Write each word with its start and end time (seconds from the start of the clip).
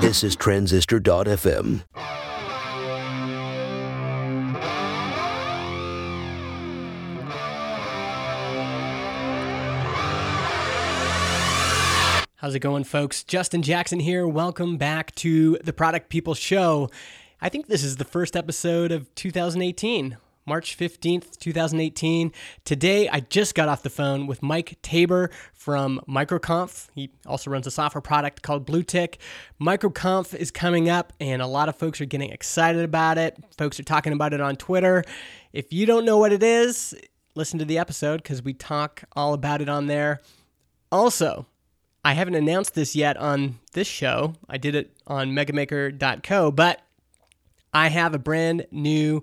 This 0.00 0.24
is 0.24 0.36
Transistor.fm. 0.36 1.82
How's 12.36 12.54
it 12.54 12.60
going, 12.60 12.84
folks? 12.84 13.22
Justin 13.22 13.60
Jackson 13.60 14.00
here. 14.00 14.26
Welcome 14.26 14.78
back 14.78 15.14
to 15.16 15.58
the 15.62 15.74
Product 15.74 16.08
People 16.08 16.32
Show. 16.34 16.88
I 17.42 17.50
think 17.50 17.66
this 17.66 17.84
is 17.84 17.96
the 17.96 18.04
first 18.06 18.34
episode 18.34 18.92
of 18.92 19.14
2018, 19.14 20.16
March 20.48 20.78
15th, 20.78 21.38
2018. 21.38 22.32
Today, 22.64 23.06
I 23.08 23.20
just 23.20 23.54
got 23.54 23.68
off 23.68 23.82
the 23.82 23.90
phone 23.90 24.26
with 24.26 24.42
Mike 24.42 24.78
Taber 24.80 25.30
from 25.52 26.00
Microconf. 26.08 26.88
He 26.94 27.10
also 27.26 27.50
runs 27.50 27.66
a 27.66 27.70
software 27.70 28.00
product 28.00 28.40
called 28.40 28.66
BlueTick. 28.66 29.16
Microconf 29.60 30.34
is 30.34 30.50
coming 30.50 30.88
up, 30.88 31.12
and 31.20 31.42
a 31.42 31.46
lot 31.46 31.68
of 31.68 31.76
folks 31.76 32.00
are 32.00 32.06
getting 32.06 32.30
excited 32.30 32.82
about 32.82 33.18
it. 33.18 33.36
Folks 33.58 33.78
are 33.78 33.84
talking 33.84 34.14
about 34.14 34.32
it 34.32 34.40
on 34.40 34.56
Twitter. 34.56 35.04
If 35.52 35.70
you 35.70 35.84
don't 35.84 36.06
know 36.06 36.16
what 36.16 36.32
it 36.32 36.42
is, 36.42 36.94
listen 37.34 37.58
to 37.58 37.66
the 37.66 37.76
episode 37.76 38.22
because 38.22 38.42
we 38.42 38.54
talk 38.54 39.04
all 39.14 39.34
about 39.34 39.60
it 39.60 39.68
on 39.68 39.86
there. 39.86 40.22
Also, 40.90 41.44
I 42.02 42.14
haven't 42.14 42.36
announced 42.36 42.74
this 42.74 42.96
yet 42.96 43.18
on 43.18 43.58
this 43.74 43.86
show. 43.86 44.32
I 44.48 44.56
did 44.56 44.74
it 44.74 44.96
on 45.06 45.32
megamaker.co, 45.32 46.52
but 46.52 46.80
I 47.74 47.88
have 47.88 48.14
a 48.14 48.18
brand 48.18 48.66
new 48.70 49.22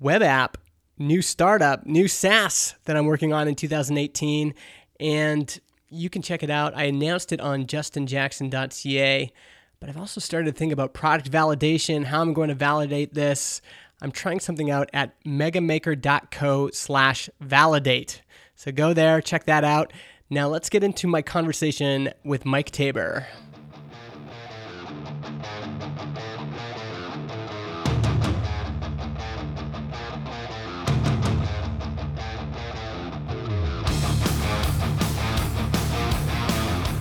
web 0.00 0.22
app, 0.22 0.58
new 0.98 1.22
startup, 1.22 1.86
new 1.86 2.08
SaaS 2.08 2.74
that 2.84 2.96
I'm 2.96 3.06
working 3.06 3.32
on 3.32 3.48
in 3.48 3.54
2018. 3.54 4.54
And 5.00 5.60
you 5.90 6.10
can 6.10 6.22
check 6.22 6.42
it 6.42 6.50
out. 6.50 6.76
I 6.76 6.84
announced 6.84 7.32
it 7.32 7.40
on 7.40 7.66
justinjackson.ca, 7.66 9.32
but 9.80 9.88
I've 9.88 9.96
also 9.96 10.20
started 10.20 10.52
to 10.52 10.58
think 10.58 10.72
about 10.72 10.92
product 10.92 11.30
validation, 11.30 12.04
how 12.04 12.20
I'm 12.20 12.32
going 12.32 12.48
to 12.48 12.54
validate 12.54 13.14
this. 13.14 13.60
I'm 14.00 14.12
trying 14.12 14.40
something 14.40 14.70
out 14.70 14.90
at 14.92 15.22
megamaker.co 15.24 16.70
slash 16.72 17.30
validate. 17.40 18.22
So 18.54 18.72
go 18.72 18.92
there, 18.92 19.20
check 19.20 19.44
that 19.46 19.64
out. 19.64 19.92
Now 20.30 20.48
let's 20.48 20.68
get 20.68 20.84
into 20.84 21.06
my 21.06 21.22
conversation 21.22 22.10
with 22.22 22.44
Mike 22.44 22.70
Taber. 22.70 23.26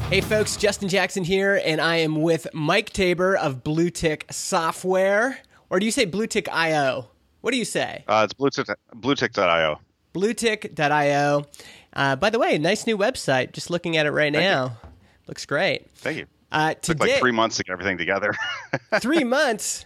Hey 0.10 0.22
folks, 0.22 0.56
Justin 0.56 0.88
Jackson 0.88 1.26
here, 1.26 1.62
and 1.66 1.82
I 1.82 1.98
am 1.98 2.22
with 2.22 2.48
Mike 2.54 2.92
Taber 2.92 3.36
of 3.36 3.62
BlueTick 3.62 4.32
Software. 4.32 5.38
Or 5.70 5.80
do 5.82 5.86
you 5.86 5.92
say 5.92 6.06
BlueTick.io? 6.06 7.10
What 7.42 7.52
do 7.52 7.58
you 7.58 7.66
say? 7.66 8.06
Uh, 8.08 8.26
it's 8.30 8.34
Bluetick, 8.34 8.74
BlueTick.io. 8.96 9.80
BlueTick.io. 10.14 11.46
Uh, 11.92 12.16
by 12.16 12.30
the 12.30 12.40
way, 12.40 12.58
nice 12.58 12.88
new 12.88 12.98
website. 12.98 13.52
Just 13.52 13.70
looking 13.70 13.98
at 13.98 14.06
it 14.06 14.12
right 14.12 14.32
Thank 14.32 14.44
now. 14.46 14.66
you. 14.66 14.90
Looks 15.28 15.46
great. 15.46 15.92
Thank 15.96 16.20
you. 16.20 16.26
Uh, 16.54 16.74
Took 16.76 17.00
like 17.02 17.20
three 17.20 17.34
months 17.34 17.58
to 17.58 17.66
get 17.66 17.74
everything 17.74 17.98
together. 17.98 18.34
three 19.02 19.26
months. 19.26 19.86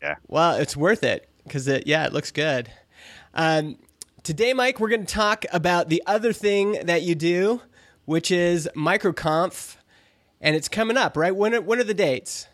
yeah. 0.00 0.14
Well, 0.28 0.54
it's 0.54 0.76
worth 0.76 1.02
it 1.02 1.28
because 1.42 1.66
it, 1.66 1.88
yeah, 1.88 2.06
it 2.06 2.12
looks 2.12 2.30
good. 2.30 2.70
Um, 3.34 3.78
today, 4.22 4.52
Mike, 4.52 4.78
we're 4.78 4.90
going 4.90 5.04
to 5.04 5.12
talk 5.12 5.44
about 5.52 5.88
the 5.88 6.04
other 6.06 6.32
thing 6.32 6.86
that 6.86 7.02
you 7.02 7.16
do, 7.16 7.60
which 8.04 8.30
is 8.30 8.68
MicroConf, 8.76 9.76
and 10.40 10.56
it's 10.56 10.68
coming 10.68 10.96
up, 10.96 11.16
right? 11.16 11.34
When 11.34 11.54
are, 11.54 11.60
when 11.60 11.78
are 11.78 11.84
the 11.84 11.94
dates? 11.94 12.48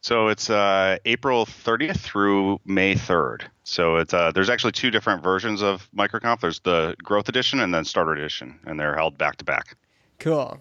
So 0.00 0.28
it's 0.28 0.50
uh, 0.50 0.98
April 1.04 1.46
30th 1.46 1.98
through 1.98 2.60
May 2.64 2.94
3rd. 2.94 3.42
So 3.64 3.96
it's 3.96 4.14
uh, 4.14 4.30
there's 4.30 4.48
actually 4.48 4.72
two 4.72 4.92
different 4.92 5.22
versions 5.22 5.62
of 5.62 5.88
MicroConf. 5.96 6.40
There's 6.40 6.60
the 6.60 6.94
Growth 7.02 7.28
Edition 7.28 7.58
and 7.58 7.74
then 7.74 7.84
Starter 7.84 8.12
Edition, 8.12 8.60
and 8.66 8.78
they're 8.78 8.94
held 8.94 9.18
back 9.18 9.36
to 9.38 9.44
back. 9.44 9.76
Cool. 10.20 10.58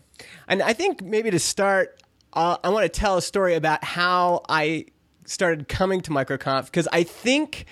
And 0.47 0.63
I 0.63 0.74
think 0.74 1.03
maybe 1.03 1.29
to 1.29 1.38
start, 1.38 2.02
uh, 2.34 2.58
I 2.63 2.69
want 2.69 2.84
to 2.84 2.90
tell 2.90 3.18
a 3.18 3.22
story 3.22 3.53
about 3.53 3.84
how 3.84 4.41
I 4.50 4.85
started 5.25 5.68
coming 5.68 6.02
to 6.02 6.12
MicroConf 6.12 6.66
because 6.66 6.88
I 6.91 7.03
think 7.03 7.66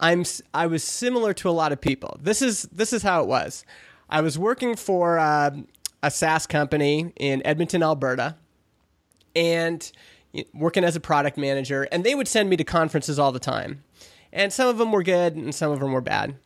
I'm 0.00 0.24
I 0.54 0.66
was 0.66 0.82
similar 0.82 1.34
to 1.34 1.50
a 1.50 1.52
lot 1.52 1.72
of 1.72 1.80
people. 1.80 2.18
This 2.22 2.40
is 2.42 2.62
this 2.72 2.92
is 2.92 3.02
how 3.02 3.22
it 3.22 3.28
was. 3.28 3.64
I 4.08 4.22
was 4.22 4.38
working 4.38 4.74
for 4.74 5.18
uh, 5.18 5.50
a 6.02 6.10
SaaS 6.10 6.46
company 6.46 7.12
in 7.16 7.44
Edmonton, 7.44 7.82
Alberta, 7.82 8.36
and 9.34 9.90
working 10.54 10.84
as 10.84 10.96
a 10.96 11.00
product 11.00 11.36
manager, 11.36 11.88
and 11.90 12.04
they 12.04 12.14
would 12.14 12.28
send 12.28 12.48
me 12.48 12.56
to 12.56 12.64
conferences 12.64 13.18
all 13.18 13.32
the 13.32 13.40
time. 13.40 13.82
And 14.32 14.52
some 14.52 14.68
of 14.68 14.78
them 14.78 14.92
were 14.92 15.02
good, 15.02 15.34
and 15.34 15.54
some 15.54 15.72
of 15.72 15.80
them 15.80 15.92
were 15.92 16.00
bad. 16.00 16.36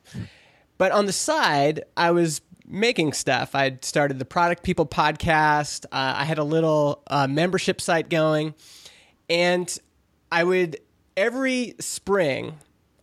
But 0.79 0.93
on 0.93 1.07
the 1.07 1.13
side, 1.13 1.85
I 1.97 2.11
was 2.11 2.41
making 2.67 3.13
stuff. 3.13 3.55
I'd 3.55 3.85
started 3.85 4.19
the 4.19 4.25
Product 4.25 4.63
People 4.63 4.87
podcast. 4.87 5.85
Uh, 5.87 6.15
I 6.17 6.25
had 6.25 6.39
a 6.39 6.45
little 6.45 7.03
uh, 7.09 7.27
membership 7.27 7.81
site 7.81 8.09
going, 8.09 8.55
and 9.29 9.79
I 10.33 10.45
would 10.45 10.79
every 11.17 11.75
spring 11.79 12.59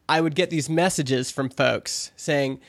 I 0.10 0.20
would 0.20 0.36
get 0.36 0.50
these 0.50 0.70
messages 0.70 1.32
from 1.32 1.50
folks 1.50 2.12
saying 2.18 2.60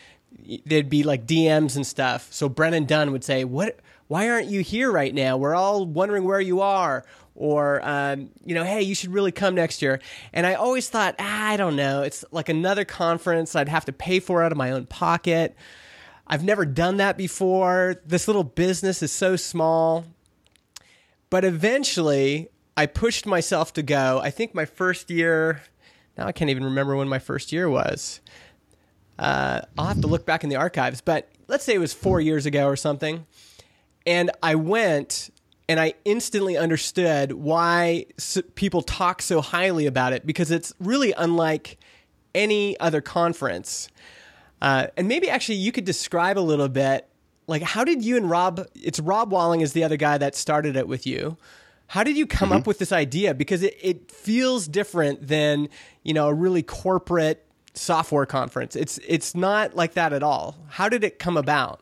there'd 0.65 0.89
be 0.89 1.03
like 1.03 1.27
DMs 1.27 1.77
and 1.77 1.87
stuff. 1.87 2.29
So 2.31 2.49
Brennan 2.49 2.85
Dunn 2.85 3.13
would 3.13 3.25
say, 3.25 3.45
"What? 3.45 3.79
Why 4.09 4.29
aren't 4.29 4.49
you 4.49 4.61
here 4.61 4.91
right 4.91 5.15
now? 5.15 5.37
We're 5.37 5.55
all 5.55 5.87
wondering 5.87 6.25
where 6.25 6.41
you 6.41 6.61
are." 6.61 7.05
Or, 7.35 7.81
um, 7.83 8.29
you 8.45 8.55
know, 8.55 8.63
hey, 8.63 8.83
you 8.83 8.95
should 8.95 9.11
really 9.11 9.33
come 9.33 9.55
next 9.55 9.81
year. 9.81 10.01
And 10.35 10.47
I 10.47 10.53
always 10.53 10.91
thought, 10.91 11.15
ah, 11.19 11.49
I 11.49 11.57
don't 11.57 11.77
know. 11.77 12.03
It's 12.03 12.27
like 12.31 12.51
another 12.51 12.85
conference. 12.85 13.57
I'd 13.57 13.71
have 13.71 13.87
to 13.87 13.93
pay 13.93 14.21
for 14.21 14.43
out 14.43 14.53
of 14.53 14.59
my 14.59 14.71
own 14.71 14.85
pocket. 14.85 15.57
I've 16.27 16.45
never 16.45 16.67
done 16.67 16.99
that 16.99 17.17
before. 17.17 17.97
This 18.05 18.27
little 18.27 18.45
business 18.45 19.03
is 19.03 19.13
so 19.13 19.37
small. 19.37 20.05
But 21.31 21.45
eventually, 21.45 22.51
I 22.77 22.87
pushed 22.87 23.27
myself 23.27 23.73
to 23.75 23.83
go. 23.83 24.21
I 24.23 24.31
think 24.31 24.55
my 24.55 24.65
first 24.65 25.11
year, 25.11 25.63
now 26.17 26.27
I 26.27 26.33
can't 26.33 26.51
even 26.51 26.65
remember 26.65 26.97
when 26.97 27.09
my 27.09 27.19
first 27.19 27.53
year 27.53 27.69
was. 27.69 28.21
Uh, 29.23 29.61
I'll 29.79 29.87
have 29.87 30.01
to 30.01 30.09
look 30.09 30.27
back 30.27 30.43
in 30.43 30.51
the 30.51 30.57
archives, 30.57 31.01
but 31.01 31.29
let's 31.47 31.63
say 31.63 31.75
it 31.75 31.79
was 31.79 31.95
four 31.95 32.21
years 32.21 32.45
ago 32.45 32.67
or 32.67 32.75
something. 32.75 33.25
And 34.05 34.33
I 34.43 34.57
went 34.57 35.31
and 35.69 35.79
I 35.79 35.95
instantly 36.05 36.57
understood 36.57 37.31
why 37.31 38.07
people 38.57 38.83
talk 38.83 39.23
so 39.23 39.41
highly 39.41 39.87
about 39.87 40.13
it 40.13 40.27
because 40.27 40.51
it's 40.51 40.75
really 40.81 41.13
unlike 41.17 41.79
any 42.35 42.79
other 42.81 43.01
conference. 43.01 43.89
Uh, 44.61 44.89
and 44.97 45.07
maybe 45.07 45.31
actually 45.31 45.55
you 45.55 45.71
could 45.71 45.85
describe 45.85 46.37
a 46.37 46.41
little 46.41 46.69
bit 46.69 47.09
like 47.47 47.63
how 47.63 47.85
did 47.85 48.05
you 48.05 48.17
and 48.17 48.29
Rob 48.29 48.67
it's 48.75 48.99
Rob 48.99 49.31
Walling 49.31 49.61
is 49.61 49.73
the 49.73 49.85
other 49.85 49.97
guy 49.97 50.19
that 50.19 50.35
started 50.35 50.75
it 50.75 50.89
with 50.89 51.07
you. 51.07 51.37
How 51.87 52.03
did 52.03 52.17
you 52.17 52.27
come 52.27 52.51
up 52.51 52.67
with 52.67 52.79
this 52.79 52.91
idea? 52.91 53.35
Because 53.35 53.63
it, 53.63 53.77
it 53.81 54.11
feels 54.11 54.67
different 54.67 55.29
than, 55.29 55.69
you 56.03 56.13
know, 56.13 56.27
a 56.27 56.35
really 56.35 56.63
corporate 56.63 57.47
software 57.75 58.27
conference. 58.27 58.77
It's 58.77 58.99
it's 59.07 59.35
not 59.35 59.75
like 59.75 59.95
that 59.95 60.13
at 60.13 60.23
all. 60.23 60.57
How 60.69 60.89
did 60.89 61.05
it 61.05 61.19
come 61.19 61.37
about? 61.37 61.81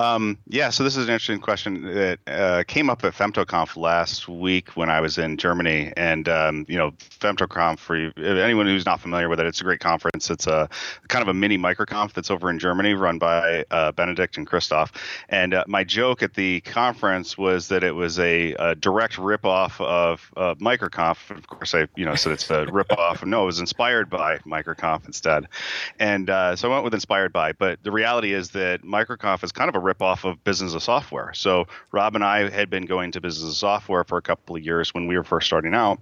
Um, 0.00 0.38
yeah, 0.48 0.70
so 0.70 0.82
this 0.82 0.96
is 0.96 1.08
an 1.08 1.12
interesting 1.12 1.40
question 1.40 1.82
that 1.82 2.18
uh, 2.26 2.64
came 2.66 2.88
up 2.88 3.04
at 3.04 3.12
FemtoConf 3.12 3.76
last 3.76 4.28
week 4.28 4.70
when 4.70 4.88
I 4.88 4.98
was 5.00 5.18
in 5.18 5.36
Germany, 5.36 5.92
and 5.94 6.26
um, 6.26 6.64
you 6.68 6.78
know, 6.78 6.92
FemtoConf 6.92 7.78
for 7.78 7.96
anyone 8.18 8.64
who's 8.66 8.86
not 8.86 8.98
familiar 8.98 9.28
with 9.28 9.40
it, 9.40 9.46
it's 9.46 9.60
a 9.60 9.64
great 9.64 9.80
conference. 9.80 10.30
It's 10.30 10.46
a 10.46 10.70
kind 11.08 11.20
of 11.20 11.28
a 11.28 11.34
mini 11.34 11.58
microconf 11.58 12.14
that's 12.14 12.30
over 12.30 12.48
in 12.48 12.58
Germany, 12.58 12.94
run 12.94 13.18
by 13.18 13.66
uh, 13.70 13.92
Benedict 13.92 14.38
and 14.38 14.46
Christoph. 14.46 14.92
And 15.28 15.52
uh, 15.52 15.64
my 15.66 15.84
joke 15.84 16.22
at 16.22 16.32
the 16.32 16.62
conference 16.62 17.36
was 17.36 17.68
that 17.68 17.84
it 17.84 17.92
was 17.92 18.18
a, 18.18 18.54
a 18.54 18.74
direct 18.74 19.16
ripoff 19.16 19.84
of 19.84 20.32
uh, 20.34 20.54
MicroConf. 20.54 21.36
Of 21.36 21.46
course, 21.46 21.74
I 21.74 21.88
you 21.94 22.06
know 22.06 22.14
said 22.14 22.32
it's 22.32 22.48
a 22.50 22.64
ripoff. 22.66 23.22
no, 23.26 23.42
it 23.42 23.46
was 23.46 23.60
inspired 23.60 24.08
by 24.08 24.38
MicroConf 24.38 25.04
instead, 25.04 25.46
and 25.98 26.30
uh, 26.30 26.56
so 26.56 26.70
I 26.70 26.72
went 26.72 26.84
with 26.84 26.94
inspired 26.94 27.34
by. 27.34 27.52
But 27.52 27.82
the 27.82 27.92
reality 27.92 28.32
is 28.32 28.50
that 28.52 28.82
MicroConf 28.82 29.44
is 29.44 29.52
kind 29.52 29.68
of 29.68 29.74
a 29.74 29.89
ripoff 29.94 30.24
of 30.24 30.42
Business 30.44 30.74
of 30.74 30.82
Software. 30.82 31.32
So 31.34 31.66
Rob 31.92 32.14
and 32.14 32.24
I 32.24 32.48
had 32.50 32.70
been 32.70 32.86
going 32.86 33.12
to 33.12 33.20
Business 33.20 33.50
of 33.50 33.56
Software 33.56 34.04
for 34.04 34.18
a 34.18 34.22
couple 34.22 34.56
of 34.56 34.64
years 34.64 34.94
when 34.94 35.06
we 35.06 35.16
were 35.16 35.24
first 35.24 35.46
starting 35.46 35.74
out, 35.74 36.00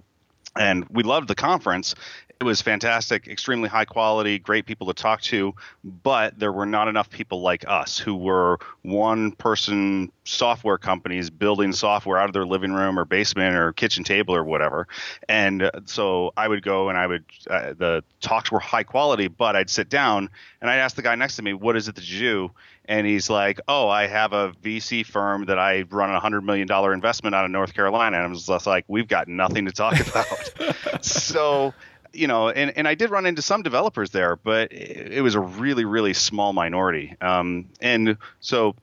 and 0.55 0.87
we 0.89 1.03
loved 1.03 1.27
the 1.27 1.35
conference. 1.35 1.95
It 2.41 2.45
was 2.45 2.61
fantastic, 2.61 3.27
extremely 3.27 3.67
high 3.67 3.83
quality, 3.83 4.39
great 4.39 4.65
people 4.65 4.87
to 4.87 4.93
talk 4.93 5.21
to, 5.23 5.53
but 5.83 6.39
there 6.39 6.53
were 6.53 6.65
not 6.65 6.87
enough 6.87 7.09
people 7.09 7.41
like 7.41 7.65
us 7.67 7.99
who 7.99 8.15
were 8.15 8.59
one 8.81 9.33
person 9.33 10.09
software 10.23 10.77
companies 10.77 11.29
building 11.29 11.73
software 11.73 12.17
out 12.17 12.29
of 12.29 12.33
their 12.33 12.45
living 12.45 12.71
room 12.71 12.97
or 12.97 13.03
basement 13.03 13.57
or 13.57 13.73
kitchen 13.73 14.05
table 14.05 14.33
or 14.33 14.45
whatever. 14.45 14.87
And 15.27 15.63
uh, 15.63 15.71
so 15.83 16.31
I 16.37 16.47
would 16.47 16.63
go 16.63 16.87
and 16.87 16.97
I 16.97 17.07
would, 17.07 17.25
uh, 17.49 17.73
the 17.73 18.05
talks 18.21 18.49
were 18.53 18.59
high 18.59 18.83
quality, 18.83 19.27
but 19.27 19.57
I'd 19.57 19.69
sit 19.69 19.89
down 19.89 20.29
and 20.61 20.69
I'd 20.69 20.79
ask 20.79 20.95
the 20.95 21.01
guy 21.01 21.15
next 21.15 21.35
to 21.35 21.41
me, 21.41 21.51
What 21.51 21.75
is 21.75 21.89
it 21.89 21.95
that 21.95 22.09
you 22.09 22.19
do? 22.19 22.51
and 22.89 23.05
he's 23.05 23.29
like, 23.29 23.61
"Oh, 23.67 23.87
I 23.87 24.07
have 24.07 24.33
a 24.33 24.51
VC 24.63 25.05
firm 25.05 25.45
that 25.45 25.59
I 25.59 25.83
run 25.91 26.09
a 26.09 26.19
hundred 26.19 26.41
million 26.41 26.67
dollar 26.67 26.91
investment 26.91 27.35
out 27.35 27.45
of 27.45 27.51
North 27.51 27.75
Carolina," 27.75 28.17
and 28.17 28.25
I 28.25 28.27
was 28.27 28.47
just 28.47 28.65
like, 28.65 28.83
"We've 28.87 29.07
got 29.07 29.27
nothing 29.27 29.65
to 29.65 29.71
talk 29.71 29.99
about." 29.99 31.05
so 31.05 31.73
you 32.13 32.27
know, 32.27 32.49
and, 32.49 32.75
and 32.77 32.87
I 32.87 32.95
did 32.95 33.09
run 33.09 33.25
into 33.25 33.41
some 33.41 33.61
developers 33.61 34.11
there, 34.11 34.35
but 34.35 34.71
it, 34.71 35.13
it 35.13 35.21
was 35.21 35.35
a 35.35 35.39
really, 35.39 35.85
really 35.85 36.13
small 36.13 36.53
minority. 36.53 37.15
Um, 37.21 37.69
and 37.81 38.17
so 38.39 38.75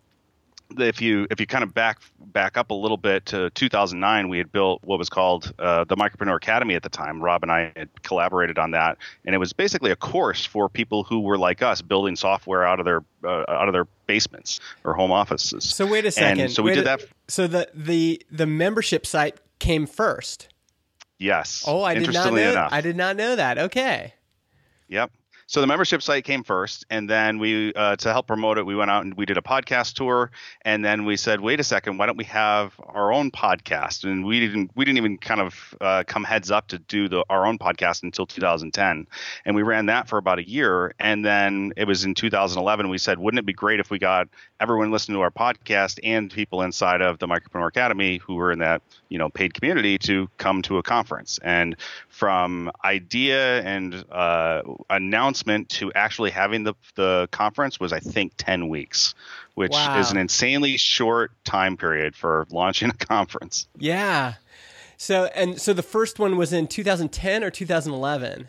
if 0.79 1.01
you 1.01 1.27
if 1.31 1.41
you 1.41 1.47
kind 1.47 1.63
of 1.63 1.73
back 1.73 2.01
back 2.19 2.57
up 2.57 2.71
a 2.71 2.75
little 2.75 2.97
bit 2.97 3.27
to 3.27 3.51
2009, 3.51 4.29
we 4.29 4.39
had 4.39 4.51
built 4.51 4.83
what 4.85 4.99
was 4.99 5.09
called 5.09 5.53
uh, 5.59 5.85
the 5.85 5.97
Micropreneur 5.97 6.37
Academy 6.37 6.75
at 6.75 6.83
the 6.83 6.89
time. 6.89 7.23
Rob 7.23 7.43
and 7.43 7.53
I 7.53 7.73
had 7.77 8.03
collaborated 8.03 8.59
on 8.59 8.73
that, 8.73 8.99
and 9.25 9.35
it 9.35 9.39
was 9.39 9.53
basically 9.53 9.91
a 9.91 9.97
course 9.97 10.45
for 10.45 10.69
people 10.69 11.05
who 11.05 11.21
were 11.21 11.39
like 11.39 11.63
us, 11.63 11.83
building 11.83 12.17
software 12.17 12.67
out 12.67 12.81
of 12.81 12.85
their 12.85 13.03
uh, 13.25 13.45
out 13.49 13.69
of 13.69 13.73
their 13.73 13.87
basements 14.07 14.61
or 14.85 14.95
home 14.95 15.13
offices. 15.13 15.65
So 15.65 15.87
wait 15.87 16.05
a 16.05 16.11
second. 16.11 16.41
And 16.41 16.53
so 16.53 16.63
we 16.63 16.71
Wait 16.71 16.77
did 16.77 16.83
a- 16.83 16.85
that. 16.85 17.01
So 17.29 17.47
the 17.47 17.69
the 17.75 18.23
the 18.31 18.47
membership 18.47 19.07
site 19.07 19.37
came 19.59 19.87
first. 19.87 20.49
Yes. 21.19 21.65
Oh, 21.67 21.83
I 21.83 21.95
did 21.95 22.13
not 22.13 22.33
know. 22.33 22.51
enough. 22.51 22.73
I 22.73 22.81
did 22.81 22.97
not 22.97 23.17
know 23.17 23.37
that. 23.37 23.59
Okay. 23.59 24.15
Yep. 24.89 25.11
So 25.49 25.61
the 25.61 25.69
membership 25.69 26.03
site 26.03 26.25
came 26.25 26.43
first, 26.43 26.85
and 26.91 27.09
then 27.09 27.39
we, 27.39 27.73
uh, 27.73 27.95
to 27.97 28.11
help 28.11 28.27
promote 28.27 28.59
it, 28.59 28.67
we 28.67 28.75
went 28.75 28.91
out 28.91 29.05
and 29.05 29.15
we 29.15 29.27
did 29.27 29.39
a 29.39 29.43
podcast 29.43 29.95
tour, 29.95 30.33
and 30.63 30.85
then 30.85 31.05
we 31.05 31.17
said, 31.17 31.41
wait 31.41 31.61
a 31.61 31.65
second, 31.65 31.99
why 31.99 32.07
don't 32.07 32.17
we 32.17 32.25
have 32.25 32.75
our 32.81 33.13
own 33.13 33.31
podcast? 33.31 34.03
And 34.03 34.25
we 34.25 34.41
didn't, 34.41 34.73
we 34.75 34.85
didn't 34.85 34.99
even 34.99 35.19
kind 35.19 35.41
of 35.41 35.77
uh, 35.81 36.03
come 36.05 36.25
heads 36.25 36.51
up 36.51 36.67
to 36.69 36.81
do 36.81 37.09
the 37.09 37.25
our 37.31 37.47
own 37.47 37.59
podcast 37.59 38.03
until 38.03 38.27
2010, 38.27 39.07
and 39.45 39.55
we 39.55 39.63
ran 39.63 39.87
that 39.87 40.09
for 40.09 40.19
about 40.19 40.41
a 40.41 40.49
year, 40.49 40.93
and 40.99 41.25
then 41.25 41.73
it 41.77 41.87
was 41.87 42.05
in 42.05 42.15
2011 42.15 42.89
we 42.89 42.99
said, 42.99 43.17
wouldn't 43.21 43.39
it 43.39 43.47
be 43.47 43.53
great 43.53 43.79
if 43.79 43.89
we 43.89 44.01
got 44.01 44.27
everyone 44.59 44.91
listening 44.91 45.17
to 45.17 45.21
our 45.21 45.31
podcast 45.31 46.01
and 46.03 46.29
people 46.33 46.63
inside 46.63 47.03
of 47.03 47.21
the 47.21 47.29
Micropreneur 47.29 47.69
Academy 47.69 48.17
who 48.17 48.35
were 48.35 48.51
in 48.51 48.59
that 48.59 48.83
you 49.11 49.19
know 49.19 49.29
paid 49.29 49.55
community 49.55 49.97
to 49.97 50.29
come 50.39 50.61
to 50.63 50.79
a 50.79 50.83
conference, 50.83 51.39
and 51.45 51.77
from 52.09 52.69
idea 52.85 53.63
and 53.63 54.05
uh, 54.11 54.63
announcement 54.91 55.36
to 55.45 55.93
actually 55.95 56.31
having 56.31 56.65
the 56.65 56.75
the 56.95 57.29
conference 57.31 57.79
was 57.81 57.93
I 57.93 58.01
think 58.01 58.33
10 58.37 58.69
weeks, 58.69 59.15
which 59.55 59.73
Wow. 59.73 59.99
is 59.99 60.11
an 60.11 60.17
insanely 60.17 60.77
short 60.77 61.33
time 61.45 61.77
period 61.77 62.17
for 62.17 62.47
launching 62.51 62.91
a 62.91 62.95
conference. 62.95 63.67
Yeah. 63.79 64.35
So 64.97 65.25
and 65.35 65.61
so 65.61 65.73
the 65.73 65.83
first 65.83 66.19
one 66.19 66.37
was 66.37 66.53
in 66.53 66.67
2010 66.67 67.45
or 67.45 67.51
2011. 67.51 68.49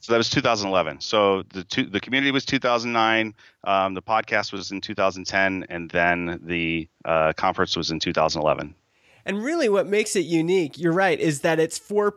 So 0.00 0.12
that 0.12 0.18
was 0.18 0.30
2011. 0.30 1.00
So 1.00 1.42
the 1.52 1.64
two, 1.64 1.86
the 1.86 1.98
community 2.00 2.30
was 2.30 2.44
2009. 2.44 3.34
Um, 3.64 3.94
the 3.94 4.02
podcast 4.02 4.52
was 4.52 4.70
in 4.70 4.80
2010, 4.80 5.66
and 5.68 5.90
then 5.90 6.38
the 6.44 6.88
uh, 7.04 7.32
conference 7.32 7.76
was 7.76 7.90
in 7.90 7.98
2011. 7.98 8.74
And 9.24 9.42
really, 9.42 9.68
what 9.68 9.88
makes 9.88 10.14
it 10.14 10.20
unique, 10.26 10.78
you're 10.78 10.92
right, 10.92 11.18
is 11.18 11.40
that 11.40 11.58
it's 11.58 11.78
for 11.78 12.14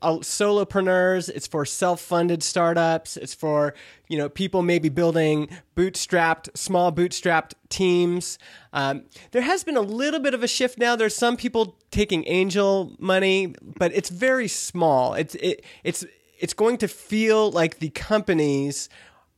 solopreneurs, 0.00 1.28
it's 1.28 1.46
for 1.46 1.64
self-funded 1.64 2.42
startups, 2.42 3.16
it's 3.16 3.34
for 3.34 3.74
you 4.08 4.18
know 4.18 4.28
people 4.28 4.62
maybe 4.62 4.88
building 4.88 5.48
bootstrapped, 5.76 6.56
small 6.56 6.92
bootstrapped 6.92 7.54
teams. 7.68 8.38
Um, 8.72 9.04
there 9.32 9.42
has 9.42 9.64
been 9.64 9.76
a 9.76 9.82
little 9.82 10.20
bit 10.20 10.34
of 10.34 10.42
a 10.42 10.48
shift 10.48 10.78
now. 10.78 10.96
There's 10.96 11.16
some 11.16 11.36
people 11.36 11.76
taking 11.90 12.24
angel 12.26 12.94
money, 12.98 13.54
but 13.60 13.92
it's 13.94 14.08
very 14.08 14.48
small. 14.48 15.14
It's 15.14 15.34
it, 15.36 15.64
it's 15.84 16.04
it's 16.38 16.54
going 16.54 16.78
to 16.78 16.88
feel 16.88 17.50
like 17.50 17.78
the 17.78 17.90
companies 17.90 18.88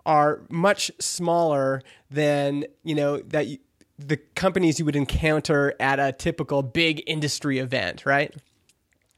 are 0.06 0.42
much 0.50 0.90
smaller 1.00 1.82
than 2.10 2.64
you 2.82 2.94
know 2.94 3.18
that 3.18 3.46
you, 3.46 3.58
the 3.98 4.16
companies 4.16 4.78
you 4.78 4.84
would 4.84 4.96
encounter 4.96 5.74
at 5.80 5.98
a 5.98 6.12
typical 6.12 6.62
big 6.62 7.02
industry 7.06 7.58
event, 7.58 8.04
right? 8.04 8.34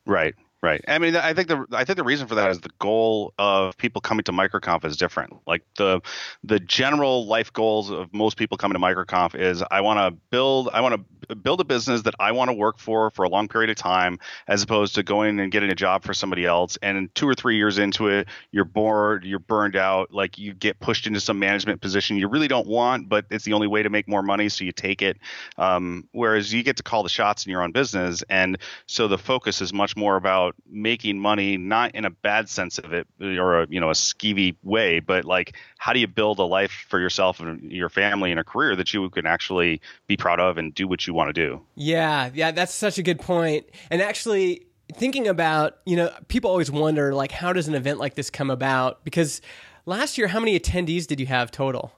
Right. 0.05 0.35
Right. 0.63 0.83
I 0.89 0.99
mean, 0.99 1.15
I 1.15 1.35
think 1.35 1.49
the 1.49 1.65
I 1.73 1.85
think 1.85 1.97
the 1.97 2.03
reason 2.03 2.27
for 2.27 2.35
that 2.37 2.51
is 2.51 2.61
the 2.61 2.71
goal 2.81 3.35
of 3.39 3.77
people 3.77 4.01
coming 4.01 4.25
to 4.25 4.33
MicroConf 4.33 4.85
is 4.85 4.97
different. 4.97 5.35
Like 5.47 5.63
the 5.77 6.01
the 6.43 6.59
general 6.59 7.27
life 7.27 7.53
goals 7.53 7.91
of 7.91 8.13
most 8.13 8.37
people 8.37 8.57
coming 8.57 8.75
to 8.75 8.81
MicroConf 8.81 9.39
is 9.39 9.63
I 9.71 9.83
want 9.83 9.99
to 9.99 10.19
build 10.31 10.71
I 10.73 10.81
want 10.81 11.07
to 11.29 11.37
build 11.37 11.61
a 11.61 11.65
business 11.65 12.03
that 12.03 12.15
I 12.19 12.33
want 12.33 12.49
to 12.49 12.55
work 12.55 12.79
for 12.79 13.11
for 13.11 13.25
a 13.25 13.29
long 13.29 13.49
period 13.49 13.71
of 13.71 13.77
time, 13.77 14.19
as 14.49 14.63
opposed 14.63 14.95
to 14.95 15.03
going 15.03 15.39
and 15.41 15.53
getting 15.53 15.71
a 15.71 15.75
job 15.75 16.05
for 16.05 16.15
somebody 16.15 16.47
else. 16.47 16.79
And 16.83 17.15
two 17.15 17.29
or 17.29 17.35
three 17.35 17.57
years 17.57 17.79
into 17.79 18.09
it, 18.09 18.27
you're 18.51 18.65
bored, 18.65 19.25
you're 19.25 19.39
burned 19.39 19.77
out, 19.77 20.13
like 20.13 20.39
you 20.39 20.55
get 20.55 20.81
pushed 20.81 21.07
into 21.07 21.21
some 21.21 21.39
management 21.39 21.81
position 21.81 22.17
you 22.17 22.29
really 22.29 22.49
don't 22.49 22.67
want, 22.67 23.09
but 23.09 23.27
it's 23.31 23.45
the 23.45 23.53
only 23.53 23.67
way 23.67 23.83
to 23.83 23.91
make 23.91 24.09
more 24.09 24.23
money, 24.23 24.49
so 24.49 24.65
you 24.65 24.73
take 24.73 25.03
it. 25.03 25.19
Um, 25.59 26.09
whereas 26.13 26.53
you 26.53 26.63
get 26.63 26.77
to 26.79 26.83
call 26.83 27.03
the 27.03 27.09
shots 27.09 27.45
in 27.45 27.51
your 27.51 27.63
own 27.63 27.73
business, 27.73 28.23
and 28.31 28.59
so 28.87 29.07
the 29.07 29.19
focus 29.19 29.61
is 29.61 29.73
much 29.73 29.97
more 29.97 30.17
about 30.17 30.46
making 30.69 31.19
money, 31.19 31.57
not 31.57 31.95
in 31.95 32.05
a 32.05 32.11
bad 32.11 32.49
sense 32.49 32.79
of 32.79 32.93
it 32.93 33.07
or 33.21 33.63
a 33.63 33.67
you 33.69 33.81
know 33.81 33.91
a 33.91 33.95
skeevy 33.95 34.57
way, 34.63 35.01
but 35.01 35.25
like 35.25 35.57
how 35.79 35.93
do 35.93 36.01
you 36.01 36.07
build 36.07 36.39
a 36.39 36.45
life 36.45 36.87
for 36.89 36.99
yourself 37.01 37.41
and 37.41 37.71
your 37.71 37.89
family 37.89 38.31
and 38.31 38.41
a 38.41 38.45
career 38.45 38.77
that 38.77 38.93
you 38.93 39.09
can 39.11 39.27
actually 39.27 39.81
be 40.07 40.17
proud 40.17 40.41
of 40.41 40.59
and 40.59 40.75
do 40.75 40.89
what 40.89 41.07
you 41.07 41.15
want 41.15 41.29
to 41.29 41.33
do. 41.33 41.61
Yeah, 41.75 42.31
yeah, 42.35 42.51
that's 42.51 42.75
such 42.75 42.99
a 42.99 43.03
good 43.03 43.21
point. 43.21 43.67
And 43.91 44.03
actually, 44.03 44.67
thinking 44.95 45.29
about, 45.29 45.79
you 45.85 45.97
know, 45.97 46.11
people 46.29 46.51
always 46.51 46.71
wonder, 46.71 47.15
like, 47.15 47.33
how 47.33 47.53
does 47.53 47.69
an 47.69 47.75
event 47.75 47.99
like 47.99 48.15
this 48.15 48.31
come 48.31 48.51
about? 48.51 49.05
Because 49.05 49.41
last 49.85 50.19
year, 50.19 50.29
how 50.29 50.41
many 50.41 50.59
attendees 50.59 51.07
did 51.07 51.21
you 51.21 51.27
have 51.27 51.51
total? 51.51 51.93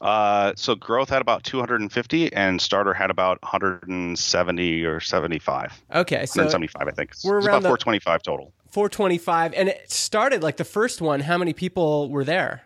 Uh, 0.00 0.52
so 0.56 0.74
growth 0.74 1.08
had 1.08 1.22
about 1.22 1.44
250 1.44 2.32
and 2.32 2.60
starter 2.60 2.92
had 2.92 3.10
about 3.10 3.40
170 3.42 4.84
or 4.84 5.00
75. 5.00 5.82
Okay, 5.94 6.26
so 6.26 6.42
175, 6.42 6.88
I 6.88 6.90
think. 6.90 7.12
We're 7.24 7.38
it's 7.38 7.46
around 7.46 7.58
about 7.60 7.68
425 7.80 8.22
total. 8.22 8.52
425. 8.70 9.54
And 9.54 9.68
it 9.68 9.90
started 9.90 10.42
like 10.42 10.56
the 10.56 10.64
first 10.64 11.00
one. 11.00 11.20
How 11.20 11.38
many 11.38 11.52
people 11.52 12.08
were 12.10 12.24
there? 12.24 12.62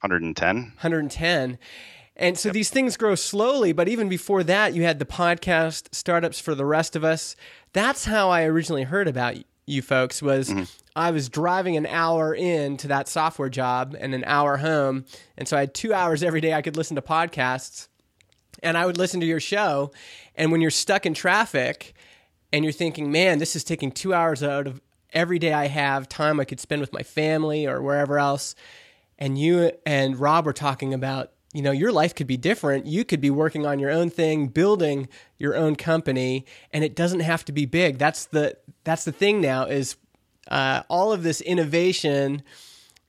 110. 0.00 0.56
110. 0.56 1.58
And 2.16 2.36
so 2.36 2.50
these 2.50 2.70
things 2.70 2.96
grow 2.96 3.14
slowly, 3.14 3.72
but 3.72 3.88
even 3.88 4.08
before 4.08 4.42
that, 4.44 4.74
you 4.74 4.82
had 4.82 4.98
the 4.98 5.04
podcast 5.04 5.94
startups 5.94 6.40
for 6.40 6.54
the 6.54 6.64
rest 6.64 6.96
of 6.96 7.04
us. 7.04 7.36
That's 7.72 8.06
how 8.06 8.30
I 8.30 8.42
originally 8.42 8.82
heard 8.84 9.06
about 9.06 9.36
you 9.68 9.82
folks 9.82 10.22
was 10.22 10.48
mm-hmm. 10.48 10.64
I 10.96 11.10
was 11.12 11.28
driving 11.28 11.76
an 11.76 11.86
hour 11.86 12.34
in 12.34 12.76
to 12.78 12.88
that 12.88 13.08
software 13.08 13.48
job 13.48 13.96
and 13.98 14.14
an 14.14 14.24
hour 14.24 14.56
home. 14.56 15.04
And 15.36 15.46
so 15.46 15.56
I 15.56 15.60
had 15.60 15.74
2 15.74 15.94
hours 15.94 16.22
every 16.22 16.40
day 16.40 16.54
I 16.54 16.62
could 16.62 16.76
listen 16.76 16.96
to 16.96 17.02
podcasts 17.02 17.88
and 18.62 18.76
I 18.76 18.84
would 18.84 18.98
listen 18.98 19.20
to 19.20 19.26
your 19.26 19.40
show. 19.40 19.92
And 20.34 20.50
when 20.50 20.60
you're 20.60 20.70
stuck 20.70 21.06
in 21.06 21.14
traffic 21.14 21.94
and 22.52 22.64
you're 22.64 22.72
thinking, 22.72 23.12
man, 23.12 23.38
this 23.38 23.54
is 23.54 23.62
taking 23.62 23.92
two 23.92 24.12
hours 24.12 24.42
out 24.42 24.66
of 24.66 24.80
every 25.12 25.38
day 25.38 25.52
I 25.52 25.68
have, 25.68 26.08
time 26.08 26.40
I 26.40 26.44
could 26.44 26.58
spend 26.58 26.80
with 26.80 26.92
my 26.92 27.02
family 27.02 27.66
or 27.66 27.80
wherever 27.80 28.18
else. 28.18 28.54
And 29.18 29.38
you 29.38 29.72
and 29.86 30.18
Rob 30.18 30.46
were 30.46 30.52
talking 30.52 30.94
about, 30.94 31.32
you 31.52 31.62
know, 31.62 31.70
your 31.70 31.92
life 31.92 32.14
could 32.14 32.26
be 32.26 32.36
different. 32.36 32.86
You 32.86 33.04
could 33.04 33.20
be 33.20 33.30
working 33.30 33.64
on 33.64 33.78
your 33.78 33.90
own 33.90 34.10
thing, 34.10 34.48
building 34.48 35.08
your 35.38 35.56
own 35.56 35.76
company, 35.76 36.44
and 36.72 36.84
it 36.84 36.94
doesn't 36.94 37.20
have 37.20 37.44
to 37.46 37.52
be 37.52 37.64
big. 37.64 37.98
That's 37.98 38.26
the 38.26 38.56
that's 38.84 39.04
the 39.04 39.12
thing 39.12 39.40
now 39.40 39.64
is 39.64 39.96
uh, 40.48 40.82
all 40.88 41.12
of 41.12 41.22
this 41.22 41.40
innovation 41.40 42.42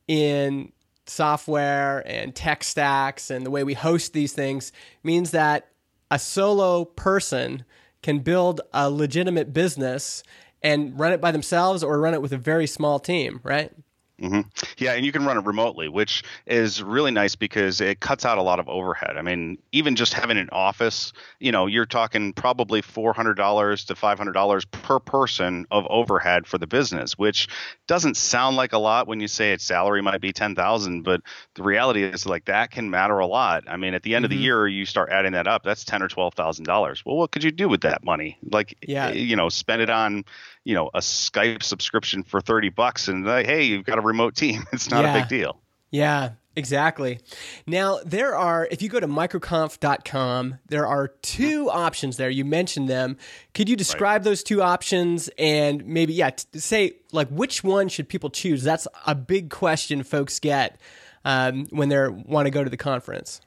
in 0.08 0.72
software 1.06 2.04
and 2.06 2.36
tech 2.36 2.64
stacks 2.64 3.30
and 3.30 3.46
the 3.46 3.52
way 3.52 3.64
we 3.64 3.74
host 3.74 4.14
these 4.14 4.34
things 4.34 4.72
means 5.04 5.32
that 5.32 5.70
a 6.12 6.20
solo 6.20 6.86
person 6.86 7.66
can 8.02 8.20
build 8.20 8.62
a 8.74 8.90
legitimate 8.90 9.54
business 9.54 10.24
and 10.62 11.00
run 11.00 11.12
it 11.12 11.22
by 11.22 11.32
themselves 11.32 11.84
or 11.84 12.00
run 12.00 12.14
it 12.14 12.22
with 12.22 12.32
a 12.32 12.38
very 12.38 12.68
small 12.68 13.00
team, 13.00 13.40
right? 13.44 13.72
Hmm 14.20 14.42
Yeah, 14.78 14.94
and 14.94 15.06
you 15.06 15.12
can 15.12 15.26
run 15.26 15.38
it 15.38 15.46
remotely, 15.46 15.88
which 15.88 16.24
is 16.46 16.84
really 16.84 17.12
nice 17.12 17.36
because 17.36 17.82
it 17.82 18.00
cuts 18.00 18.26
out 18.26 18.38
a 18.38 18.42
lot 18.42 18.60
of 18.60 18.68
overhead. 18.70 19.18
I 19.18 19.22
mean, 19.22 19.58
even 19.72 19.96
just 19.96 20.14
having 20.14 20.38
an 20.38 20.50
office, 20.52 21.14
you 21.40 21.52
know, 21.52 21.68
you're 21.68 21.86
talking 21.86 22.34
probably 22.34 22.82
four 22.82 23.14
hundred 23.14 23.36
dollars 23.36 23.86
to 23.86 23.96
five 23.96 24.18
hundred 24.18 24.34
dollars 24.34 24.66
per 24.66 25.00
person 25.00 25.66
of 25.72 25.86
overhead 25.90 26.46
for 26.48 26.58
the 26.58 26.68
business, 26.68 27.18
which 27.18 27.48
doesn't 27.88 28.18
sound 28.18 28.56
like 28.58 28.74
a 28.74 28.78
lot 28.78 29.08
when 29.08 29.20
you 29.20 29.28
say 29.28 29.52
its 29.54 29.64
salary 29.64 30.02
might 30.02 30.22
be 30.22 30.34
ten 30.34 30.56
thousand, 30.56 31.04
but 31.04 31.22
the 31.56 31.64
reality 31.64 32.04
is 32.04 32.26
like 32.26 32.46
that 32.46 32.72
can 32.72 32.90
matter 32.90 33.20
a 33.20 33.28
lot. 33.28 33.64
I 33.68 33.78
mean, 33.78 33.94
at 33.94 34.04
the 34.04 34.16
end 34.16 34.26
of 34.26 34.30
the 34.32 34.38
year, 34.38 34.68
you 34.68 34.86
start 34.86 35.10
adding 35.12 35.32
that 35.34 35.48
up, 35.48 35.64
that's 35.64 35.84
ten 35.86 36.04
or 36.04 36.08
twelve 36.08 36.34
thousand 36.34 36.66
dollars. 36.66 37.04
Well, 37.06 37.16
what 37.18 37.32
could 37.32 37.44
you 37.44 37.52
do 37.52 37.70
with 37.70 37.82
that 37.82 38.04
money? 38.04 38.38
Like, 38.52 38.76
Yeah. 38.86 39.12
you 39.12 39.36
know, 39.36 39.50
spend 39.50 39.82
it 39.82 39.90
on, 39.90 40.26
you 40.64 40.76
know, 40.76 40.90
a 40.94 41.00
Skype 41.00 41.64
subscription 41.64 42.24
for 42.24 42.42
thirty 42.42 42.70
bucks, 42.70 43.08
and 43.08 43.26
like, 43.26 43.46
hey, 43.46 43.64
you've 43.64 43.86
got 43.86 43.98
a 43.98 44.02
remote 44.10 44.36
team. 44.36 44.66
It's 44.74 44.90
not 44.90 45.04
Yeah. 45.06 45.16
a 45.16 45.20
big 45.22 45.30
deal. 45.30 45.58
Yeah, 45.92 46.32
exactly. 46.56 47.20
Now, 47.66 48.00
there 48.06 48.36
are, 48.36 48.68
if 48.70 48.82
you 48.82 48.90
go 48.90 49.00
to 49.00 49.08
microconf.com, 49.08 50.60
there 50.68 50.86
are 50.88 51.08
two 51.22 51.70
options 51.70 52.18
there. 52.18 52.30
You 52.30 52.46
mentioned 52.46 52.90
them. 52.90 53.18
Could 53.54 53.70
you 53.70 53.76
describe 53.76 54.24
those 54.24 54.44
two 54.44 54.62
options 54.62 55.30
and 55.38 55.86
maybe, 55.86 56.14
yeah, 56.14 56.32
t- 56.32 56.60
say, 56.60 56.98
like, 57.12 57.30
which 57.30 57.64
one 57.64 57.88
should 57.90 58.08
people 58.10 58.30
choose? 58.30 58.64
That's 58.64 58.88
a 59.08 59.16
big 59.16 59.50
question 59.50 60.04
folks 60.04 60.40
get 60.40 60.80
um, 61.26 61.66
when 61.72 61.90
they 61.90 62.08
want 62.08 62.46
to 62.46 62.52
go 62.52 62.64
to 62.64 62.70
the 62.70 62.78
conference. 62.78 63.42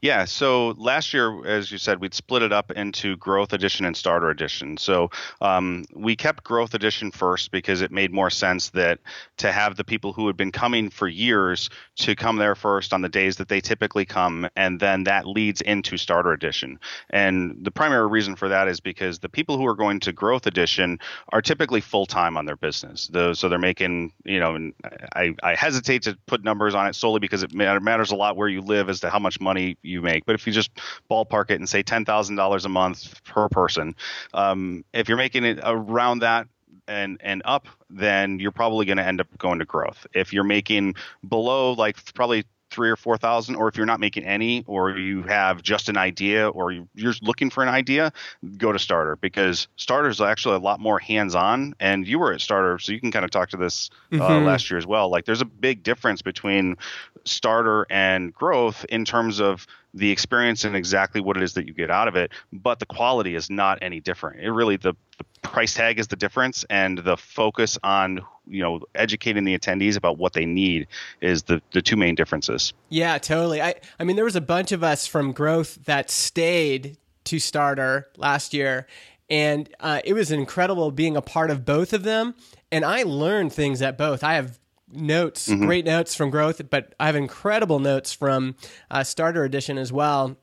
Yeah. 0.00 0.26
So 0.26 0.74
last 0.78 1.12
year, 1.12 1.44
as 1.44 1.72
you 1.72 1.78
said, 1.78 2.00
we'd 2.00 2.14
split 2.14 2.42
it 2.42 2.52
up 2.52 2.70
into 2.70 3.16
Growth 3.16 3.52
Edition 3.52 3.84
and 3.84 3.96
Starter 3.96 4.30
Edition. 4.30 4.76
So 4.76 5.10
um, 5.40 5.86
we 5.92 6.14
kept 6.14 6.44
Growth 6.44 6.72
Edition 6.74 7.10
first 7.10 7.50
because 7.50 7.80
it 7.80 7.90
made 7.90 8.12
more 8.12 8.30
sense 8.30 8.70
that 8.70 9.00
to 9.38 9.50
have 9.50 9.74
the 9.74 9.82
people 9.82 10.12
who 10.12 10.28
had 10.28 10.36
been 10.36 10.52
coming 10.52 10.88
for 10.88 11.08
years 11.08 11.68
to 11.96 12.14
come 12.14 12.36
there 12.36 12.54
first 12.54 12.92
on 12.92 13.00
the 13.00 13.08
days 13.08 13.38
that 13.38 13.48
they 13.48 13.60
typically 13.60 14.04
come, 14.04 14.48
and 14.54 14.78
then 14.78 15.02
that 15.02 15.26
leads 15.26 15.62
into 15.62 15.96
Starter 15.96 16.30
Edition. 16.32 16.78
And 17.10 17.58
the 17.64 17.72
primary 17.72 18.06
reason 18.06 18.36
for 18.36 18.48
that 18.48 18.68
is 18.68 18.78
because 18.78 19.18
the 19.18 19.28
people 19.28 19.58
who 19.58 19.66
are 19.66 19.74
going 19.74 19.98
to 20.00 20.12
Growth 20.12 20.46
Edition 20.46 21.00
are 21.30 21.42
typically 21.42 21.80
full 21.80 22.06
time 22.06 22.36
on 22.36 22.46
their 22.46 22.56
business. 22.56 23.10
So 23.32 23.48
they're 23.48 23.58
making, 23.58 24.12
you 24.24 24.38
know, 24.38 24.70
I, 25.16 25.34
I 25.42 25.56
hesitate 25.56 26.02
to 26.02 26.16
put 26.26 26.44
numbers 26.44 26.76
on 26.76 26.86
it 26.86 26.94
solely 26.94 27.18
because 27.18 27.42
it 27.42 27.52
matters 27.52 28.12
a 28.12 28.16
lot 28.16 28.36
where 28.36 28.48
you 28.48 28.60
live 28.60 28.88
as 28.88 29.00
to 29.00 29.10
how 29.10 29.18
much 29.18 29.40
money 29.40 29.76
you 29.88 30.02
make. 30.02 30.26
But 30.26 30.34
if 30.34 30.46
you 30.46 30.52
just 30.52 30.70
ballpark 31.10 31.50
it 31.50 31.56
and 31.56 31.68
say 31.68 31.82
ten 31.82 32.04
thousand 32.04 32.36
dollars 32.36 32.64
a 32.64 32.68
month 32.68 33.22
per 33.24 33.48
person, 33.48 33.94
um, 34.34 34.84
if 34.92 35.08
you're 35.08 35.18
making 35.18 35.44
it 35.44 35.58
around 35.62 36.20
that 36.20 36.46
and 36.86 37.18
and 37.22 37.42
up, 37.44 37.66
then 37.90 38.38
you're 38.38 38.52
probably 38.52 38.86
going 38.86 38.98
to 38.98 39.04
end 39.04 39.20
up 39.20 39.26
going 39.38 39.58
to 39.58 39.64
growth. 39.64 40.06
If 40.14 40.32
you're 40.32 40.44
making 40.44 40.94
below 41.26 41.72
like 41.72 41.96
probably 42.14 42.44
three 42.70 42.90
or 42.90 42.96
four 42.96 43.16
thousand, 43.16 43.56
or 43.56 43.68
if 43.68 43.76
you're 43.76 43.86
not 43.86 44.00
making 44.00 44.24
any, 44.24 44.64
or 44.66 44.90
you 44.90 45.22
have 45.22 45.62
just 45.62 45.88
an 45.88 45.96
idea, 45.96 46.48
or 46.48 46.72
you're 46.72 47.14
looking 47.22 47.50
for 47.50 47.62
an 47.62 47.68
idea, 47.68 48.12
go 48.56 48.72
to 48.72 48.78
starter 48.78 49.16
because 49.16 49.68
starter 49.76 50.08
is 50.08 50.20
actually 50.20 50.56
a 50.56 50.60
lot 50.60 50.80
more 50.80 50.98
hands-on. 50.98 51.74
And 51.80 52.06
you 52.06 52.18
were 52.18 52.32
at 52.32 52.40
starter, 52.40 52.78
so 52.78 52.92
you 52.92 53.00
can 53.00 53.10
kind 53.10 53.24
of 53.24 53.30
talk 53.30 53.50
to 53.50 53.56
this 53.56 53.90
uh, 54.12 54.16
mm-hmm. 54.16 54.46
last 54.46 54.70
year 54.70 54.78
as 54.78 54.86
well. 54.86 55.10
Like 55.10 55.24
there's 55.24 55.40
a 55.40 55.46
big 55.46 55.82
difference 55.82 56.22
between 56.22 56.76
starter 57.24 57.86
and 57.90 58.32
growth 58.32 58.84
in 58.88 59.04
terms 59.04 59.40
of 59.40 59.66
the 59.94 60.10
experience 60.10 60.64
and 60.64 60.76
exactly 60.76 61.20
what 61.20 61.36
it 61.36 61.42
is 61.42 61.54
that 61.54 61.66
you 61.66 61.72
get 61.72 61.90
out 61.90 62.08
of 62.08 62.16
it, 62.16 62.32
but 62.52 62.78
the 62.78 62.86
quality 62.86 63.34
is 63.34 63.50
not 63.50 63.78
any 63.82 64.00
different. 64.00 64.40
It 64.40 64.50
really 64.50 64.76
the, 64.76 64.94
the 65.18 65.24
price 65.42 65.74
tag 65.74 65.98
is 65.98 66.08
the 66.08 66.16
difference, 66.16 66.64
and 66.68 66.98
the 66.98 67.16
focus 67.16 67.78
on 67.82 68.20
you 68.46 68.62
know 68.62 68.80
educating 68.94 69.44
the 69.44 69.58
attendees 69.58 69.96
about 69.96 70.18
what 70.18 70.32
they 70.32 70.46
need 70.46 70.86
is 71.20 71.44
the 71.44 71.62
the 71.72 71.82
two 71.82 71.96
main 71.96 72.14
differences. 72.14 72.72
Yeah, 72.88 73.18
totally. 73.18 73.62
I 73.62 73.74
I 73.98 74.04
mean, 74.04 74.16
there 74.16 74.24
was 74.24 74.36
a 74.36 74.40
bunch 74.40 74.72
of 74.72 74.82
us 74.82 75.06
from 75.06 75.32
Growth 75.32 75.84
that 75.86 76.10
stayed 76.10 76.98
to 77.24 77.38
Starter 77.38 78.08
last 78.16 78.54
year, 78.54 78.86
and 79.30 79.68
uh, 79.80 80.00
it 80.04 80.14
was 80.14 80.30
incredible 80.30 80.90
being 80.90 81.16
a 81.16 81.22
part 81.22 81.50
of 81.50 81.64
both 81.64 81.92
of 81.92 82.02
them. 82.02 82.34
And 82.70 82.84
I 82.84 83.02
learned 83.02 83.52
things 83.52 83.80
at 83.80 83.96
both. 83.96 84.22
I 84.22 84.34
have 84.34 84.58
notes, 84.92 85.48
mm-hmm. 85.48 85.66
great 85.66 85.84
notes 85.84 86.14
from 86.14 86.30
Growth, 86.30 86.60
but 86.70 86.94
I 86.98 87.06
have 87.06 87.16
incredible 87.16 87.78
notes 87.78 88.12
from 88.12 88.56
uh, 88.90 89.04
Starter 89.04 89.44
Edition 89.44 89.78
as 89.78 89.92
well. 89.92 90.36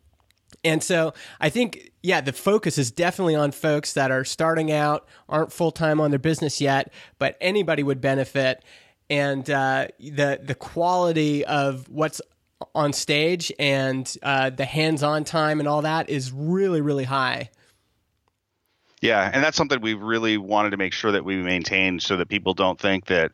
And 0.64 0.82
so 0.82 1.14
I 1.40 1.50
think, 1.50 1.92
yeah, 2.02 2.22
the 2.22 2.34
focus 2.34 2.78
is 2.78 2.92
definitely 2.92 3.36
on 3.36 3.52
folks 3.52 3.94
that 3.94 4.12
are 4.12 4.24
starting 4.24 4.72
out, 4.72 5.08
aren't 5.28 5.52
full 5.52 5.72
time 5.72 6.00
on 6.00 6.12
their 6.12 6.20
business 6.20 6.62
yet, 6.62 6.94
but 7.20 7.38
anybody 7.42 7.84
would 7.84 8.02
benefit. 8.02 8.64
And 9.10 9.48
uh, 9.50 9.90
the 10.00 10.40
the 10.42 10.56
quality 10.56 11.46
of 11.46 11.88
what's 11.90 12.22
on 12.74 12.94
stage 12.94 13.52
and 13.60 14.12
uh, 14.24 14.50
the 14.50 14.66
hands 14.66 15.04
on 15.04 15.24
time 15.24 15.60
and 15.60 15.68
all 15.68 15.84
that 15.84 16.10
is 16.10 16.32
really 16.32 16.82
really 16.82 17.04
high. 17.04 17.52
Yeah, 19.02 19.30
and 19.32 19.44
that's 19.44 19.58
something 19.58 19.80
we 19.82 19.94
really 19.94 20.40
wanted 20.40 20.72
to 20.72 20.78
make 20.78 20.94
sure 20.94 21.12
that 21.12 21.24
we 21.24 21.36
maintain, 21.36 22.00
so 22.00 22.18
that 22.18 22.30
people 22.30 22.56
don't 22.56 22.80
think 22.80 23.06
that 23.06 23.32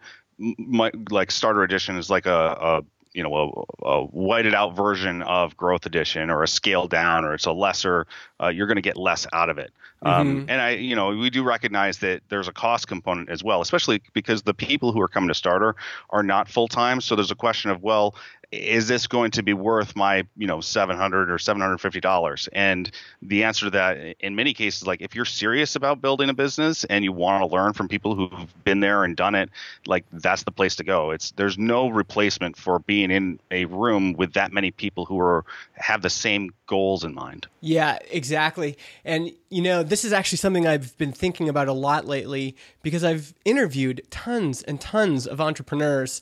my, 0.57 0.91
like 1.09 1.31
starter 1.31 1.63
edition 1.63 1.97
is 1.97 2.09
like 2.09 2.25
a, 2.25 2.31
a 2.31 2.81
you 3.13 3.23
know 3.23 3.65
a, 3.83 3.85
a, 3.85 4.05
whited 4.05 4.53
out 4.53 4.75
version 4.75 5.21
of 5.23 5.55
growth 5.57 5.85
edition 5.85 6.29
or 6.29 6.43
a 6.43 6.47
scaled 6.47 6.89
down 6.89 7.25
or 7.25 7.33
it's 7.33 7.45
a 7.45 7.51
lesser 7.51 8.07
uh, 8.41 8.47
you're 8.47 8.67
going 8.67 8.77
to 8.77 8.81
get 8.81 8.97
less 8.97 9.27
out 9.33 9.49
of 9.49 9.57
it 9.57 9.71
um, 10.03 10.27
mm-hmm. 10.27 10.49
and 10.49 10.61
i 10.61 10.71
you 10.71 10.95
know 10.95 11.09
we 11.09 11.29
do 11.29 11.43
recognize 11.43 11.97
that 11.99 12.21
there's 12.29 12.47
a 12.47 12.53
cost 12.53 12.87
component 12.87 13.29
as 13.29 13.43
well 13.43 13.61
especially 13.61 14.01
because 14.13 14.43
the 14.43 14.53
people 14.53 14.91
who 14.91 15.01
are 15.01 15.07
coming 15.07 15.27
to 15.27 15.35
starter 15.35 15.75
are 16.09 16.23
not 16.23 16.47
full 16.47 16.67
time 16.67 17.01
so 17.01 17.15
there's 17.15 17.31
a 17.31 17.35
question 17.35 17.69
of 17.69 17.83
well 17.83 18.15
is 18.51 18.89
this 18.89 19.07
going 19.07 19.31
to 19.31 19.43
be 19.43 19.53
worth 19.53 19.95
my 19.95 20.25
you 20.35 20.45
know 20.45 20.59
700 20.59 21.31
or 21.31 21.39
750 21.39 21.99
dollars? 22.01 22.49
And 22.51 22.91
the 23.21 23.45
answer 23.45 23.65
to 23.65 23.71
that 23.71 24.15
in 24.19 24.35
many 24.35 24.53
cases 24.53 24.85
like 24.85 25.01
if 25.01 25.15
you're 25.15 25.25
serious 25.25 25.75
about 25.75 26.01
building 26.01 26.29
a 26.29 26.33
business 26.33 26.83
and 26.85 27.03
you 27.05 27.13
want 27.13 27.41
to 27.41 27.47
learn 27.47 27.73
from 27.73 27.87
people 27.87 28.15
who've 28.15 28.63
been 28.63 28.81
there 28.81 29.03
and 29.03 29.15
done 29.15 29.35
it 29.35 29.49
like 29.87 30.05
that's 30.11 30.43
the 30.43 30.51
place 30.51 30.75
to 30.77 30.83
go. 30.83 31.11
It's 31.11 31.31
there's 31.31 31.57
no 31.57 31.87
replacement 31.87 32.57
for 32.57 32.79
being 32.79 33.09
in 33.09 33.39
a 33.51 33.65
room 33.65 34.13
with 34.13 34.33
that 34.33 34.51
many 34.51 34.71
people 34.71 35.05
who 35.05 35.19
are 35.19 35.45
have 35.73 36.01
the 36.01 36.09
same 36.09 36.51
goals 36.67 37.03
in 37.05 37.13
mind. 37.13 37.47
Yeah 37.61 37.99
exactly. 38.09 38.77
And 39.05 39.31
you 39.49 39.61
know 39.61 39.81
this 39.81 40.03
is 40.03 40.11
actually 40.11 40.37
something 40.39 40.67
i've 40.67 40.97
been 40.97 41.13
thinking 41.13 41.47
about 41.47 41.67
a 41.67 41.73
lot 41.73 42.05
lately 42.05 42.55
because 42.83 43.03
i've 43.03 43.33
interviewed 43.45 44.01
tons 44.09 44.61
and 44.63 44.81
tons 44.81 45.25
of 45.25 45.39
entrepreneurs. 45.39 46.21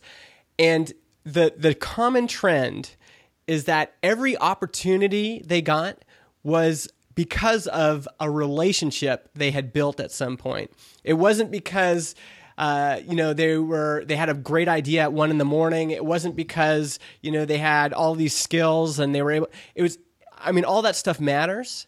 And 0.59 0.93
the 1.23 1.53
the 1.57 1.73
common 1.73 2.27
trend 2.27 2.95
is 3.47 3.65
that 3.65 3.95
every 4.03 4.37
opportunity 4.37 5.41
they 5.45 5.61
got 5.61 6.03
was 6.43 6.87
because 7.15 7.67
of 7.67 8.07
a 8.19 8.29
relationship 8.29 9.29
they 9.33 9.51
had 9.51 9.73
built 9.73 9.99
at 9.99 10.11
some 10.11 10.37
point. 10.37 10.71
It 11.03 11.15
wasn't 11.15 11.51
because 11.51 12.15
uh, 12.57 12.99
you 13.05 13.15
know 13.15 13.33
they 13.33 13.57
were 13.57 14.03
they 14.05 14.15
had 14.15 14.29
a 14.29 14.33
great 14.33 14.67
idea 14.67 15.01
at 15.01 15.13
one 15.13 15.31
in 15.31 15.37
the 15.37 15.45
morning. 15.45 15.91
It 15.91 16.05
wasn't 16.05 16.35
because 16.35 16.99
you 17.21 17.31
know 17.31 17.45
they 17.45 17.57
had 17.57 17.91
all 17.93 18.15
these 18.15 18.35
skills 18.35 18.99
and 18.99 19.13
they 19.13 19.21
were 19.21 19.31
able. 19.31 19.49
It 19.75 19.81
was 19.81 19.97
I 20.37 20.51
mean 20.51 20.63
all 20.63 20.81
that 20.83 20.95
stuff 20.95 21.19
matters, 21.19 21.87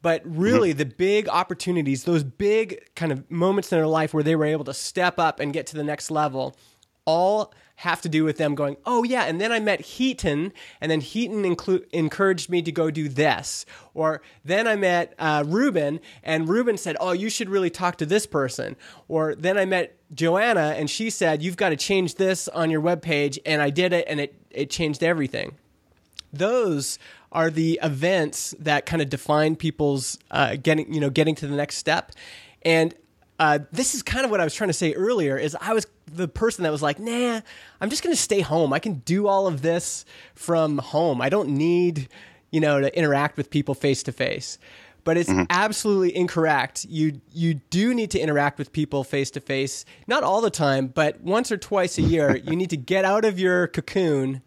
but 0.00 0.22
really 0.24 0.70
mm-hmm. 0.70 0.78
the 0.78 0.86
big 0.86 1.28
opportunities, 1.28 2.04
those 2.04 2.24
big 2.24 2.82
kind 2.96 3.12
of 3.12 3.30
moments 3.30 3.70
in 3.70 3.78
their 3.78 3.86
life 3.86 4.14
where 4.14 4.24
they 4.24 4.34
were 4.34 4.44
able 4.44 4.64
to 4.64 4.74
step 4.74 5.18
up 5.18 5.40
and 5.40 5.52
get 5.52 5.66
to 5.68 5.76
the 5.76 5.84
next 5.84 6.10
level, 6.10 6.56
all 7.04 7.52
have 7.82 8.00
to 8.00 8.08
do 8.08 8.22
with 8.22 8.36
them 8.36 8.54
going, 8.54 8.76
oh 8.86 9.02
yeah, 9.02 9.24
and 9.24 9.40
then 9.40 9.50
I 9.50 9.58
met 9.58 9.80
Hiten, 9.80 10.52
and 10.80 10.88
then 10.88 11.00
Hiten 11.00 11.44
inclu- 11.44 11.84
encouraged 11.90 12.48
me 12.48 12.62
to 12.62 12.70
go 12.70 12.92
do 12.92 13.08
this, 13.08 13.66
or 13.92 14.22
then 14.44 14.68
I 14.68 14.76
met 14.76 15.14
uh, 15.18 15.42
Ruben, 15.44 15.98
and 16.22 16.48
Ruben 16.48 16.76
said, 16.76 16.96
oh, 17.00 17.10
you 17.10 17.28
should 17.28 17.50
really 17.50 17.70
talk 17.70 17.98
to 17.98 18.06
this 18.06 18.24
person, 18.24 18.76
or 19.08 19.34
then 19.34 19.58
I 19.58 19.64
met 19.64 19.96
Joanna, 20.14 20.74
and 20.78 20.88
she 20.88 21.10
said, 21.10 21.42
you've 21.42 21.56
got 21.56 21.70
to 21.70 21.76
change 21.76 22.14
this 22.14 22.46
on 22.46 22.70
your 22.70 22.80
webpage, 22.80 23.38
and 23.44 23.60
I 23.60 23.70
did 23.70 23.92
it, 23.92 24.06
and 24.08 24.20
it 24.20 24.34
it 24.50 24.70
changed 24.70 25.02
everything. 25.02 25.56
Those 26.32 27.00
are 27.32 27.50
the 27.50 27.80
events 27.82 28.54
that 28.60 28.86
kind 28.86 29.02
of 29.02 29.08
define 29.08 29.56
people's 29.56 30.18
uh, 30.30 30.54
getting 30.54 30.92
you 30.94 31.00
know 31.00 31.10
getting 31.10 31.34
to 31.36 31.48
the 31.48 31.56
next 31.56 31.78
step, 31.78 32.12
and 32.62 32.94
uh, 33.40 33.58
this 33.72 33.96
is 33.96 34.04
kind 34.04 34.24
of 34.24 34.30
what 34.30 34.40
I 34.40 34.44
was 34.44 34.54
trying 34.54 34.68
to 34.68 34.74
say 34.74 34.92
earlier. 34.92 35.36
Is 35.36 35.56
I 35.60 35.72
was 35.72 35.84
the 36.12 36.28
person 36.28 36.64
that 36.64 36.72
was 36.72 36.82
like, 36.82 36.98
nah, 36.98 37.40
I'm 37.80 37.90
just 37.90 38.02
going 38.02 38.14
to 38.14 38.20
stay 38.20 38.40
home. 38.40 38.72
I 38.72 38.78
can 38.78 38.94
do 39.00 39.26
all 39.26 39.46
of 39.46 39.62
this 39.62 40.04
from 40.34 40.78
home. 40.78 41.20
I 41.20 41.28
don't 41.28 41.50
need, 41.50 42.08
you 42.50 42.60
know, 42.60 42.80
to 42.80 42.96
interact 42.96 43.36
with 43.36 43.50
people 43.50 43.74
face 43.74 44.02
to 44.04 44.12
face. 44.12 44.58
But 45.04 45.16
it's 45.16 45.28
mm-hmm. 45.28 45.44
absolutely 45.50 46.14
incorrect. 46.14 46.84
You 46.84 47.20
you 47.32 47.54
do 47.54 47.92
need 47.92 48.12
to 48.12 48.20
interact 48.20 48.56
with 48.56 48.72
people 48.72 49.02
face 49.02 49.32
to 49.32 49.40
face, 49.40 49.84
not 50.06 50.22
all 50.22 50.40
the 50.40 50.50
time, 50.50 50.86
but 50.86 51.20
once 51.20 51.50
or 51.50 51.56
twice 51.56 51.98
a 51.98 52.02
year. 52.02 52.36
you 52.44 52.54
need 52.54 52.70
to 52.70 52.76
get 52.76 53.04
out 53.04 53.24
of 53.24 53.38
your 53.38 53.66
cocoon 53.66 54.42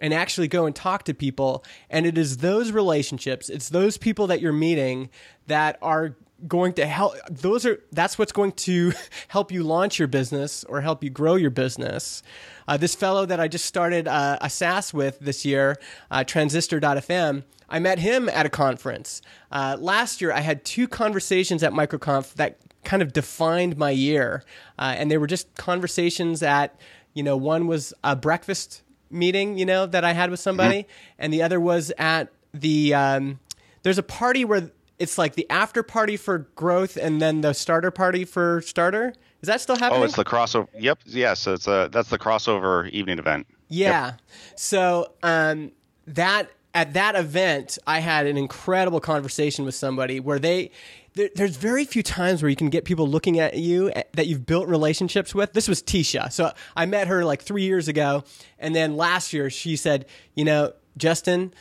and 0.00 0.14
actually 0.14 0.48
go 0.48 0.66
and 0.66 0.74
talk 0.74 1.04
to 1.04 1.14
people. 1.14 1.64
And 1.90 2.06
it 2.06 2.16
is 2.16 2.38
those 2.38 2.72
relationships, 2.72 3.48
it's 3.50 3.68
those 3.68 3.98
people 3.98 4.26
that 4.28 4.40
you're 4.40 4.52
meeting 4.52 5.10
that 5.46 5.78
are 5.82 6.16
going 6.46 6.72
to 6.74 6.86
help 6.86 7.14
those 7.30 7.66
are 7.66 7.82
that's 7.92 8.18
what's 8.18 8.32
going 8.32 8.52
to 8.52 8.92
help 9.28 9.52
you 9.52 9.62
launch 9.62 9.98
your 9.98 10.08
business 10.08 10.64
or 10.64 10.80
help 10.80 11.04
you 11.04 11.10
grow 11.10 11.34
your 11.34 11.50
business. 11.50 12.22
Uh, 12.68 12.76
this 12.76 12.94
fellow 12.94 13.26
that 13.26 13.40
i 13.40 13.48
just 13.48 13.64
started 13.64 14.06
uh, 14.08 14.38
a 14.40 14.48
saas 14.48 14.94
with 14.94 15.18
this 15.20 15.44
year 15.44 15.76
uh, 16.10 16.24
transistor.fm 16.24 17.42
i 17.68 17.78
met 17.78 17.98
him 17.98 18.28
at 18.28 18.46
a 18.46 18.50
conference. 18.50 19.22
Uh, 19.50 19.76
last 19.78 20.20
year 20.20 20.32
i 20.32 20.40
had 20.40 20.64
two 20.64 20.86
conversations 20.88 21.62
at 21.62 21.72
microconf 21.72 22.34
that 22.34 22.58
kind 22.84 23.02
of 23.02 23.12
defined 23.12 23.76
my 23.76 23.90
year. 23.90 24.42
Uh, 24.78 24.94
and 24.96 25.10
they 25.10 25.18
were 25.18 25.26
just 25.26 25.54
conversations 25.56 26.42
at 26.42 26.78
you 27.14 27.22
know 27.22 27.36
one 27.36 27.66
was 27.66 27.92
a 28.04 28.14
breakfast 28.16 28.82
meeting 29.10 29.58
you 29.58 29.66
know 29.66 29.86
that 29.86 30.04
i 30.04 30.12
had 30.12 30.30
with 30.30 30.38
somebody 30.38 30.82
mm-hmm. 30.82 31.12
and 31.18 31.32
the 31.32 31.42
other 31.42 31.58
was 31.58 31.92
at 31.98 32.32
the 32.54 32.94
um, 32.94 33.40
there's 33.82 33.98
a 33.98 34.02
party 34.02 34.44
where 34.44 34.70
it's 35.00 35.16
like 35.18 35.34
the 35.34 35.48
after 35.50 35.82
party 35.82 36.16
for 36.16 36.40
growth 36.54 36.96
and 36.96 37.20
then 37.20 37.40
the 37.40 37.54
starter 37.54 37.90
party 37.90 38.24
for 38.24 38.60
starter. 38.60 39.14
Is 39.40 39.46
that 39.46 39.60
still 39.62 39.76
happening? 39.76 40.02
Oh, 40.02 40.04
it's 40.04 40.16
the 40.16 40.24
crossover. 40.24 40.68
Yep. 40.78 41.00
Yes, 41.06 41.46
it's 41.46 41.66
a 41.66 41.88
that's 41.90 42.10
the 42.10 42.18
crossover 42.18 42.88
evening 42.90 43.18
event. 43.18 43.46
Yeah. 43.68 44.06
Yep. 44.06 44.20
So 44.56 45.12
um, 45.22 45.72
that 46.06 46.50
at 46.74 46.92
that 46.92 47.16
event, 47.16 47.78
I 47.86 48.00
had 48.00 48.26
an 48.26 48.36
incredible 48.36 49.00
conversation 49.00 49.64
with 49.64 49.74
somebody 49.74 50.20
where 50.20 50.38
they. 50.38 50.70
There, 51.14 51.28
there's 51.34 51.56
very 51.56 51.84
few 51.86 52.04
times 52.04 52.40
where 52.40 52.48
you 52.48 52.54
can 52.54 52.70
get 52.70 52.84
people 52.84 53.08
looking 53.08 53.40
at 53.40 53.56
you 53.56 53.90
eh, 53.90 54.04
that 54.12 54.28
you've 54.28 54.46
built 54.46 54.68
relationships 54.68 55.34
with. 55.34 55.52
This 55.54 55.66
was 55.66 55.82
Tisha. 55.82 56.30
So 56.30 56.52
I 56.76 56.86
met 56.86 57.08
her 57.08 57.24
like 57.24 57.42
three 57.42 57.64
years 57.64 57.88
ago. 57.88 58.22
And 58.60 58.76
then 58.76 58.96
last 58.96 59.32
year 59.32 59.50
she 59.50 59.74
said, 59.74 60.06
you 60.36 60.44
know, 60.44 60.72
Justin, 60.96 61.52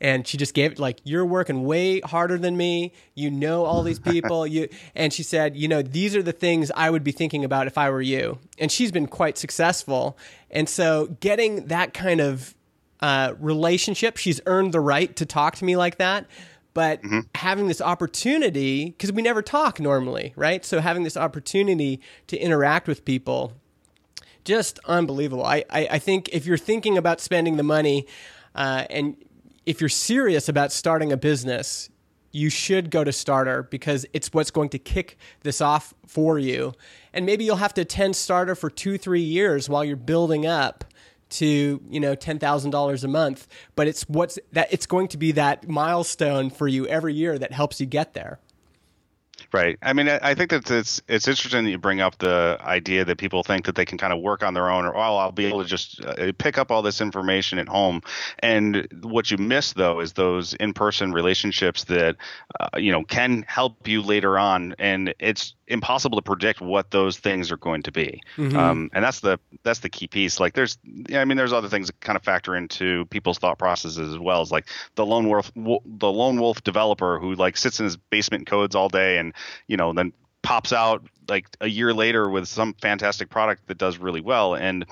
and 0.00 0.26
she 0.26 0.36
just 0.36 0.54
gave 0.54 0.78
like 0.78 1.00
you're 1.04 1.26
working 1.26 1.64
way 1.64 2.00
harder 2.00 2.38
than 2.38 2.56
me. 2.56 2.92
You 3.14 3.30
know 3.30 3.64
all 3.64 3.82
these 3.82 3.98
people. 4.12 4.46
You 4.46 4.68
and 4.94 5.12
she 5.12 5.22
said 5.22 5.56
you 5.56 5.68
know 5.68 5.82
these 5.82 6.16
are 6.16 6.22
the 6.22 6.32
things 6.32 6.70
i 6.74 6.90
would 6.90 7.04
be 7.04 7.12
thinking 7.12 7.44
about 7.44 7.66
if 7.66 7.76
i 7.76 7.90
were 7.90 8.02
you. 8.02 8.38
And 8.58 8.70
she's 8.72 8.92
been 8.92 9.06
quite 9.06 9.38
successful. 9.38 10.18
And 10.50 10.68
so 10.68 11.16
getting 11.20 11.66
that 11.66 11.94
kind 11.94 12.20
of 12.20 12.54
uh, 13.00 13.34
relationship 13.38 14.16
she's 14.16 14.40
earned 14.46 14.72
the 14.72 14.80
right 14.80 15.14
to 15.16 15.26
talk 15.26 15.56
to 15.56 15.64
me 15.64 15.76
like 15.76 15.98
that. 15.98 16.26
But 16.72 17.02
mm-hmm. 17.02 17.20
having 17.34 17.66
this 17.66 17.80
opportunity 17.80 18.86
because 18.86 19.12
we 19.12 19.22
never 19.22 19.42
talk 19.42 19.80
normally 19.80 20.32
right? 20.36 20.64
So 20.64 20.80
having 20.80 21.02
this 21.02 21.16
opportunity 21.16 22.00
to 22.28 22.38
interact 22.38 22.88
with 22.88 23.04
people 23.04 23.54
just 24.44 24.78
unbelievable. 24.86 25.44
I, 25.44 25.64
I, 25.70 25.88
I 25.92 25.98
think 25.98 26.30
if 26.32 26.46
you're 26.46 26.58
thinking 26.58 26.96
about 26.96 27.20
spending 27.20 27.56
the 27.56 27.62
money 27.62 28.06
uh, 28.54 28.84
and 28.88 29.16
if 29.66 29.80
you're 29.80 29.88
serious 29.88 30.48
about 30.48 30.72
starting 30.72 31.12
a 31.12 31.16
business, 31.16 31.90
you 32.32 32.48
should 32.48 32.90
go 32.90 33.02
to 33.04 33.12
Starter 33.12 33.64
because 33.64 34.06
it's 34.12 34.32
what's 34.32 34.50
going 34.50 34.68
to 34.70 34.78
kick 34.78 35.18
this 35.42 35.60
off 35.60 35.94
for 36.06 36.38
you. 36.38 36.72
And 37.12 37.26
maybe 37.26 37.44
you'll 37.44 37.56
have 37.56 37.74
to 37.74 37.82
attend 37.82 38.16
Starter 38.16 38.54
for 38.54 38.70
two, 38.70 38.98
three 38.98 39.20
years 39.20 39.68
while 39.68 39.84
you're 39.84 39.96
building 39.96 40.46
up 40.46 40.84
to 41.30 41.80
you 41.88 42.00
know 42.00 42.14
ten 42.16 42.38
thousand 42.38 42.70
dollars 42.70 43.04
a 43.04 43.08
month. 43.08 43.46
But 43.76 43.86
it's 43.88 44.02
what's 44.08 44.38
that 44.52 44.72
it's 44.72 44.86
going 44.86 45.08
to 45.08 45.18
be 45.18 45.32
that 45.32 45.68
milestone 45.68 46.50
for 46.50 46.68
you 46.68 46.86
every 46.86 47.14
year 47.14 47.38
that 47.38 47.52
helps 47.52 47.80
you 47.80 47.86
get 47.86 48.14
there. 48.14 48.38
Right. 49.52 49.76
I 49.82 49.92
mean, 49.94 50.08
I 50.08 50.34
think 50.34 50.50
that 50.50 50.70
it's 50.70 51.02
it's 51.08 51.26
interesting 51.26 51.64
that 51.64 51.70
you 51.70 51.78
bring 51.78 52.00
up 52.00 52.18
the 52.18 52.56
idea 52.60 53.04
that 53.04 53.18
people 53.18 53.42
think 53.42 53.66
that 53.66 53.74
they 53.74 53.84
can 53.84 53.98
kind 53.98 54.12
of 54.12 54.20
work 54.20 54.44
on 54.44 54.54
their 54.54 54.70
own, 54.70 54.84
or 54.84 54.96
oh, 54.96 55.16
I'll 55.16 55.32
be 55.32 55.46
able 55.46 55.62
to 55.62 55.68
just 55.68 56.04
uh, 56.04 56.30
pick 56.38 56.56
up 56.56 56.70
all 56.70 56.82
this 56.82 57.00
information 57.00 57.58
at 57.58 57.68
home. 57.68 58.02
And 58.38 58.86
what 59.02 59.28
you 59.32 59.38
miss 59.38 59.72
though 59.72 59.98
is 59.98 60.12
those 60.12 60.54
in-person 60.54 61.12
relationships 61.12 61.84
that 61.84 62.16
uh, 62.60 62.68
you 62.76 62.92
know 62.92 63.02
can 63.02 63.44
help 63.48 63.88
you 63.88 64.02
later 64.02 64.38
on. 64.38 64.76
And 64.78 65.14
it's 65.18 65.54
impossible 65.70 66.16
to 66.16 66.22
predict 66.22 66.60
what 66.60 66.90
those 66.90 67.16
things 67.16 67.50
are 67.50 67.56
going 67.56 67.82
to 67.84 67.92
be. 67.92 68.20
Mm-hmm. 68.36 68.56
Um, 68.56 68.90
and 68.92 69.04
that's 69.04 69.20
the 69.20 69.38
that's 69.62 69.78
the 69.78 69.88
key 69.88 70.08
piece. 70.08 70.40
Like 70.40 70.54
there's 70.54 70.76
I 71.14 71.24
mean 71.24 71.36
there's 71.36 71.52
other 71.52 71.68
things 71.68 71.86
that 71.86 72.00
kind 72.00 72.16
of 72.16 72.22
factor 72.22 72.56
into 72.56 73.06
people's 73.06 73.38
thought 73.38 73.58
processes 73.58 74.12
as 74.12 74.18
well 74.18 74.40
as 74.40 74.50
like 74.50 74.66
the 74.96 75.06
lone 75.06 75.28
wolf 75.28 75.50
the 75.54 76.12
lone 76.12 76.40
wolf 76.40 76.62
developer 76.64 77.18
who 77.18 77.34
like 77.34 77.56
sits 77.56 77.78
in 77.80 77.84
his 77.84 77.96
basement 77.96 78.46
codes 78.46 78.74
all 78.74 78.88
day 78.88 79.18
and 79.18 79.32
you 79.68 79.76
know 79.76 79.92
then 79.92 80.12
pops 80.42 80.72
out 80.72 81.06
like 81.28 81.46
a 81.60 81.68
year 81.68 81.94
later 81.94 82.28
with 82.28 82.48
some 82.48 82.74
fantastic 82.74 83.30
product 83.30 83.66
that 83.68 83.78
does 83.78 83.98
really 83.98 84.20
well 84.20 84.54
and 84.54 84.84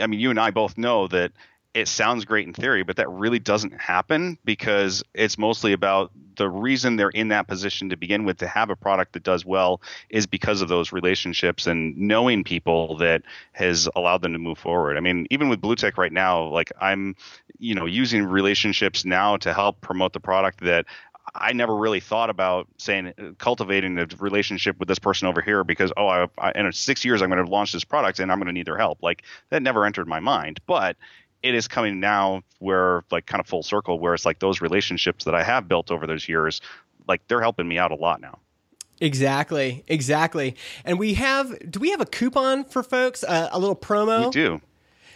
I 0.00 0.06
mean 0.06 0.20
you 0.20 0.30
and 0.30 0.40
I 0.40 0.50
both 0.50 0.76
know 0.76 1.06
that 1.08 1.32
it 1.74 1.88
sounds 1.88 2.24
great 2.24 2.46
in 2.46 2.54
theory, 2.54 2.84
but 2.84 2.96
that 2.96 3.10
really 3.10 3.40
doesn't 3.40 3.72
happen 3.80 4.38
because 4.44 5.02
it's 5.12 5.36
mostly 5.36 5.72
about 5.72 6.12
the 6.36 6.48
reason 6.48 6.94
they're 6.94 7.10
in 7.10 7.28
that 7.28 7.48
position 7.48 7.88
to 7.88 7.96
begin 7.96 8.24
with 8.24 8.38
to 8.38 8.46
have 8.46 8.70
a 8.70 8.76
product 8.76 9.12
that 9.12 9.24
does 9.24 9.44
well 9.44 9.80
is 10.08 10.26
because 10.26 10.62
of 10.62 10.68
those 10.68 10.92
relationships 10.92 11.66
and 11.66 11.96
knowing 11.96 12.44
people 12.44 12.96
that 12.98 13.22
has 13.52 13.88
allowed 13.96 14.22
them 14.22 14.32
to 14.32 14.38
move 14.38 14.58
forward. 14.58 14.96
I 14.96 15.00
mean, 15.00 15.26
even 15.30 15.48
with 15.48 15.60
Bluetick 15.60 15.98
right 15.98 16.12
now, 16.12 16.44
like 16.44 16.70
I'm, 16.80 17.16
you 17.58 17.74
know, 17.74 17.86
using 17.86 18.24
relationships 18.24 19.04
now 19.04 19.36
to 19.38 19.52
help 19.52 19.80
promote 19.80 20.12
the 20.12 20.20
product 20.20 20.60
that 20.60 20.86
I 21.34 21.52
never 21.52 21.74
really 21.74 22.00
thought 22.00 22.30
about 22.30 22.68
saying 22.76 23.14
cultivating 23.38 23.98
a 23.98 24.06
relationship 24.18 24.78
with 24.78 24.88
this 24.88 24.98
person 24.98 25.26
over 25.26 25.40
here 25.40 25.64
because 25.64 25.92
oh 25.96 26.06
I, 26.06 26.28
I, 26.38 26.52
in 26.54 26.70
six 26.72 27.04
years 27.04 27.22
I'm 27.22 27.30
going 27.30 27.44
to 27.44 27.50
launch 27.50 27.72
this 27.72 27.84
product 27.84 28.20
and 28.20 28.30
I'm 28.30 28.38
going 28.38 28.46
to 28.46 28.52
need 28.52 28.66
their 28.66 28.76
help 28.76 29.02
like 29.02 29.22
that 29.48 29.62
never 29.62 29.86
entered 29.86 30.06
my 30.06 30.20
mind 30.20 30.60
but 30.66 30.96
it 31.44 31.54
is 31.54 31.68
coming 31.68 32.00
now 32.00 32.42
where 32.58 33.04
like 33.10 33.26
kind 33.26 33.38
of 33.38 33.46
full 33.46 33.62
circle 33.62 33.98
where 33.98 34.14
it's 34.14 34.24
like 34.24 34.38
those 34.38 34.62
relationships 34.62 35.24
that 35.26 35.34
I 35.34 35.44
have 35.44 35.68
built 35.68 35.90
over 35.90 36.06
those 36.06 36.26
years, 36.26 36.62
like 37.06 37.20
they're 37.28 37.42
helping 37.42 37.68
me 37.68 37.76
out 37.76 37.92
a 37.92 37.96
lot 37.96 38.20
now. 38.20 38.38
Exactly, 39.00 39.84
exactly. 39.86 40.56
And 40.86 40.98
we 40.98 41.14
have, 41.14 41.70
do 41.70 41.78
we 41.80 41.90
have 41.90 42.00
a 42.00 42.06
coupon 42.06 42.64
for 42.64 42.82
folks? 42.82 43.22
Uh, 43.22 43.50
a 43.52 43.58
little 43.58 43.76
promo? 43.76 44.24
We 44.24 44.30
do. 44.30 44.60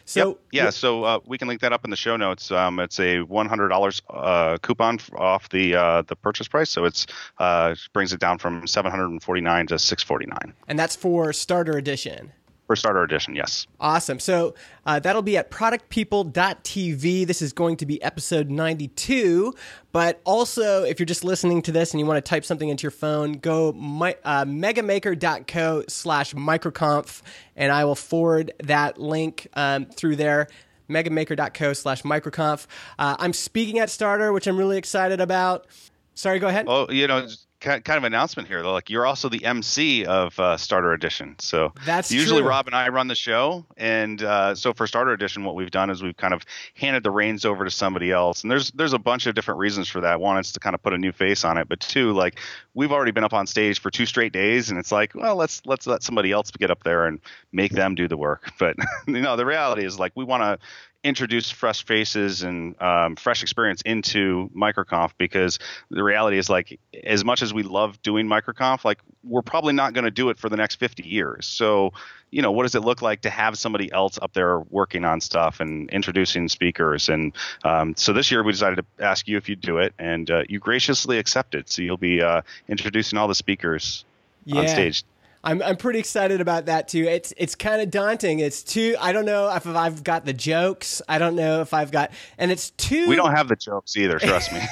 So 0.05 0.29
yep. 0.29 0.39
yeah, 0.53 0.71
so 0.71 1.05
uh, 1.05 1.21
we 1.27 1.39
can 1.39 1.49
link 1.49 1.61
that 1.63 1.73
up 1.73 1.85
in 1.85 1.91
the 1.91 1.97
show 1.97 2.17
notes. 2.17 2.51
Um, 2.51 2.79
it's 2.79 2.99
a 2.99 3.21
one 3.21 3.47
hundred 3.47 3.69
dollars 3.69 4.01
uh, 4.09 4.57
coupon 4.63 4.99
off 5.15 5.51
the 5.51 5.75
uh, 5.75 6.03
the 6.03 6.17
purchase 6.17 6.49
price, 6.49 6.71
so 6.71 6.87
it's 6.87 7.07
uh, 7.37 7.75
brings 7.93 8.15
it 8.15 8.19
down 8.19 8.39
from 8.39 8.67
seven 8.67 8.91
hundred 8.91 9.11
and 9.11 9.23
forty 9.23 9.43
nine 9.43 9.67
to 9.67 9.79
six 9.79 10.03
forty 10.03 10.25
nine. 10.25 10.55
And 10.67 10.79
that's 10.79 10.97
for 10.97 11.31
starter 11.35 11.77
edition. 11.77 12.33
For 12.69 12.77
starter 12.77 13.03
edition, 13.03 13.35
yes. 13.35 13.67
Awesome. 13.81 14.21
So 14.21 14.55
uh, 14.85 15.01
that'll 15.01 15.23
be 15.23 15.39
at 15.39 15.51
productpeople.tv. 15.51 17.27
This 17.27 17.41
is 17.41 17.55
going 17.55 17.79
to 17.79 17.87
be 17.87 18.01
episode 18.03 18.51
92. 18.51 19.55
But 19.91 20.21
also, 20.25 20.85
if 20.85 21.01
you're 21.01 21.07
just 21.07 21.25
listening 21.25 21.63
to 21.63 21.73
this 21.73 21.93
and 21.93 21.99
you 21.99 22.05
want 22.05 22.23
to 22.23 22.29
type 22.29 22.45
something 22.45 22.69
into 22.69 22.83
your 22.83 22.91
phone, 22.91 23.33
go 23.33 23.73
my, 23.73 24.17
uh, 24.23 24.45
megamaker.co 24.45 25.85
slash 25.89 26.35
microconf, 26.35 27.23
and 27.57 27.73
I 27.73 27.87
will 27.87 27.95
forward 27.95 28.53
that 28.63 29.01
link 29.01 29.49
um, 29.55 29.87
through 29.87 30.17
there 30.17 30.49
megamaker.co 30.91 31.73
slash 31.73 32.03
microconf. 32.03 32.67
Uh, 32.99 33.17
I'm 33.19 33.33
speaking 33.33 33.79
at 33.79 33.91
Starter, 33.91 34.33
which 34.33 34.47
I'm 34.47 34.57
really 34.59 34.79
excited 34.79 35.21
about. 35.21 35.67
Sorry, 36.15 36.39
go 36.39 36.49
ahead. 36.49 36.67
Well, 36.67 36.93
you 36.93 37.07
know, 37.07 37.27
kind 37.61 37.83
of 37.91 38.05
announcement 38.05 38.49
here 38.49 38.63
though. 38.63 38.73
Like 38.73 38.91
you're 38.91 39.07
also 39.07 39.29
the 39.29 39.45
MC 39.45 40.05
of 40.05 40.39
uh, 40.39 40.57
Starter 40.57 40.93
Edition. 40.93 41.37
So 41.39 41.73
that's 41.85 42.13
usually 42.13 42.41
true. 42.41 42.49
Rob 42.49 42.67
and 42.67 42.75
I 42.75 42.89
run 42.89 43.09
the 43.09 43.15
show, 43.15 43.65
and 43.77 44.23
uh, 44.23 44.55
so 44.55 44.73
for 44.73 44.87
Starter 44.87 45.13
Edition, 45.13 45.45
what 45.45 45.55
we've 45.55 45.71
done 45.71 45.91
is 45.91 46.03
we've 46.03 46.17
kind 46.17 46.35
of 46.35 46.45
handed 46.75 47.03
the 47.03 47.11
reins 47.11 47.45
over 47.45 47.65
to 47.65 47.71
somebody 47.71 48.13
else. 48.13 48.43
And 48.43 48.51
there's 48.51 48.71
there's 48.73 48.93
a 48.93 48.99
bunch 48.99 49.27
of 49.27 49.35
different 49.35 49.59
reasons 49.59 49.89
for 49.89 50.01
that. 50.03 50.21
One 50.21 50.39
is 50.39 50.53
to 50.53 50.61
kind 50.61 50.75
of 50.75 50.83
put 50.83 50.93
a 50.93 50.99
new 50.99 51.13
face 51.13 51.45
on 51.45 51.59
it, 51.59 51.69
but 51.69 51.81
two, 51.81 52.13
like 52.13 52.39
we've 52.75 52.93
already 52.93 53.13
been 53.13 53.25
up 53.25 53.35
on 53.35 53.47
stage 53.47 53.81
for 53.81 53.91
two 53.91 54.07
straight 54.07 54.33
days, 54.33 54.71
and 54.71 54.79
it's 54.79 54.93
like, 54.93 55.15
well, 55.15 55.37
let's 55.37 55.63
let's 55.67 55.87
let 55.87 56.03
somebody 56.03 56.31
else 56.33 56.51
get 56.53 56.71
up 56.71 56.85
there 56.85 57.07
and 57.07 57.21
make 57.53 57.73
them 57.73 57.95
do 57.95 58.09
the 58.09 58.17
work. 58.17 58.51
But 58.59 58.77
you 59.07 59.21
know, 59.21 59.37
the 59.37 59.47
reality 59.47 59.85
is 59.85 60.01
like 60.01 60.13
we 60.17 60.25
want 60.25 60.43
to 60.43 60.59
introduce 61.05 61.51
fresh 61.51 61.85
faces 61.85 62.43
and 62.43 62.81
um, 62.83 63.15
fresh 63.15 63.43
experience 63.43 63.81
into 63.83 64.51
microconf 64.55 65.13
because 65.17 65.59
the 65.91 66.03
reality 66.03 66.39
is 66.39 66.51
like 66.51 66.79
as 67.05 67.25
much 67.25 67.41
as 67.41 67.55
we 67.55 67.63
love 67.63 68.03
doing 68.03 68.27
microconf 68.27 68.85
like 68.85 68.99
we're 69.23 69.43
probably 69.43 69.73
not 69.73 69.93
going 69.95 70.05
to 70.05 70.11
do 70.11 70.29
it 70.31 70.39
for 70.39 70.49
the 70.49 70.57
next 70.57 70.77
50 70.77 71.07
years. 71.07 71.47
So 71.47 71.93
you 72.31 72.43
know 72.43 72.51
what 72.51 72.65
does 72.65 72.75
it 72.75 72.81
look 72.81 73.01
like 73.01 73.23
to 73.23 73.31
have 73.31 73.57
somebody 73.57 73.91
else 73.93 74.19
up 74.21 74.33
there 74.33 74.61
working 74.61 75.05
on 75.05 75.21
stuff 75.21 75.61
and 75.61 75.89
introducing 75.91 76.49
speakers? 76.49 77.09
And 77.09 77.33
um, 77.65 77.95
so 77.97 78.13
this 78.13 78.31
year 78.33 78.43
we 78.43 78.53
decided 78.53 78.77
to 78.77 79.05
ask 79.05 79.29
you 79.29 79.37
if 79.37 79.49
you'd 79.49 79.61
do 79.61 79.79
it 79.79 79.95
and 79.99 80.29
uh, 80.31 80.43
you 80.49 80.59
graciously 80.59 81.19
accepted. 81.19 81.69
So 81.69 81.83
you'll 81.83 81.97
be 81.97 82.21
uh, 82.21 82.43
introducing 82.69 83.19
all 83.19 83.29
the 83.29 83.37
speakers 83.37 84.05
yeah. 84.45 84.61
on 84.61 84.69
stage 84.69 85.05
I'm 85.45 85.63
I'm 85.63 85.77
pretty 85.77 85.99
excited 85.99 86.41
about 86.41 86.67
that 86.67 86.89
too. 86.89 87.05
It's 87.05 87.33
it's 87.37 87.55
kind 87.55 87.81
of 87.81 87.91
daunting. 87.91 88.41
It's 88.41 88.63
too. 88.63 88.97
I 89.01 89.13
don't 89.13 89.25
know 89.25 89.55
if 89.55 89.67
I've 89.67 90.03
got 90.03 90.25
the 90.25 90.33
jokes. 90.33 91.01
I 91.09 91.19
don't 91.19 91.37
know 91.37 91.61
if 91.61 91.73
I've 91.73 91.91
got, 91.91 92.11
and 92.39 92.51
it's 92.51 92.71
too. 92.71 93.09
We 93.09 93.17
don't 93.17 93.35
have 93.35 93.49
the 93.49 93.57
jokes 93.57 93.97
either. 93.97 94.19
Trust 94.19 94.53
me. 94.53 94.61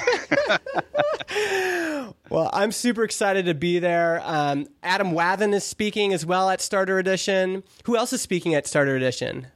well, 2.29 2.49
I'm 2.53 2.71
super 2.71 3.03
excited 3.03 3.45
to 3.45 3.53
be 3.53 3.79
there. 3.79 4.21
Um, 4.25 4.67
Adam 4.83 5.11
Wathan 5.11 5.53
is 5.53 5.63
speaking 5.63 6.13
as 6.13 6.25
well 6.25 6.49
at 6.49 6.61
Starter 6.61 6.99
Edition. 6.99 7.63
Who 7.85 7.95
else 7.95 8.13
is 8.13 8.21
speaking 8.21 8.55
at 8.55 8.67
Starter 8.67 8.95
Edition? 8.95 9.47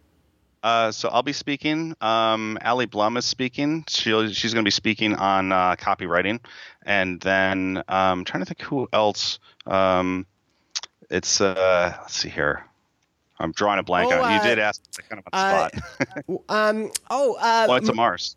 Uh, 0.63 0.91
so 0.91 1.09
I'll 1.09 1.23
be 1.23 1.33
speaking. 1.33 1.95
Um, 2.01 2.57
Alli 2.61 2.85
Blum 2.85 3.17
is 3.17 3.25
speaking. 3.25 3.83
She'll, 3.87 4.29
she's 4.29 4.53
going 4.53 4.63
to 4.63 4.67
be 4.67 4.71
speaking 4.71 5.15
on 5.15 5.51
uh, 5.51 5.75
copywriting, 5.75 6.39
and 6.83 7.19
then 7.21 7.77
um, 7.87 8.19
I'm 8.19 8.25
trying 8.25 8.43
to 8.43 8.45
think 8.45 8.61
who 8.61 8.87
else. 8.93 9.39
Um, 9.65 10.27
it's 11.11 11.41
uh, 11.41 11.95
let's 12.01 12.15
see 12.15 12.29
here. 12.29 12.65
I'm 13.37 13.51
drawing 13.51 13.79
a 13.79 13.83
blank 13.83 14.11
oh, 14.11 14.21
on. 14.21 14.31
You 14.31 14.39
uh, 14.39 14.43
did 14.43 14.59
ask 14.59 14.81
kind 15.09 15.19
of 15.19 15.27
a 15.31 15.35
uh, 15.35 15.69
spot. 15.69 16.41
um. 16.49 16.91
Oh. 17.09 17.35
Uh, 17.35 17.65
well, 17.69 17.75
it's 17.75 17.89
a 17.89 17.93
Mars. 17.93 18.35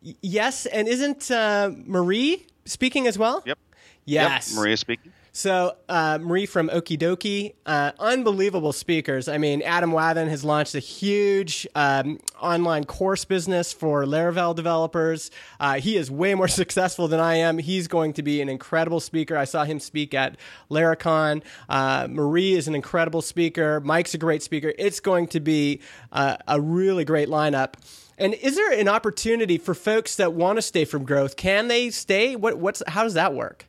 Yes, 0.00 0.66
and 0.66 0.88
isn't 0.88 1.30
uh, 1.30 1.70
Marie 1.86 2.46
speaking 2.64 3.06
as 3.06 3.18
well? 3.18 3.42
Yep. 3.46 3.58
Yes. 4.04 4.50
Yep, 4.50 4.58
Maria 4.58 4.76
speaking. 4.76 5.12
So 5.34 5.76
uh, 5.88 6.18
Marie 6.20 6.44
from 6.44 6.68
Okidoki, 6.68 7.54
uh, 7.64 7.92
unbelievable 7.98 8.74
speakers. 8.74 9.28
I 9.28 9.38
mean, 9.38 9.62
Adam 9.62 9.90
Wathan 9.90 10.28
has 10.28 10.44
launched 10.44 10.74
a 10.74 10.78
huge 10.78 11.66
um, 11.74 12.18
online 12.38 12.84
course 12.84 13.24
business 13.24 13.72
for 13.72 14.04
Laravel 14.04 14.54
developers. 14.54 15.30
Uh, 15.58 15.80
he 15.80 15.96
is 15.96 16.10
way 16.10 16.34
more 16.34 16.48
successful 16.62 17.08
than 17.08 17.18
I 17.18 17.36
am. 17.36 17.56
He's 17.56 17.88
going 17.88 18.12
to 18.12 18.22
be 18.22 18.42
an 18.42 18.50
incredible 18.50 19.00
speaker. 19.00 19.34
I 19.34 19.46
saw 19.46 19.64
him 19.64 19.80
speak 19.80 20.12
at 20.12 20.36
Laracon. 20.70 21.42
Uh, 21.66 22.08
Marie 22.10 22.52
is 22.52 22.68
an 22.68 22.74
incredible 22.74 23.22
speaker. 23.22 23.80
Mike's 23.80 24.12
a 24.12 24.18
great 24.18 24.42
speaker. 24.42 24.74
It's 24.76 25.00
going 25.00 25.28
to 25.28 25.40
be 25.40 25.80
uh, 26.12 26.36
a 26.46 26.60
really 26.60 27.06
great 27.06 27.28
lineup. 27.28 27.74
And 28.18 28.34
is 28.34 28.56
there 28.56 28.78
an 28.78 28.86
opportunity 28.86 29.56
for 29.56 29.72
folks 29.74 30.16
that 30.16 30.34
want 30.34 30.58
to 30.58 30.62
stay 30.62 30.84
from 30.84 31.04
growth? 31.04 31.36
Can 31.36 31.68
they 31.68 31.88
stay? 31.88 32.36
What, 32.36 32.58
what's 32.58 32.82
how 32.86 33.04
does 33.04 33.14
that 33.14 33.32
work? 33.32 33.64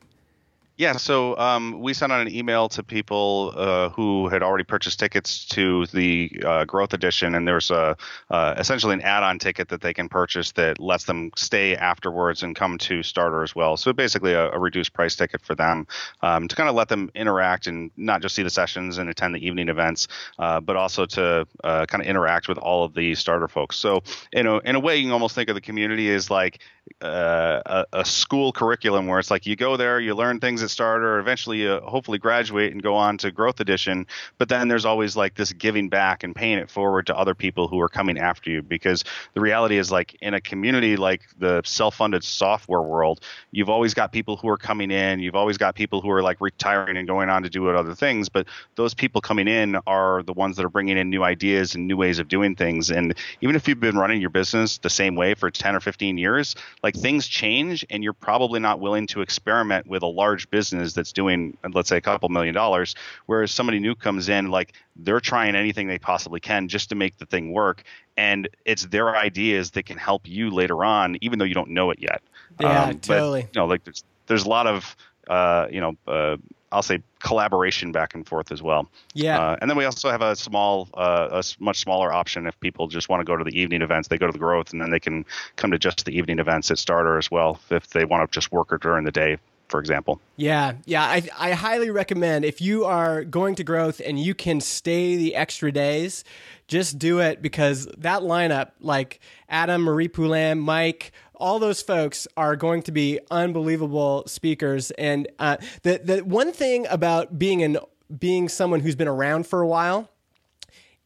Yeah, 0.76 0.94
so 0.94 1.38
um, 1.38 1.82
we 1.82 1.94
sent 1.94 2.12
out 2.12 2.26
an 2.26 2.34
email 2.34 2.68
to 2.70 2.82
people 2.82 3.54
uh, 3.56 3.90
who 3.90 4.28
had 4.28 4.42
already 4.42 4.64
purchased 4.64 5.00
tickets 5.00 5.46
to 5.50 5.86
the 5.88 6.42
uh, 6.44 6.66
Growth 6.66 6.96
Edition, 6.96 7.36
and 7.36 7.48
there's 7.48 7.70
a 7.70 7.96
uh, 8.32 8.56
essentially 8.58 8.96
an 8.96 9.02
add-on 9.02 9.38
ticket 9.38 9.70
that 9.70 9.82
they 9.82 9.94
can 9.94 10.10
purchase 10.10 10.52
that 10.54 10.80
lets 10.80 11.04
them 11.04 11.30
stay 11.36 11.76
afterwards 11.76 12.42
and 12.42 12.56
come 12.56 12.80
to 12.80 13.04
Starter 13.04 13.44
as 13.44 13.56
well. 13.56 13.78
So 13.78 13.94
basically, 13.94 14.34
a, 14.34 14.50
a 14.50 14.58
reduced 14.58 14.94
price 14.94 15.16
ticket 15.16 15.42
for 15.42 15.54
them 15.54 15.86
um, 16.24 16.48
to 16.48 16.56
kind 16.56 16.68
of 16.68 16.74
let 16.74 16.90
them 16.90 17.12
interact 17.14 17.68
and 17.68 17.92
not 17.96 18.24
just 18.24 18.34
see 18.34 18.42
the 18.42 18.50
sessions 18.50 18.98
and 18.98 19.12
attend 19.12 19.36
the 19.36 19.46
evening 19.46 19.70
events, 19.70 20.08
uh, 20.40 20.60
but 20.60 20.76
also 20.76 21.06
to 21.06 21.48
uh, 21.64 21.86
kind 21.86 22.02
of 22.02 22.08
interact 22.08 22.48
with 22.48 22.58
all 22.58 22.84
of 22.84 22.96
the 22.96 23.14
Starter 23.14 23.48
folks. 23.48 23.76
So 23.76 24.02
you 24.34 24.42
know, 24.42 24.58
in 24.58 24.76
a 24.76 24.80
way, 24.80 24.98
you 24.98 25.04
can 25.04 25.12
almost 25.12 25.36
think 25.36 25.50
of 25.50 25.56
the 25.56 25.62
community 25.62 26.12
as 26.12 26.32
like 26.32 26.62
uh, 27.02 27.62
a, 27.66 28.00
a, 28.00 28.06
school 28.06 28.52
curriculum 28.52 29.08
where 29.08 29.20
it's 29.20 29.32
like 29.32 29.46
you 29.46 29.56
go 29.56 29.78
there, 29.78 30.00
you 30.00 30.16
learn 30.16 30.40
things 30.40 30.63
at 30.64 30.70
Starter, 30.70 31.20
eventually 31.20 31.62
you 31.62 31.80
hopefully 31.84 32.18
graduate 32.18 32.72
and 32.72 32.82
go 32.82 32.96
on 32.96 33.18
to 33.20 33.32
Growth 33.32 33.60
Edition. 33.60 34.08
But 34.38 34.50
then 34.50 34.68
there's 34.68 34.86
always 34.86 35.16
like 35.16 35.36
this 35.36 35.54
giving 35.54 35.90
back 35.90 36.24
and 36.24 36.36
paying 36.36 36.58
it 36.58 36.70
forward 36.70 37.08
to 37.08 37.18
other 37.18 37.36
people 37.36 37.68
who 37.68 37.80
are 37.80 37.90
coming 37.90 38.18
after 38.18 38.50
you 38.50 38.62
because 38.62 39.04
the 39.34 39.42
reality 39.42 39.78
is 39.78 39.92
like 39.92 40.16
in 40.22 40.34
a 40.34 40.42
community 40.42 40.96
like 40.96 41.22
the 41.38 41.62
self-funded 41.66 42.24
software 42.24 42.82
world, 42.82 43.22
you've 43.52 43.70
always 43.70 43.94
got 43.94 44.12
people 44.12 44.38
who 44.38 44.48
are 44.48 44.58
coming 44.58 44.92
in, 44.92 45.20
you've 45.20 45.36
always 45.36 45.58
got 45.58 45.76
people 45.76 46.02
who 46.02 46.10
are 46.10 46.24
like 46.24 46.40
retiring 46.42 46.98
and 46.98 47.08
going 47.08 47.30
on 47.30 47.44
to 47.44 47.50
do 47.50 47.68
other 47.70 47.96
things. 47.96 48.30
But 48.30 48.48
those 48.76 48.94
people 48.94 49.22
coming 49.22 49.48
in 49.48 49.78
are 49.88 50.24
the 50.24 50.34
ones 50.34 50.58
that 50.58 50.66
are 50.66 50.70
bringing 50.70 50.98
in 50.98 51.10
new 51.10 51.24
ideas 51.24 51.76
and 51.76 51.88
new 51.88 51.98
ways 51.98 52.20
of 52.20 52.28
doing 52.28 52.56
things. 52.56 52.90
And 52.90 53.16
even 53.42 53.56
if 53.56 53.68
you've 53.68 53.80
been 53.80 53.98
running 53.98 54.22
your 54.22 54.30
business 54.30 54.78
the 54.78 54.90
same 54.90 55.16
way 55.16 55.34
for 55.34 55.52
10 55.52 55.76
or 55.76 55.80
15 55.80 56.18
years, 56.18 56.56
like 56.82 56.96
things 56.96 57.28
change 57.28 57.86
and 57.90 58.04
you're 58.04 58.14
probably 58.14 58.60
not 58.60 58.80
willing 58.80 59.08
to 59.08 59.22
experiment 59.22 59.88
with 59.88 60.04
a 60.04 60.08
large 60.08 60.50
business 60.54 60.94
that's 60.94 61.12
doing 61.12 61.58
let's 61.74 61.90
say 61.90 61.98
a 61.98 62.02
couple 62.02 62.30
million 62.30 62.54
dollars 62.54 62.94
whereas 63.26 63.50
somebody 63.50 63.80
new 63.80 63.96
comes 63.96 64.30
in 64.30 64.52
like 64.52 64.74
they're 64.98 65.20
trying 65.20 65.56
anything 65.56 65.88
they 65.88 65.98
possibly 65.98 66.40
can 66.40 66.68
just 66.68 66.90
to 66.90 66.96
make 66.96 67.18
the 67.18 67.26
thing 67.26 67.52
work 67.52 67.82
and 68.18 68.48
it's 68.64 68.86
their 68.86 69.16
ideas 69.16 69.72
that 69.72 69.88
can 69.88 69.98
help 69.98 70.28
you 70.28 70.52
later 70.52 70.86
on 70.86 71.18
even 71.22 71.40
though 71.40 71.46
you 71.46 71.56
don't 71.56 71.72
know 71.72 71.90
it 71.90 71.98
yet 72.00 72.22
yeah 72.62 72.84
um, 72.84 73.00
totally 73.00 73.42
but, 73.42 73.56
you 73.56 73.62
know 73.62 73.66
like 73.66 73.84
there's 73.84 74.04
there's 74.28 74.44
a 74.46 74.50
lot 74.50 74.68
of 74.68 74.96
uh, 75.28 75.66
you 75.72 75.82
know 75.82 75.96
uh, 76.06 76.38
I'll 76.74 76.82
say 76.82 77.02
collaboration 77.20 77.92
back 77.92 78.16
and 78.16 78.28
forth 78.28 78.52
as 78.52 78.62
well. 78.62 78.90
Yeah. 79.14 79.40
Uh, 79.40 79.58
and 79.62 79.70
then 79.70 79.78
we 79.78 79.86
also 79.86 80.10
have 80.10 80.24
a 80.24 80.36
small, 80.36 80.90
uh, 80.96 81.28
a 81.32 81.44
much 81.64 81.80
smaller 81.80 82.12
option 82.12 82.48
if 82.48 82.60
people 82.60 82.88
just 82.88 83.10
want 83.10 83.22
to 83.22 83.24
go 83.24 83.38
to 83.38 83.44
the 83.44 83.58
evening 83.58 83.84
events. 83.84 84.08
They 84.08 84.18
go 84.18 84.26
to 84.26 84.34
the 84.34 84.40
growth, 84.40 84.74
and 84.74 84.82
then 84.82 84.90
they 84.90 85.00
can 85.00 85.24
come 85.56 85.70
to 85.70 85.78
just 85.78 86.04
the 86.04 86.18
evening 86.18 86.40
events 86.40 86.72
at 86.72 86.80
Starter 86.80 87.18
as 87.18 87.30
well 87.30 87.60
if 87.70 87.88
they 87.90 88.06
want 88.06 88.30
to 88.30 88.34
just 88.34 88.52
work 88.52 88.82
during 88.82 89.06
the 89.06 89.12
day. 89.12 89.38
For 89.74 89.80
example. 89.80 90.22
Yeah, 90.36 90.74
yeah, 90.86 91.02
I, 91.02 91.24
I 91.36 91.54
highly 91.54 91.90
recommend 91.90 92.46
if 92.46 92.62
you 92.62 92.86
are 92.86 93.24
going 93.24 93.56
to 93.56 93.64
growth 93.64 94.00
and 94.06 94.20
you 94.20 94.36
can 94.36 94.62
stay 94.62 95.16
the 95.16 95.34
extra 95.34 95.72
days, 95.72 96.24
just 96.68 97.00
do 97.00 97.22
it 97.22 97.42
because 97.42 97.88
that 97.98 98.22
lineup, 98.22 98.74
like 98.80 99.20
Adam, 99.50 99.82
Marie 99.82 100.10
Poulin, 100.10 100.60
Mike, 100.60 101.12
all 101.34 101.58
those 101.58 101.82
folks 101.82 102.28
are 102.38 102.56
going 102.56 102.84
to 102.84 102.92
be 102.92 103.20
unbelievable 103.32 104.26
speakers. 104.28 104.92
And 104.92 105.28
uh, 105.40 105.58
the 105.82 106.00
the 106.04 106.20
one 106.20 106.54
thing 106.54 106.86
about 106.92 107.40
being 107.40 107.64
an 107.64 107.80
being 108.16 108.50
someone 108.50 108.82
who's 108.82 108.96
been 108.96 109.08
around 109.08 109.48
for 109.48 109.60
a 109.60 109.68
while 109.68 110.08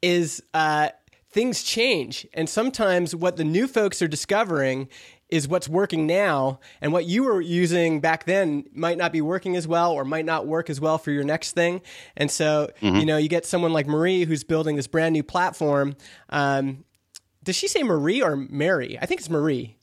is 0.01 0.43
uh, 0.53 0.89
things 1.29 1.63
change, 1.63 2.27
and 2.33 2.49
sometimes 2.49 3.15
what 3.15 3.37
the 3.37 3.45
new 3.45 3.65
folks 3.65 4.01
are 4.01 4.09
discovering 4.09 4.89
is 5.29 5.47
what's 5.47 5.67
working 5.67 6.07
now 6.07 6.59
and 6.81 6.93
what 6.93 7.05
you 7.05 7.23
were 7.23 7.41
using 7.41 7.99
back 7.99 8.25
then 8.25 8.63
might 8.73 8.97
not 8.97 9.11
be 9.11 9.21
working 9.21 9.55
as 9.55 9.67
well 9.67 9.91
or 9.91 10.05
might 10.05 10.25
not 10.25 10.47
work 10.47 10.69
as 10.69 10.79
well 10.79 10.97
for 10.97 11.11
your 11.11 11.23
next 11.23 11.51
thing 11.51 11.81
and 12.15 12.31
so 12.31 12.69
mm-hmm. 12.81 12.97
you 12.97 13.05
know 13.05 13.17
you 13.17 13.27
get 13.27 13.45
someone 13.45 13.73
like 13.73 13.87
marie 13.87 14.23
who's 14.23 14.43
building 14.43 14.75
this 14.75 14.87
brand 14.87 15.13
new 15.13 15.23
platform 15.23 15.95
um, 16.29 16.83
does 17.43 17.55
she 17.55 17.67
say 17.67 17.83
marie 17.83 18.21
or 18.21 18.35
mary 18.35 18.97
i 19.01 19.05
think 19.05 19.19
it's 19.19 19.29
marie 19.29 19.75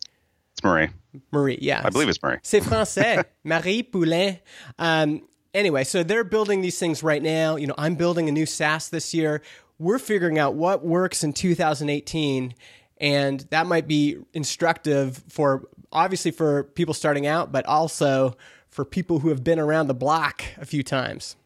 It's 0.52 0.62
Marie. 0.62 0.88
Marie, 1.32 1.58
yeah. 1.60 1.82
I 1.84 1.90
believe 1.90 2.08
it's 2.08 2.22
Marie. 2.22 2.38
C'est 2.42 2.60
français. 2.60 3.24
Marie 3.44 3.82
Poulin. 3.82 4.38
Um, 4.78 5.22
anyway, 5.52 5.84
so 5.84 6.02
they're 6.02 6.24
building 6.24 6.60
these 6.60 6.78
things 6.78 7.02
right 7.02 7.22
now. 7.22 7.56
You 7.56 7.66
know, 7.66 7.74
I'm 7.78 7.94
building 7.94 8.28
a 8.28 8.32
new 8.32 8.46
SaaS 8.46 8.88
this 8.88 9.14
year. 9.14 9.42
We're 9.78 9.98
figuring 9.98 10.38
out 10.38 10.54
what 10.54 10.84
works 10.84 11.24
in 11.24 11.32
2018, 11.32 12.54
and 12.98 13.40
that 13.50 13.66
might 13.66 13.88
be 13.88 14.18
instructive 14.32 15.22
for 15.28 15.68
obviously 15.92 16.30
for 16.30 16.64
people 16.64 16.94
starting 16.94 17.26
out, 17.26 17.52
but 17.52 17.64
also 17.66 18.36
for 18.68 18.84
people 18.84 19.20
who 19.20 19.28
have 19.28 19.44
been 19.44 19.58
around 19.58 19.86
the 19.86 19.94
block 19.94 20.44
a 20.58 20.66
few 20.66 20.82
times. 20.82 21.36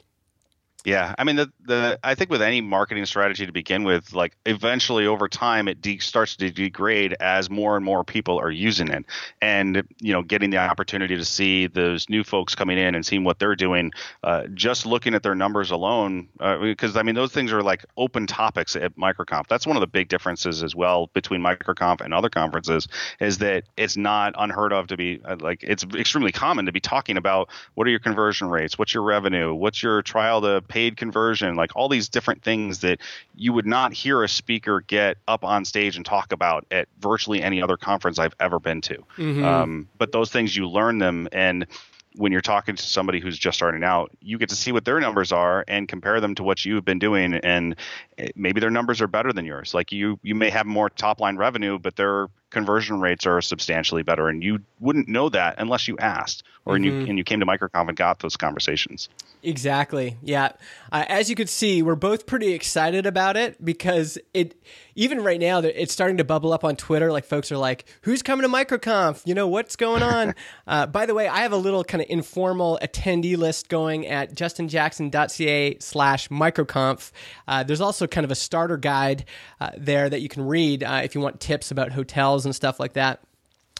Yeah, 0.85 1.12
I 1.19 1.25
mean 1.25 1.35
the 1.37 1.53
the 1.67 1.99
I 2.05 2.14
think 2.14 2.31
with 2.31 2.41
any 2.41 2.61
marketing 2.61 3.05
strategy 3.05 3.45
to 3.45 3.53
begin 3.53 3.83
with, 3.83 4.14
like 4.14 4.37
eventually 4.47 5.07
over 5.07 5.29
time 5.29 5.67
it 5.67 5.83
de- 5.83 5.99
starts 5.99 6.37
to 6.37 6.51
degrade 6.51 7.17
as 7.19 7.51
more 7.51 7.77
and 7.77 7.85
more 7.85 8.05
people 8.05 8.38
are 8.38 8.51
using 8.51 8.88
it, 8.88 9.05
and 9.43 9.83
you 10.01 10.12
know 10.12 10.23
getting 10.23 10.51
the 10.51 10.57
opportunity 10.59 11.17
to 11.17 11.25
see 11.25 11.67
those 11.67 12.09
new 12.09 12.23
folks 12.23 12.55
coming 12.55 12.79
in 12.79 12.95
and 12.95 13.05
seeing 13.05 13.25
what 13.25 13.41
they're 13.41 13.57
doing, 13.57 13.91
uh, 14.23 14.47
just 14.55 14.87
looking 14.87 15.14
at 15.14 15.23
their 15.25 15.35
numbers 15.35 15.73
alone, 15.73 16.29
because 16.62 16.97
uh, 16.97 17.01
I 17.01 17.03
mean 17.03 17.17
those 17.17 17.33
things 17.33 17.53
are 17.53 17.62
like 17.62 17.85
open 17.97 18.29
topics 18.29 18.77
at 18.77 18.97
MicroConf. 18.97 19.49
That's 19.49 19.67
one 19.67 19.77
of 19.77 19.81
the 19.81 19.88
big 19.88 20.09
differences 20.09 20.62
as 20.62 20.77
well 20.77 21.11
between 21.12 21.41
MicroConf 21.43 22.01
and 22.03 22.14
other 22.14 22.31
conferences 22.31 22.87
is 23.19 23.38
that 23.38 23.64
it's 23.77 23.97
not 23.97 24.33
unheard 24.38 24.73
of 24.73 24.87
to 24.87 24.97
be 24.97 25.21
uh, 25.25 25.37
like 25.41 25.64
it's 25.64 25.85
extremely 25.97 26.31
common 26.33 26.67
to 26.67 26.73
be 26.73 26.81
talking 26.81 27.17
about 27.17 27.51
what 27.75 27.87
are 27.87 27.91
your 27.91 27.99
conversion 27.99 28.49
rates, 28.49 28.79
what's 28.79 28.95
your 28.95 29.03
revenue, 29.03 29.53
what's 29.53 29.83
your 29.83 30.03
trial 30.03 30.41
to 30.41 30.62
pay 30.69 30.78
paid 30.79 30.97
conversion, 30.97 31.57
like 31.57 31.75
all 31.75 31.88
these 31.88 32.09
different 32.09 32.41
things 32.45 32.79
that 32.79 33.01
you 33.35 33.53
would 33.53 33.67
not 33.67 33.93
hear 33.93 34.23
a 34.23 34.29
speaker 34.29 34.81
get 34.83 35.17
up 35.27 35.43
on 35.43 35.64
stage 35.64 35.97
and 35.97 36.07
talk 36.07 36.31
about 36.31 36.64
at 36.71 36.87
virtually 37.01 37.43
any 37.43 37.61
other 37.61 37.77
conference 37.77 38.17
I've 38.21 38.35
ever 38.38 38.61
been 38.61 38.81
to. 38.83 38.95
Mm-hmm. 39.17 39.45
Um, 39.45 39.88
but 39.99 40.12
those 40.12 40.31
things 40.31 40.57
you 40.57 40.69
learn 40.69 40.99
them 40.99 41.29
and 41.33 41.67
when 42.14 42.31
you're 42.31 42.41
talking 42.41 42.77
to 42.77 42.83
somebody 42.83 43.19
who's 43.19 43.37
just 43.37 43.59
starting 43.59 43.83
out, 43.83 44.11
you 44.21 44.38
get 44.38 44.49
to 44.51 44.55
see 44.57 44.71
what 44.71 44.85
their 44.85 45.01
numbers 45.01 45.33
are 45.33 45.64
and 45.67 45.88
compare 45.88 46.21
them 46.21 46.37
to 46.37 46.45
what 46.45 46.64
you've 46.64 46.85
been 46.85 46.99
doing, 46.99 47.35
and 47.35 47.77
eh, 48.19 48.29
maybe 48.35 48.61
their 48.61 48.71
numbers 48.71 49.01
are 49.01 49.07
better 49.07 49.33
than 49.33 49.45
yours. 49.45 49.75
Like 49.75 49.93
you, 49.93 50.19
you 50.23 50.35
may 50.35 50.51
have 50.51 50.67
more 50.67 50.91
top 50.91 51.21
line 51.21 51.37
revenue, 51.37 51.79
but 51.79 51.97
their 51.97 52.29
conversion 52.51 53.01
rates 53.01 53.27
are 53.27 53.41
substantially 53.41 54.03
better, 54.03 54.29
and 54.29 54.43
you 54.43 54.61
wouldn't 54.81 55.09
know 55.09 55.29
that 55.29 55.57
unless 55.59 55.89
you 55.89 55.99
asked 55.99 56.45
or 56.65 56.75
mm-hmm. 56.75 56.85
you 56.85 57.07
and 57.07 57.19
you 57.19 57.25
came 57.25 57.41
to 57.41 57.47
MicroConf 57.47 57.89
and 57.89 57.97
got 57.97 58.19
those 58.21 58.37
conversations. 58.37 59.09
Exactly. 59.43 60.17
Yeah. 60.23 60.53
Uh, 60.91 61.05
as 61.09 61.31
you 61.31 61.37
could 61.37 61.49
see, 61.49 61.83
we're 61.83 61.95
both 61.95 62.27
pretty 62.27 62.53
excited 62.53 63.07
about 63.07 63.37
it 63.37 63.65
because 63.65 64.19
it 64.35 64.61
even 64.95 65.23
right 65.23 65.39
now 65.41 65.61
it's 65.61 65.93
starting 65.93 66.17
to 66.17 66.25
bubble 66.25 66.53
up 66.53 66.65
on 66.65 66.75
Twitter. 66.77 67.13
Like 67.13 67.25
folks 67.25 67.53
are 67.53 67.57
like, 67.57 67.85
"Who's 68.03 68.23
coming 68.23 68.43
to 68.43 68.53
MicroConf? 68.53 69.23
You 69.25 69.35
know 69.35 69.47
what's 69.47 69.77
going 69.77 70.03
on?" 70.03 70.35
uh, 70.67 70.87
by 70.87 71.07
the 71.07 71.15
way, 71.15 71.29
I 71.29 71.39
have 71.39 71.53
a 71.53 71.57
little 71.57 71.85
kind 71.85 72.03
of 72.03 72.11
informal 72.11 72.79
attendee 72.83 73.37
list 73.37 73.69
going 73.69 74.07
at 74.07 74.35
justinjackson.ca/slash 74.35 76.29
MicroConf. 76.29 77.13
Uh, 77.47 77.63
there's 77.63 77.81
also 77.81 78.07
kind 78.07 78.25
of 78.25 78.31
a 78.31 78.37
starter 78.37 78.77
guide 78.77 79.25
uh, 79.61 79.71
there 79.77 80.11
that 80.11 80.21
you 80.21 80.29
can 80.29 80.45
read 80.47 80.83
uh, 80.83 81.01
if 81.05 81.15
you 81.15 81.21
want 81.21 81.41
tips 81.41 81.71
about 81.71 81.93
hotels 81.93 82.38
and 82.44 82.55
stuff 82.55 82.81
like 82.81 82.94
that. 82.94 83.20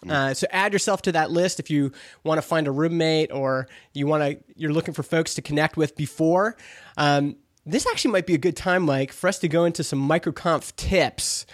Uh, 0.09 0.33
so 0.33 0.47
add 0.51 0.73
yourself 0.73 1.03
to 1.03 1.13
that 1.13 1.31
list 1.31 1.59
if 1.59 1.71
you 1.71 1.91
want 2.23 2.39
to 2.39 2.43
find 2.43 2.69
a 2.69 2.71
roommate 2.71 3.33
or 3.33 3.67
you 3.95 4.07
want 4.07 4.23
to 4.23 4.39
you're 4.55 4.73
looking 4.73 4.95
for 4.95 5.03
folks 5.03 5.35
to 5.35 5.43
connect 5.43 5.77
with 5.77 5.97
before. 5.97 6.57
Um, 6.97 7.37
this 7.67 7.87
actually 7.87 8.13
might 8.13 8.27
be 8.27 8.35
a 8.35 8.39
good 8.39 8.57
time, 8.57 8.85
Mike, 8.85 9.13
for 9.13 9.29
us 9.29 9.39
to 9.41 9.49
go 9.49 9.65
into 9.65 9.83
some 9.83 10.09
microconf 10.09 10.75
tips. 10.77 11.47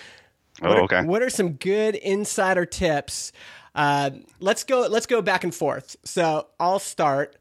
Oh, 0.63 0.69
what 0.69 0.79
are, 0.79 0.83
okay. 0.83 1.03
What 1.05 1.23
are 1.23 1.31
some 1.31 1.55
good 1.55 1.95
insider 1.97 2.67
tips? 2.67 3.33
Uh, 3.75 4.11
let's 4.41 4.63
go. 4.63 4.83
Let's 4.83 5.07
go 5.07 5.23
back 5.23 5.43
and 5.43 5.55
forth. 5.55 5.97
So 6.05 6.47
I'll 6.61 6.79
start. 6.79 7.37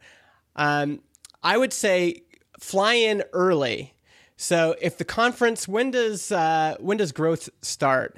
Um, 0.55 1.01
I 1.43 1.57
would 1.57 1.73
say 1.73 2.23
fly 2.59 2.93
in 2.93 3.23
early. 3.33 3.93
So 4.37 4.75
if 4.81 4.97
the 4.97 5.05
conference, 5.05 5.67
when 5.67 5.91
does 5.91 6.31
uh, 6.31 6.77
when 6.79 6.97
does 6.97 7.11
growth 7.11 7.49
start? 7.61 8.17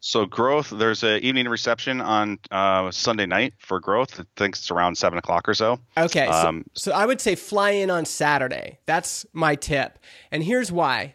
So 0.00 0.24
growth, 0.24 0.70
there's 0.70 1.02
an 1.02 1.22
evening 1.22 1.46
reception 1.46 2.00
on 2.00 2.38
uh, 2.50 2.90
Sunday 2.90 3.26
night 3.26 3.52
for 3.58 3.80
growth. 3.80 4.18
I 4.18 4.24
think 4.34 4.56
it's 4.56 4.70
around 4.70 4.96
seven 4.96 5.18
o'clock 5.18 5.46
or 5.46 5.52
so. 5.52 5.78
Okay, 5.96 6.26
um, 6.26 6.64
so, 6.72 6.90
so 6.90 6.96
I 6.96 7.04
would 7.04 7.20
say 7.20 7.34
fly 7.34 7.70
in 7.72 7.90
on 7.90 8.06
Saturday. 8.06 8.78
That's 8.86 9.26
my 9.34 9.54
tip, 9.56 9.98
and 10.30 10.42
here's 10.42 10.72
why: 10.72 11.14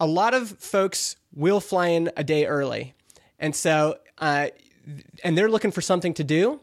a 0.00 0.06
lot 0.06 0.32
of 0.32 0.58
folks 0.58 1.16
will 1.34 1.60
fly 1.60 1.88
in 1.88 2.10
a 2.16 2.24
day 2.24 2.46
early, 2.46 2.94
and 3.38 3.54
so 3.54 3.98
uh, 4.16 4.48
and 5.22 5.36
they're 5.36 5.50
looking 5.50 5.70
for 5.70 5.82
something 5.82 6.14
to 6.14 6.24
do, 6.24 6.60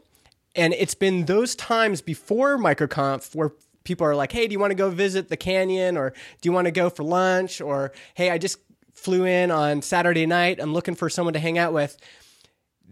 and 0.56 0.74
it's 0.74 0.94
been 0.94 1.26
those 1.26 1.54
times 1.54 2.02
before 2.02 2.58
MicroConf 2.58 3.36
where 3.36 3.52
people 3.84 4.04
are 4.04 4.16
like, 4.16 4.32
"Hey, 4.32 4.48
do 4.48 4.52
you 4.52 4.58
want 4.58 4.72
to 4.72 4.76
go 4.76 4.90
visit 4.90 5.28
the 5.28 5.36
canyon, 5.36 5.96
or 5.96 6.10
do 6.10 6.48
you 6.48 6.52
want 6.52 6.64
to 6.64 6.72
go 6.72 6.90
for 6.90 7.04
lunch, 7.04 7.60
or 7.60 7.92
hey, 8.14 8.30
I 8.30 8.38
just 8.38 8.58
flew 8.92 9.24
in 9.24 9.50
on 9.50 9.82
Saturday 9.82 10.26
night. 10.26 10.58
I'm 10.60 10.72
looking 10.72 10.94
for 10.94 11.08
someone 11.10 11.34
to 11.34 11.40
hang 11.40 11.58
out 11.58 11.72
with. 11.72 11.96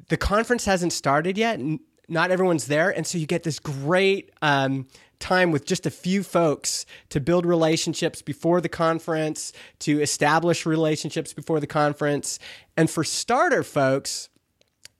The 0.09 0.17
conference 0.17 0.65
hasn't 0.65 0.93
started 0.93 1.37
yet. 1.39 1.61
Not 2.09 2.31
everyone's 2.31 2.67
there. 2.67 2.91
And 2.91 3.07
so 3.07 3.19
you 3.19 3.27
get 3.27 3.45
this 3.45 3.59
great 3.61 4.31
um, 4.43 4.87
time 5.21 5.53
with 5.53 5.65
just 5.67 5.87
a 5.87 5.91
few 5.91 6.23
folks 6.23 6.87
to 7.11 7.21
build 7.21 7.47
relationships 7.47 8.23
before 8.23 8.61
the 8.61 8.69
conference, 8.69 9.53
to 9.81 10.01
establish 10.01 10.67
relationships 10.67 11.33
before 11.33 11.61
the 11.61 11.67
conference. 11.69 12.39
And 12.77 12.91
for 12.91 13.05
starter 13.05 13.63
folks, 13.63 14.29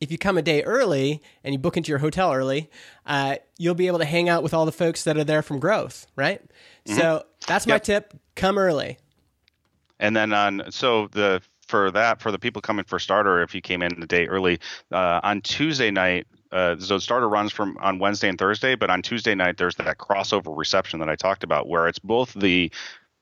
if 0.01 0.13
you 0.13 0.19
come 0.19 0.39
a 0.39 0.43
day 0.43 0.63
early 0.63 1.21
and 1.43 1.53
you 1.53 1.59
book 1.59 1.77
into 1.77 1.89
your 1.89 1.99
hotel 1.99 2.33
early, 2.33 2.71
uh, 3.07 3.37
you'll 3.59 3.75
be 3.75 3.87
able 3.89 3.99
to 3.99 4.05
hang 4.05 4.29
out 4.29 4.43
with 4.43 4.55
all 4.55 4.65
the 4.65 4.73
folks 4.73 5.05
that 5.05 5.17
are 5.17 5.25
there 5.25 5.43
from 5.43 5.59
growth, 5.59 6.07
right? 6.17 6.41
So 6.87 7.25
that's 7.47 7.67
my 7.67 7.75
Yep. 7.75 7.83
tip 7.85 8.15
come 8.37 8.57
early. 8.57 8.99
And 10.01 10.17
then 10.17 10.33
on 10.33 10.63
so 10.71 11.07
the 11.09 11.41
for 11.69 11.93
that 11.93 12.21
for 12.21 12.33
the 12.33 12.39
people 12.39 12.61
coming 12.61 12.85
for 12.85 12.99
starter, 12.99 13.43
if 13.43 13.55
you 13.55 13.61
came 13.61 13.83
in 13.83 14.01
the 14.01 14.07
day 14.07 14.27
early 14.27 14.59
uh, 14.91 15.21
on 15.23 15.41
Tuesday 15.43 15.93
night. 15.93 16.27
Uh, 16.51 16.77
so 16.81 16.99
starter 16.99 17.29
runs 17.29 17.53
from 17.53 17.77
on 17.81 18.01
Wednesday 18.01 18.29
and 18.29 18.37
Thursday, 18.37 18.75
but 18.75 18.91
on 18.91 19.03
Tuesday 19.03 19.37
night 19.37 19.57
there's 19.57 19.77
that 19.77 19.99
crossover 19.99 20.57
reception 20.57 20.99
that 20.99 21.09
I 21.09 21.15
talked 21.15 21.45
about, 21.45 21.69
where 21.69 21.87
it's 21.87 22.01
both 22.01 22.35
the 22.35 22.73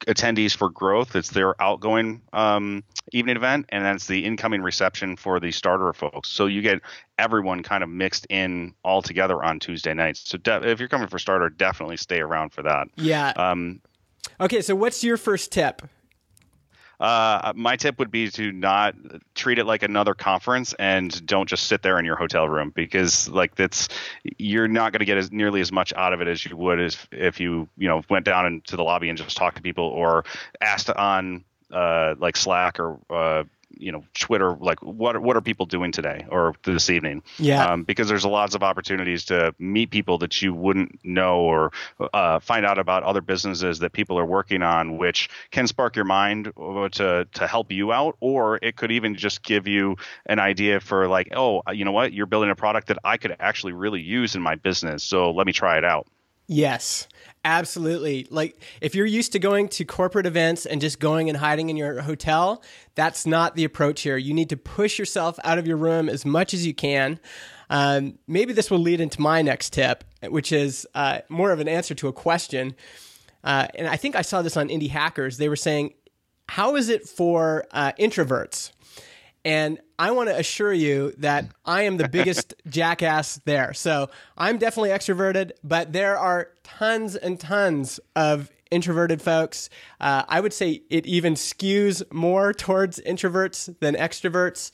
attendees 0.07 0.57
for 0.57 0.71
growth, 0.71 1.15
it's 1.15 1.29
their 1.31 1.61
outgoing 1.61 2.23
um, 2.33 2.85
evening 3.13 3.37
event, 3.37 3.67
and 3.69 3.85
then 3.85 3.97
it's 3.97 4.07
the 4.07 4.25
incoming 4.25 4.63
reception 4.63 5.17
for 5.17 5.41
the 5.41 5.51
starter 5.51 5.93
folks. 5.93 6.31
So 6.31 6.47
you 6.47 6.63
get 6.63 6.81
everyone 7.19 7.63
kind 7.63 7.83
of 7.83 7.91
mixed 7.91 8.27
in 8.31 8.73
all 8.83 9.03
together 9.03 9.43
on 9.43 9.59
Tuesday 9.59 9.93
nights. 9.93 10.23
So 10.25 10.39
de- 10.39 10.67
if 10.71 10.79
you're 10.79 10.89
coming 10.89 11.09
for 11.09 11.19
starter, 11.19 11.51
definitely 11.51 11.99
stay 11.99 12.21
around 12.21 12.53
for 12.55 12.63
that. 12.63 12.89
Yeah. 12.97 13.33
Um, 13.37 13.83
Okay, 14.41 14.61
so 14.61 14.75
what's 14.75 15.03
your 15.03 15.17
first 15.17 15.51
tip? 15.53 15.83
Uh, 17.01 17.53
my 17.55 17.77
tip 17.77 17.99
would 17.99 18.11
be 18.11 18.29
to 18.29 18.51
not 18.51 18.95
treat 19.35 19.59
it 19.59 19.65
like 19.65 19.83
another 19.83 20.15
conference 20.15 20.75
and 20.79 21.25
don't 21.27 21.49
just 21.49 21.69
sit 21.69 21.83
there 21.83 21.99
in 21.99 22.05
your 22.05 22.17
hotel 22.17 22.49
room 22.49 22.73
because 22.75 23.29
like 23.29 23.55
that's 23.55 23.89
you're 24.39 24.67
not 24.67 24.91
going 24.93 24.99
to 24.99 25.05
get 25.05 25.17
as 25.17 25.31
nearly 25.31 25.61
as 25.61 25.71
much 25.71 25.93
out 25.95 26.13
of 26.13 26.21
it 26.21 26.27
as 26.27 26.45
you 26.45 26.57
would 26.57 26.81
as 26.81 26.99
if 27.13 27.39
you 27.39 27.69
you 27.77 27.87
know 27.87 28.03
went 28.11 28.25
down 28.25 28.47
into 28.47 28.77
the 28.77 28.83
lobby 28.83 29.09
and 29.09 29.17
just 29.17 29.37
talked 29.37 29.57
to 29.57 29.63
people 29.63 29.85
or 29.85 30.25
asked 30.61 30.91
on 30.91 31.45
uh, 31.73 32.15
like 32.19 32.37
Slack 32.37 32.81
or 32.81 32.99
uh, 33.11 33.45
you 33.79 33.93
know 33.93 34.05
Twitter 34.15 34.57
like 34.61 34.81
what 34.83 35.17
are, 35.17 35.21
what 35.21 35.37
are 35.37 35.41
people 35.41 35.67
doing 35.67 35.93
today 35.93 36.27
or 36.31 36.55
this 36.65 36.91
evening 36.91 37.23
Yeah. 37.39 37.73
um, 37.73 37.85
because 37.85 38.09
there's 38.09 38.25
a 38.25 38.29
lots 38.29 38.55
of 38.55 38.63
opportunities 38.63 39.25
to 39.27 39.55
meet 39.59 39.91
people 39.91 40.19
that 40.19 40.43
you 40.43 40.53
wouldn't 40.55 40.99
know 41.05 41.41
or 41.41 41.73
uh, 42.13 42.41
find 42.41 42.67
out 42.67 42.79
about 42.79 43.03
other 43.03 43.21
businesses 43.21 43.79
that 43.79 43.93
people 43.93 44.19
are 44.19 44.27
working 44.27 44.63
on, 44.63 44.99
which 44.99 45.29
can 45.51 45.67
spark 45.67 45.97
your 45.97 46.05
mind 46.05 46.53
uh, 46.57 46.89
to 46.91 47.27
to 47.33 47.47
help 47.47 47.71
you 47.73 47.93
out, 47.93 48.17
or 48.21 48.59
it 48.63 48.77
could 48.77 48.91
even 48.93 49.15
just 49.15 49.43
give 49.43 49.67
you 49.67 49.97
an 50.27 50.39
idea 50.39 50.81
for 50.81 51.09
like, 51.09 51.29
oh, 51.37 51.63
you 51.73 51.85
know 51.85 51.93
what, 51.93 52.13
you're 52.13 52.27
building 52.27 52.51
a 52.51 52.57
product 52.57 52.89
that 52.89 52.99
I 53.05 53.17
could 53.17 53.37
actually 53.41 53.73
really 53.73 54.01
use 54.01 54.35
in 54.35 54.43
my 54.43 54.55
business, 54.57 55.03
so 55.03 55.31
let 55.31 55.47
me 55.47 55.53
try 55.53 55.79
it 55.79 55.85
out. 55.85 56.07
Yes, 56.51 57.09
absolutely. 57.45 58.27
Like 58.31 58.61
if 58.81 58.95
you're 58.95 59.07
used 59.07 59.33
to 59.33 59.39
going 59.39 59.69
to 59.71 59.85
corporate 59.85 60.27
events 60.27 60.67
and 60.67 60.81
just 60.81 60.99
going 60.99 61.29
and 61.29 61.39
hiding 61.39 61.71
in 61.71 61.77
your 61.77 62.01
hotel, 62.03 62.63
that's 62.95 63.27
not 63.27 63.55
the 63.55 63.65
approach 63.65 64.03
here. 64.03 64.17
You 64.17 64.35
need 64.35 64.51
to 64.51 64.57
push 64.57 64.99
yourself 64.99 65.39
out 65.45 65.59
of 65.59 65.67
your 65.67 65.77
room 65.77 66.09
as 66.09 66.25
much 66.25 66.55
as 66.55 66.67
you 66.67 66.75
can. 66.75 67.21
Um, 67.71 68.19
maybe 68.27 68.53
this 68.53 68.71
will 68.71 68.79
lead 68.79 69.01
into 69.01 69.21
my 69.21 69.43
next 69.43 69.73
tip, 69.73 70.05
which 70.23 70.53
is 70.53 70.87
uh, 70.95 71.21
more 71.29 71.53
of 71.53 71.61
an 71.61 71.69
answer 71.69 71.95
to 71.97 72.09
a 72.09 72.13
question. 72.13 72.75
Uh, 73.45 73.69
and 73.75 73.87
I 73.87 73.97
think 73.97 74.17
I 74.17 74.23
saw 74.23 74.43
this 74.43 74.57
on 74.57 74.69
Indie 74.69 74.91
Hackers. 74.91 75.37
They 75.37 75.49
were 75.49 75.57
saying, 75.57 75.95
"How 76.49 76.77
is 76.77 76.89
it 76.89 77.09
for 77.09 77.67
uh, 77.71 77.93
introverts?" 77.99 78.73
And 79.49 79.79
I 79.99 80.11
want 80.11 80.29
to 80.29 80.37
assure 80.37 80.75
you 80.75 81.15
that 81.17 81.47
I 81.65 81.85
am 81.85 81.97
the 81.97 82.07
biggest 82.07 82.53
jackass 82.69 83.41
there. 83.47 83.73
So 83.73 84.11
I'm 84.37 84.59
definitely 84.59 84.91
extroverted, 84.91 85.53
but 85.65 85.95
there 85.95 86.19
are 86.19 86.51
tons 86.65 87.17
and 87.17 87.41
tons 87.41 87.99
of 88.15 88.51
introverted 88.71 89.23
folks. 89.23 89.71
Uh, 90.03 90.25
I 90.29 90.41
would 90.41 90.53
say 90.53 90.83
it 90.91 91.07
even 91.07 91.33
skews 91.33 92.03
more 92.13 92.53
towards 92.53 93.01
introverts 93.01 93.75
than 93.81 93.95
extroverts. 93.95 94.71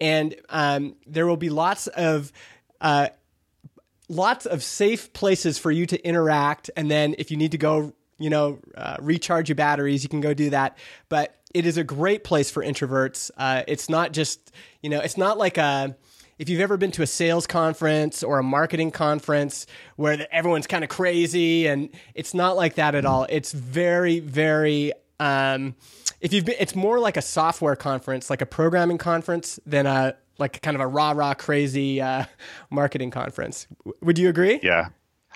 And 0.00 0.36
um, 0.48 0.96
there 1.06 1.26
will 1.26 1.36
be 1.36 1.50
lots 1.50 1.86
of 1.88 2.32
uh, 2.80 3.08
lots 4.08 4.46
of 4.46 4.62
safe 4.62 5.12
places 5.12 5.58
for 5.58 5.70
you 5.70 5.84
to 5.84 6.02
interact. 6.02 6.70
And 6.78 6.90
then 6.90 7.14
if 7.18 7.30
you 7.30 7.36
need 7.36 7.52
to 7.52 7.58
go, 7.58 7.92
you 8.18 8.30
know, 8.30 8.58
uh, 8.74 8.96
recharge 9.02 9.50
your 9.50 9.56
batteries, 9.56 10.02
you 10.02 10.08
can 10.08 10.22
go 10.22 10.32
do 10.32 10.48
that. 10.48 10.78
But 11.10 11.36
it 11.54 11.64
is 11.64 11.78
a 11.78 11.84
great 11.84 12.24
place 12.24 12.50
for 12.50 12.62
introverts. 12.62 13.30
Uh, 13.36 13.62
it's 13.66 13.88
not 13.88 14.12
just, 14.12 14.52
you 14.82 14.90
know, 14.90 15.00
it's 15.00 15.16
not 15.16 15.38
like 15.38 15.56
a, 15.56 15.96
if 16.38 16.48
you've 16.48 16.60
ever 16.60 16.76
been 16.76 16.90
to 16.90 17.02
a 17.02 17.06
sales 17.06 17.46
conference 17.46 18.22
or 18.24 18.40
a 18.40 18.42
marketing 18.42 18.90
conference 18.90 19.66
where 19.96 20.16
the, 20.16 20.34
everyone's 20.34 20.66
kind 20.66 20.82
of 20.82 20.90
crazy 20.90 21.68
and 21.68 21.88
it's 22.14 22.34
not 22.34 22.56
like 22.56 22.74
that 22.74 22.94
at 22.96 23.04
all. 23.04 23.26
It's 23.30 23.52
very, 23.52 24.18
very, 24.18 24.92
um, 25.20 25.76
if 26.20 26.32
you've 26.32 26.44
been, 26.44 26.56
it's 26.58 26.74
more 26.74 26.98
like 26.98 27.16
a 27.16 27.22
software 27.22 27.76
conference, 27.76 28.30
like 28.30 28.42
a 28.42 28.46
programming 28.46 28.98
conference 28.98 29.60
than 29.64 29.86
a, 29.86 30.16
like 30.38 30.60
kind 30.62 30.74
of 30.74 30.80
a 30.80 30.86
rah 30.88 31.12
rah 31.12 31.34
crazy 31.34 32.00
uh, 32.00 32.24
marketing 32.68 33.12
conference. 33.12 33.68
W- 33.84 33.96
Would 34.02 34.18
you 34.18 34.28
agree? 34.28 34.58
Yeah. 34.60 34.88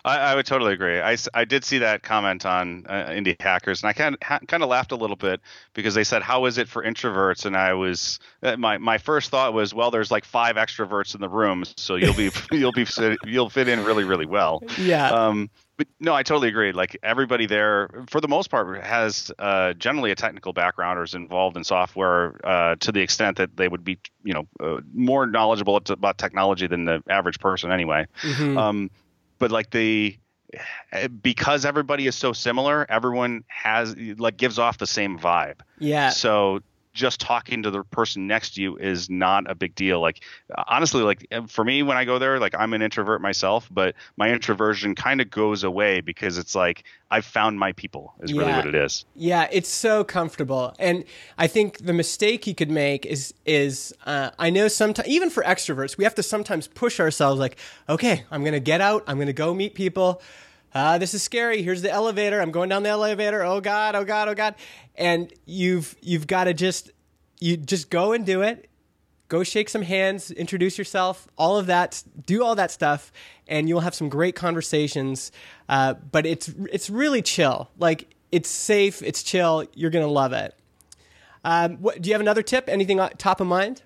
I, 0.08 0.32
I 0.32 0.34
would 0.34 0.46
totally 0.46 0.72
agree. 0.72 1.00
I, 1.00 1.16
I 1.34 1.44
did 1.44 1.64
see 1.64 1.78
that 1.78 2.02
comment 2.02 2.46
on 2.46 2.86
uh, 2.88 3.08
Indie 3.08 3.36
Hackers, 3.40 3.82
and 3.82 3.90
I 3.90 3.92
kind 3.92 4.14
of 4.14 4.22
ha- 4.22 4.40
kind 4.48 4.62
of 4.62 4.70
laughed 4.70 4.92
a 4.92 4.96
little 4.96 5.16
bit 5.16 5.40
because 5.74 5.94
they 5.94 6.04
said, 6.04 6.22
"How 6.22 6.46
is 6.46 6.56
it 6.56 6.66
for 6.66 6.82
introverts?" 6.82 7.44
And 7.44 7.54
I 7.54 7.74
was 7.74 8.18
uh, 8.42 8.56
my 8.56 8.78
my 8.78 8.96
first 8.96 9.30
thought 9.30 9.52
was, 9.52 9.74
"Well, 9.74 9.90
there's 9.90 10.10
like 10.10 10.24
five 10.24 10.56
extroverts 10.56 11.14
in 11.14 11.20
the 11.20 11.28
room, 11.28 11.64
so 11.76 11.96
you'll 11.96 12.14
be 12.14 12.30
you'll 12.52 12.72
be 12.72 12.86
fit- 12.86 13.18
you'll 13.26 13.50
fit 13.50 13.68
in 13.68 13.84
really 13.84 14.04
really 14.04 14.26
well." 14.26 14.62
Yeah. 14.78 15.10
Um, 15.10 15.50
but 15.76 15.86
no, 16.00 16.12
I 16.14 16.22
totally 16.24 16.48
agree. 16.48 16.72
Like 16.72 16.96
everybody 17.02 17.46
there, 17.46 17.88
for 18.08 18.20
the 18.20 18.28
most 18.28 18.50
part, 18.50 18.82
has 18.82 19.30
uh, 19.38 19.74
generally 19.74 20.10
a 20.10 20.16
technical 20.16 20.52
background 20.52 20.98
or 20.98 21.04
is 21.04 21.14
involved 21.14 21.56
in 21.56 21.62
software 21.64 22.34
uh, 22.44 22.74
to 22.80 22.90
the 22.90 23.00
extent 23.00 23.36
that 23.36 23.56
they 23.56 23.68
would 23.68 23.84
be, 23.84 23.98
you 24.24 24.34
know, 24.34 24.48
uh, 24.58 24.80
more 24.92 25.26
knowledgeable 25.26 25.80
about 25.88 26.18
technology 26.18 26.66
than 26.66 26.84
the 26.84 27.00
average 27.08 27.38
person 27.38 27.70
anyway. 27.70 28.06
Um, 28.58 28.90
but 29.38 29.50
like 29.50 29.70
the 29.70 30.16
eh, 30.92 31.08
because 31.08 31.64
everybody 31.64 32.06
is 32.06 32.14
so 32.14 32.32
similar, 32.32 32.86
everyone 32.88 33.44
has 33.48 33.96
like 33.96 34.36
gives 34.36 34.58
off 34.58 34.78
the 34.78 34.86
same 34.86 35.18
vibe. 35.18 35.60
Yeah. 35.78 36.10
So 36.10 36.60
just 36.98 37.20
talking 37.20 37.62
to 37.62 37.70
the 37.70 37.84
person 37.84 38.26
next 38.26 38.54
to 38.54 38.60
you 38.60 38.76
is 38.76 39.08
not 39.08 39.48
a 39.48 39.54
big 39.54 39.74
deal. 39.74 40.00
Like 40.00 40.20
honestly, 40.66 41.02
like 41.02 41.26
for 41.46 41.64
me 41.64 41.82
when 41.82 41.96
I 41.96 42.04
go 42.04 42.18
there, 42.18 42.40
like 42.40 42.54
I'm 42.58 42.74
an 42.74 42.82
introvert 42.82 43.22
myself, 43.22 43.68
but 43.70 43.94
my 44.16 44.30
introversion 44.30 44.94
kind 44.94 45.20
of 45.20 45.30
goes 45.30 45.62
away 45.62 46.00
because 46.00 46.36
it's 46.36 46.54
like 46.54 46.84
I've 47.10 47.24
found 47.24 47.58
my 47.58 47.72
people 47.72 48.12
is 48.20 48.32
really 48.32 48.52
what 48.52 48.66
it 48.66 48.74
is. 48.74 49.06
Yeah, 49.14 49.48
it's 49.50 49.68
so 49.68 50.02
comfortable, 50.04 50.74
and 50.78 51.04
I 51.38 51.46
think 51.46 51.78
the 51.78 51.92
mistake 51.92 52.46
you 52.46 52.54
could 52.54 52.70
make 52.70 53.06
is 53.06 53.32
is 53.46 53.94
uh, 54.04 54.30
I 54.38 54.50
know 54.50 54.66
sometimes 54.68 55.08
even 55.08 55.30
for 55.30 55.42
extroverts 55.44 55.96
we 55.96 56.04
have 56.04 56.16
to 56.16 56.22
sometimes 56.22 56.66
push 56.66 56.98
ourselves 56.98 57.38
like, 57.38 57.56
okay, 57.88 58.24
I'm 58.30 58.44
gonna 58.44 58.60
get 58.60 58.80
out, 58.80 59.04
I'm 59.06 59.18
gonna 59.18 59.32
go 59.32 59.54
meet 59.54 59.74
people. 59.74 60.20
Uh, 60.74 60.98
this 60.98 61.14
is 61.14 61.22
scary. 61.22 61.62
Here's 61.62 61.82
the 61.82 61.90
elevator. 61.90 62.40
I'm 62.40 62.50
going 62.50 62.68
down 62.68 62.82
the 62.82 62.90
elevator. 62.90 63.42
Oh 63.42 63.60
god, 63.60 63.94
oh 63.94 64.04
god, 64.04 64.28
oh 64.28 64.34
god, 64.34 64.54
and 64.96 65.32
you've 65.46 65.96
you've 66.00 66.26
got 66.26 66.44
to 66.44 66.54
just 66.54 66.90
you 67.40 67.56
just 67.56 67.90
go 67.90 68.12
and 68.12 68.26
do 68.26 68.42
it. 68.42 68.68
Go 69.28 69.42
shake 69.42 69.68
some 69.68 69.82
hands, 69.82 70.30
introduce 70.30 70.78
yourself, 70.78 71.28
all 71.36 71.58
of 71.58 71.66
that, 71.66 72.02
do 72.24 72.42
all 72.42 72.54
that 72.54 72.70
stuff, 72.70 73.12
and 73.46 73.68
you'll 73.68 73.80
have 73.80 73.94
some 73.94 74.08
great 74.08 74.34
conversations. 74.34 75.32
Uh, 75.68 75.94
but 75.94 76.24
it's 76.24 76.48
it's 76.72 76.88
really 76.88 77.22
chill. 77.22 77.70
Like 77.78 78.14
it's 78.32 78.48
safe, 78.48 79.02
it's 79.02 79.22
chill. 79.22 79.66
You're 79.74 79.90
gonna 79.90 80.06
love 80.06 80.32
it. 80.32 80.54
Um, 81.44 81.76
what, 81.76 82.02
do 82.02 82.08
you 82.08 82.14
have 82.14 82.20
another 82.20 82.42
tip? 82.42 82.68
Anything 82.68 83.00
top 83.16 83.40
of 83.40 83.46
mind? 83.46 83.82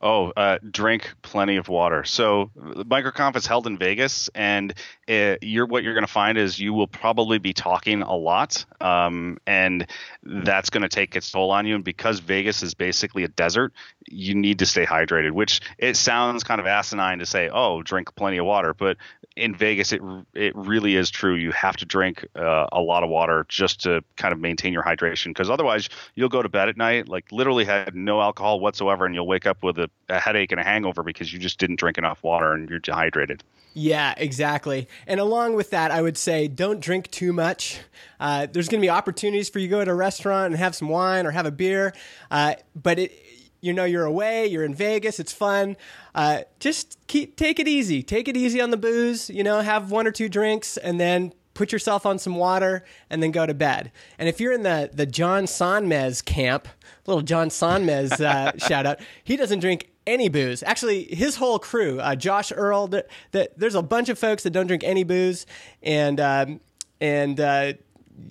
Oh, 0.00 0.30
uh, 0.36 0.58
drink 0.70 1.12
plenty 1.22 1.56
of 1.56 1.68
water. 1.68 2.04
So, 2.04 2.52
the 2.54 2.84
MicroConf 2.84 3.34
is 3.34 3.48
held 3.48 3.66
in 3.66 3.76
Vegas, 3.78 4.30
and 4.32 4.72
uh 5.08 5.36
you're 5.42 5.66
what 5.66 5.82
you're 5.82 5.94
going 5.94 6.06
to 6.06 6.12
find 6.12 6.38
is 6.38 6.58
you 6.60 6.72
will 6.72 6.86
probably 6.86 7.38
be 7.38 7.52
talking 7.52 8.02
a 8.02 8.14
lot, 8.14 8.64
um, 8.80 9.38
and 9.44 9.88
that's 10.22 10.70
going 10.70 10.82
to 10.82 10.88
take 10.88 11.16
its 11.16 11.32
toll 11.32 11.50
on 11.50 11.66
you. 11.66 11.74
And 11.74 11.82
because 11.82 12.20
Vegas 12.20 12.62
is 12.62 12.74
basically 12.74 13.24
a 13.24 13.28
desert, 13.28 13.72
you 14.06 14.34
need 14.36 14.60
to 14.60 14.66
stay 14.66 14.86
hydrated. 14.86 15.32
Which 15.32 15.62
it 15.78 15.96
sounds 15.96 16.44
kind 16.44 16.60
of 16.60 16.66
asinine 16.68 17.18
to 17.18 17.26
say, 17.26 17.50
"Oh, 17.52 17.82
drink 17.82 18.14
plenty 18.14 18.36
of 18.36 18.46
water," 18.46 18.74
but 18.74 18.98
in 19.36 19.54
Vegas, 19.56 19.92
it 19.92 20.00
it 20.32 20.54
really 20.54 20.94
is 20.94 21.10
true. 21.10 21.34
You 21.34 21.50
have 21.52 21.76
to 21.78 21.84
drink 21.86 22.24
uh, 22.36 22.66
a 22.70 22.80
lot 22.80 23.02
of 23.02 23.10
water 23.10 23.46
just 23.48 23.82
to 23.82 24.04
kind 24.16 24.32
of 24.32 24.38
maintain 24.38 24.72
your 24.72 24.82
hydration, 24.84 25.28
because 25.28 25.50
otherwise 25.50 25.88
you'll 26.14 26.28
go 26.28 26.42
to 26.42 26.48
bed 26.48 26.68
at 26.68 26.76
night 26.76 27.08
like 27.08 27.32
literally 27.32 27.64
had 27.64 27.94
no 27.96 28.20
alcohol 28.20 28.60
whatsoever, 28.60 29.04
and 29.06 29.14
you'll 29.14 29.26
wake 29.26 29.46
up 29.46 29.62
with 29.64 29.78
a, 29.78 29.87
a 30.08 30.18
headache 30.18 30.52
and 30.52 30.60
a 30.60 30.64
hangover 30.64 31.02
because 31.02 31.32
you 31.32 31.38
just 31.38 31.58
didn't 31.58 31.76
drink 31.76 31.98
enough 31.98 32.22
water 32.22 32.52
and 32.52 32.68
you're 32.68 32.78
dehydrated. 32.78 33.42
Yeah, 33.74 34.14
exactly. 34.16 34.88
And 35.06 35.20
along 35.20 35.54
with 35.54 35.70
that, 35.70 35.90
I 35.90 36.02
would 36.02 36.16
say 36.16 36.48
don't 36.48 36.80
drink 36.80 37.10
too 37.10 37.32
much. 37.32 37.80
Uh, 38.18 38.46
there's 38.50 38.68
going 38.68 38.80
to 38.80 38.84
be 38.84 38.90
opportunities 38.90 39.48
for 39.48 39.58
you 39.58 39.68
to 39.68 39.70
go 39.70 39.84
to 39.84 39.90
a 39.90 39.94
restaurant 39.94 40.52
and 40.52 40.56
have 40.56 40.74
some 40.74 40.88
wine 40.88 41.26
or 41.26 41.30
have 41.30 41.46
a 41.46 41.52
beer, 41.52 41.94
uh, 42.30 42.54
but 42.74 42.98
it, 42.98 43.12
you 43.60 43.72
know, 43.72 43.84
you're 43.84 44.04
away, 44.04 44.46
you're 44.46 44.64
in 44.64 44.74
Vegas, 44.74 45.18
it's 45.20 45.32
fun. 45.32 45.76
Uh, 46.14 46.42
just 46.60 46.98
keep 47.06 47.36
take 47.36 47.58
it 47.58 47.68
easy. 47.68 48.02
Take 48.02 48.28
it 48.28 48.36
easy 48.36 48.60
on 48.60 48.70
the 48.70 48.76
booze. 48.76 49.30
You 49.30 49.42
know, 49.44 49.60
have 49.60 49.90
one 49.90 50.06
or 50.06 50.12
two 50.12 50.28
drinks 50.28 50.76
and 50.76 50.98
then 51.00 51.32
put 51.58 51.72
yourself 51.72 52.06
on 52.06 52.20
some 52.20 52.36
water, 52.36 52.84
and 53.10 53.20
then 53.20 53.32
go 53.32 53.44
to 53.44 53.52
bed. 53.52 53.90
And 54.16 54.28
if 54.28 54.40
you're 54.40 54.52
in 54.52 54.62
the 54.62 54.88
the 54.92 55.06
John 55.06 55.44
Sonmez 55.44 56.24
camp, 56.24 56.68
little 57.04 57.22
John 57.22 57.48
Sonmez 57.48 58.20
uh, 58.20 58.56
shout 58.68 58.86
out, 58.86 59.00
he 59.24 59.36
doesn't 59.36 59.58
drink 59.58 59.90
any 60.06 60.28
booze. 60.28 60.62
Actually, 60.62 61.12
his 61.12 61.34
whole 61.34 61.58
crew, 61.58 62.00
uh, 62.00 62.14
Josh 62.14 62.52
Earl, 62.54 62.86
th- 62.86 63.06
th- 63.32 63.50
there's 63.56 63.74
a 63.74 63.82
bunch 63.82 64.08
of 64.08 64.18
folks 64.20 64.44
that 64.44 64.50
don't 64.50 64.68
drink 64.68 64.84
any 64.84 65.02
booze, 65.02 65.46
and 65.82 66.20
um, 66.20 66.60
and 67.00 67.40
uh, 67.40 67.72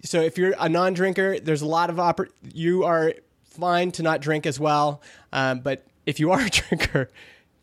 so 0.05 0.21
if 0.21 0.37
you're 0.37 0.55
a 0.57 0.69
non-drinker, 0.69 1.39
there's 1.41 1.61
a 1.61 1.67
lot 1.67 1.89
of 1.89 1.97
oppor- 1.97 2.31
you 2.53 2.85
are 2.85 3.13
fine 3.43 3.91
to 3.91 4.03
not 4.03 4.21
drink 4.21 4.45
as 4.45 4.57
well. 4.57 5.01
Um, 5.33 5.59
but 5.59 5.85
if 6.05 6.21
you 6.21 6.31
are 6.31 6.39
a 6.39 6.49
drinker, 6.49 7.09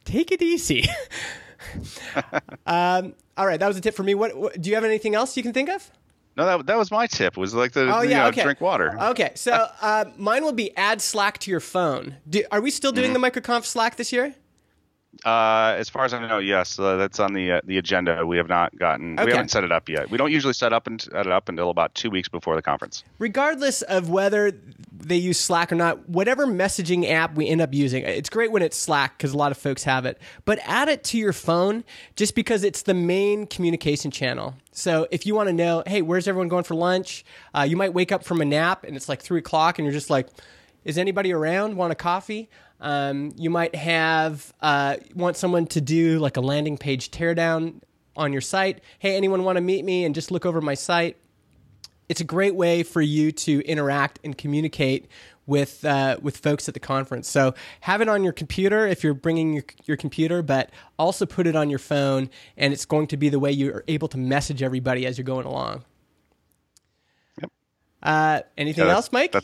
take 0.05 0.31
it 0.31 0.43
easy. 0.43 0.85
um, 2.67 3.15
all 3.37 3.47
right, 3.47 3.59
that 3.61 3.67
was 3.69 3.77
a 3.77 3.81
tip 3.81 3.95
for 3.95 4.03
me. 4.03 4.15
What, 4.15 4.37
what, 4.37 4.61
do 4.61 4.69
you 4.71 4.75
have 4.77 4.85
anything 4.85 5.15
else 5.15 5.37
you 5.37 5.43
can 5.43 5.53
think 5.53 5.69
of? 5.69 5.91
No, 6.37 6.47
that, 6.47 6.67
that 6.67 6.77
was 6.77 6.91
my 6.91 7.07
tip. 7.07 7.37
Was 7.37 7.55
like 7.55 7.73
the 7.73 7.95
Oh 7.97 8.03
you 8.03 8.11
know, 8.11 8.27
okay. 8.27 8.43
drink 8.43 8.61
water. 8.61 8.97
Okay, 9.01 9.31
so 9.37 9.69
uh, 9.81 10.07
mine 10.17 10.43
will 10.45 10.53
be 10.53 10.77
add 10.77 11.01
Slack 11.01 11.39
to 11.39 11.51
your 11.51 11.61
phone. 11.61 12.17
Do, 12.29 12.43
are 12.51 12.61
we 12.61 12.71
still 12.71 12.91
doing 12.93 13.13
Mm-hmm. 13.13 13.23
the 13.23 13.31
MicroConf 13.41 13.65
Slack 13.65 13.97
this 13.97 14.13
year? 14.13 14.35
Uh, 15.25 15.75
as 15.79 15.89
far 15.89 16.05
as 16.05 16.13
I 16.15 16.27
know, 16.27 16.39
yes, 16.39 16.79
uh, 16.79 16.97
that's 16.97 17.21
on 17.21 17.33
the 17.33 17.53
uh, 17.53 17.61
the 17.65 17.79
agenda. 17.79 18.27
We 18.27 18.37
have 18.37 18.49
not 18.49 18.77
gotten. 18.79 19.19
Okay. 19.19 19.27
We 19.27 19.33
haven't 19.33 19.51
set 19.51 19.65
it 19.65 19.73
up 19.73 19.89
yet. 19.89 20.11
We 20.11 20.19
don't 20.19 20.33
usually 20.33 20.53
set 20.53 20.73
up 20.73 20.87
and 20.87 21.01
set 21.01 21.27
it 21.27 21.33
up 21.33 21.49
until 21.49 21.71
about 21.71 21.95
two 21.95 22.11
weeks 22.11 22.29
before 22.29 22.57
the 22.57 22.63
conference. 22.63 23.05
regardless 23.19 23.83
of 23.83 24.11
whether 24.11 24.53
they 24.93 25.17
use 25.17 25.39
Slack 25.39 25.71
or 25.73 25.75
not, 25.75 26.09
whatever 26.09 26.47
messaging 26.47 27.09
app 27.11 27.35
we 27.35 27.49
end 27.49 27.61
up 27.61 27.75
using, 27.75 28.05
it's 28.05 28.31
great 28.31 28.51
when 28.53 28.63
it's 28.63 28.77
Slack 28.77 29.19
because 29.19 29.33
a 29.33 29.37
lot 29.37 29.53
of 29.53 29.59
folks 29.59 29.85
have 29.85 30.07
it, 30.07 30.19
but 30.45 30.59
add 30.65 30.89
it 30.89 31.05
to 31.05 31.19
your 31.19 31.33
phone 31.33 31.85
just 32.17 32.35
because 32.35 32.65
it's 32.65 32.83
the 32.83 32.95
main 32.95 33.47
communication 33.47 34.11
channel. 34.11 34.55
So 34.73 35.07
if 35.11 35.27
you 35.27 35.35
want 35.35 35.49
to 35.49 35.53
know, 35.53 35.83
hey, 35.87 36.03
where's 36.03 36.27
everyone 36.27 36.49
going 36.49 36.65
for 36.65 36.75
lunch? 36.75 37.25
Uh, 37.55 37.63
you 37.63 37.77
might 37.77 37.93
wake 37.93 38.13
up 38.13 38.25
from 38.25 38.41
a 38.41 38.45
nap 38.45 38.85
and 38.85 38.97
it's 38.97 39.09
like 39.09 39.21
three 39.21 39.39
o'clock 39.41 39.79
and 39.79 39.85
you're 39.87 39.93
just 39.93 40.11
like, 40.11 40.29
is 40.85 40.99
anybody 40.99 41.33
around? 41.33 41.77
Want 41.77 41.93
a 41.93 41.97
coffee? 41.97 42.49
Um, 42.85 43.33
you 43.37 43.51
might 43.51 43.75
have 43.75 44.53
uh, 44.61 44.97
want 45.15 45.37
someone 45.37 45.67
to 45.69 45.81
do 45.81 46.19
like 46.21 46.37
a 46.37 46.41
landing 46.41 46.77
page 46.79 47.11
teardown 47.11 47.81
on 48.17 48.33
your 48.33 48.43
site. 48.43 48.81
Hey, 49.01 49.17
anyone 49.17 49.43
want 49.43 49.57
to 49.57 49.63
meet 49.63 49.85
me 49.85 50.05
and 50.05 50.15
just 50.15 50.31
look 50.31 50.47
over 50.47 50.61
my 50.61 50.75
site? 50.75 51.17
it's 52.09 52.21
a 52.21 52.25
great 52.25 52.55
way 52.55 52.83
for 52.83 53.01
you 53.01 53.33
to 53.33 53.61
interact 53.67 54.19
and 54.25 54.37
communicate 54.37 55.09
with 55.47 55.85
uh, 55.85 56.19
with 56.23 56.37
folks 56.37 56.69
at 56.69 56.75
the 56.75 56.81
conference. 56.81 57.29
So 57.29 57.55
have 57.81 58.01
it 58.01 58.09
on 58.09 58.25
your 58.25 58.33
computer 58.33 58.87
if 58.87 59.05
you're 59.05 59.15
bringing 59.15 59.55
your, 59.55 59.65
your 59.85 59.97
computer, 59.97 60.43
but 60.43 60.71
also 60.99 61.27
put 61.27 61.47
it 61.47 61.57
on 61.57 61.71
your 61.71 61.79
phone, 61.79 62.31
and 62.57 62.73
it's 62.73 62.85
going 62.85 63.07
to 63.09 63.17
be 63.17 63.29
the 63.29 63.39
way 63.39 63.51
you're 63.51 63.85
able 63.89 64.09
to 64.09 64.19
message 64.19 64.63
everybody 64.63 65.07
as 65.07 65.19
you're 65.19 65.25
going 65.25 65.47
along. 65.47 65.85
Yep. 67.41 67.53
Uh, 68.03 68.41
anything 68.57 68.87
Yeah, 68.87 68.93
else, 68.93 69.13
Mike? 69.13 69.35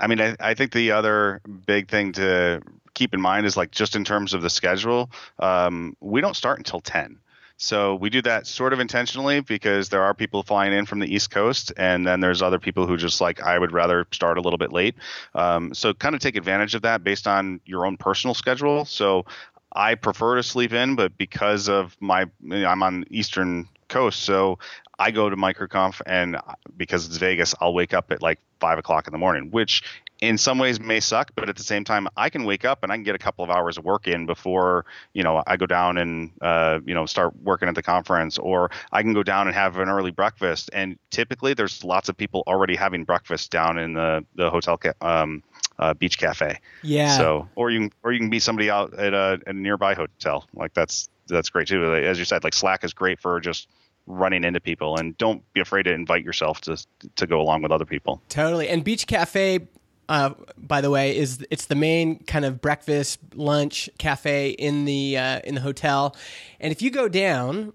I 0.00 0.06
mean, 0.06 0.20
I, 0.20 0.36
I 0.40 0.54
think 0.54 0.72
the 0.72 0.92
other 0.92 1.40
big 1.66 1.88
thing 1.88 2.12
to 2.12 2.62
keep 2.96 3.14
in 3.14 3.20
mind 3.20 3.46
is 3.46 3.56
like 3.56 3.70
just 3.70 3.94
in 3.94 4.04
terms 4.04 4.34
of 4.34 4.42
the 4.42 4.50
schedule, 4.50 5.10
um, 5.38 5.96
we 6.00 6.20
don't 6.20 6.34
start 6.34 6.58
until 6.58 6.80
10. 6.80 7.18
So 7.58 7.94
we 7.94 8.10
do 8.10 8.20
that 8.22 8.46
sort 8.46 8.72
of 8.72 8.80
intentionally 8.80 9.40
because 9.40 9.88
there 9.88 10.02
are 10.02 10.12
people 10.12 10.42
flying 10.42 10.72
in 10.72 10.84
from 10.84 10.98
the 10.98 11.14
East 11.14 11.30
Coast, 11.30 11.72
and 11.76 12.06
then 12.06 12.20
there's 12.20 12.42
other 12.42 12.58
people 12.58 12.86
who 12.86 12.96
just 12.96 13.20
like 13.20 13.40
I 13.42 13.58
would 13.58 13.72
rather 13.72 14.06
start 14.12 14.36
a 14.36 14.40
little 14.40 14.58
bit 14.58 14.72
late. 14.72 14.94
Um, 15.34 15.72
so 15.72 15.94
kind 15.94 16.14
of 16.14 16.20
take 16.20 16.36
advantage 16.36 16.74
of 16.74 16.82
that 16.82 17.04
based 17.04 17.26
on 17.26 17.60
your 17.64 17.86
own 17.86 17.96
personal 17.96 18.34
schedule. 18.34 18.84
So 18.84 19.24
I 19.72 19.94
prefer 19.94 20.36
to 20.36 20.42
sleep 20.42 20.72
in, 20.72 20.96
but 20.96 21.16
because 21.16 21.68
of 21.68 21.96
my, 22.00 22.26
I'm 22.50 22.82
on 22.82 23.04
Eastern 23.10 23.68
Coast, 23.88 24.20
so 24.22 24.58
I 24.98 25.10
go 25.10 25.28
to 25.28 25.36
MicroConf, 25.36 26.00
and 26.06 26.38
because 26.76 27.06
it's 27.06 27.16
Vegas, 27.18 27.54
I'll 27.60 27.74
wake 27.74 27.94
up 27.94 28.10
at 28.10 28.22
like 28.22 28.38
five 28.60 28.78
o'clock 28.78 29.06
in 29.06 29.12
the 29.12 29.18
morning, 29.18 29.50
which 29.50 29.82
in 30.20 30.38
some 30.38 30.58
ways 30.58 30.80
may 30.80 31.00
suck, 31.00 31.32
but 31.34 31.48
at 31.48 31.56
the 31.56 31.62
same 31.62 31.84
time, 31.84 32.08
I 32.16 32.30
can 32.30 32.44
wake 32.44 32.64
up 32.64 32.82
and 32.82 32.90
I 32.90 32.96
can 32.96 33.02
get 33.02 33.14
a 33.14 33.18
couple 33.18 33.44
of 33.44 33.50
hours 33.50 33.76
of 33.76 33.84
work 33.84 34.06
in 34.06 34.24
before 34.24 34.86
you 35.12 35.22
know 35.22 35.42
I 35.46 35.56
go 35.56 35.66
down 35.66 35.98
and 35.98 36.30
uh, 36.40 36.80
you 36.84 36.94
know 36.94 37.06
start 37.06 37.34
working 37.42 37.68
at 37.68 37.74
the 37.74 37.82
conference, 37.82 38.38
or 38.38 38.70
I 38.92 39.02
can 39.02 39.12
go 39.12 39.22
down 39.22 39.46
and 39.46 39.54
have 39.54 39.76
an 39.76 39.88
early 39.88 40.10
breakfast. 40.10 40.70
And 40.72 40.98
typically, 41.10 41.54
there's 41.54 41.84
lots 41.84 42.08
of 42.08 42.16
people 42.16 42.42
already 42.46 42.76
having 42.76 43.04
breakfast 43.04 43.50
down 43.50 43.78
in 43.78 43.92
the 43.92 44.24
the 44.34 44.50
hotel 44.50 44.78
ca- 44.78 44.94
um, 45.02 45.42
uh, 45.78 45.92
beach 45.94 46.18
cafe. 46.18 46.60
yeah. 46.82 47.18
So, 47.18 47.48
or 47.54 47.70
you 47.70 47.80
can, 47.80 47.92
or 48.02 48.12
you 48.12 48.20
can 48.20 48.30
meet 48.30 48.42
somebody 48.42 48.70
out 48.70 48.94
at 48.94 49.12
a, 49.12 49.40
a 49.46 49.52
nearby 49.52 49.94
hotel. 49.94 50.46
Like 50.54 50.72
that's 50.72 51.10
that's 51.26 51.50
great 51.50 51.68
too. 51.68 51.94
As 51.94 52.18
you 52.18 52.24
said, 52.24 52.44
like 52.44 52.54
Slack 52.54 52.84
is 52.84 52.94
great 52.94 53.20
for 53.20 53.40
just 53.40 53.68
running 54.06 54.44
into 54.44 54.60
people, 54.60 54.96
and 54.96 55.16
don't 55.18 55.42
be 55.52 55.60
afraid 55.60 55.84
to 55.84 55.92
invite 55.92 56.24
yourself 56.24 56.60
to 56.62 56.76
to 57.16 57.26
go 57.26 57.40
along 57.40 57.62
with 57.62 57.72
other 57.72 57.84
people. 57.84 58.22
Totally. 58.28 58.68
And 58.68 58.84
Beach 58.84 59.06
Cafe, 59.06 59.68
uh, 60.08 60.30
by 60.56 60.80
the 60.80 60.90
way, 60.90 61.16
is 61.16 61.44
it's 61.50 61.66
the 61.66 61.74
main 61.74 62.20
kind 62.24 62.44
of 62.44 62.60
breakfast 62.60 63.18
lunch 63.34 63.90
cafe 63.98 64.50
in 64.50 64.84
the 64.84 65.18
uh, 65.18 65.40
in 65.44 65.54
the 65.54 65.60
hotel. 65.60 66.16
And 66.60 66.72
if 66.72 66.82
you 66.82 66.90
go 66.90 67.08
down, 67.08 67.72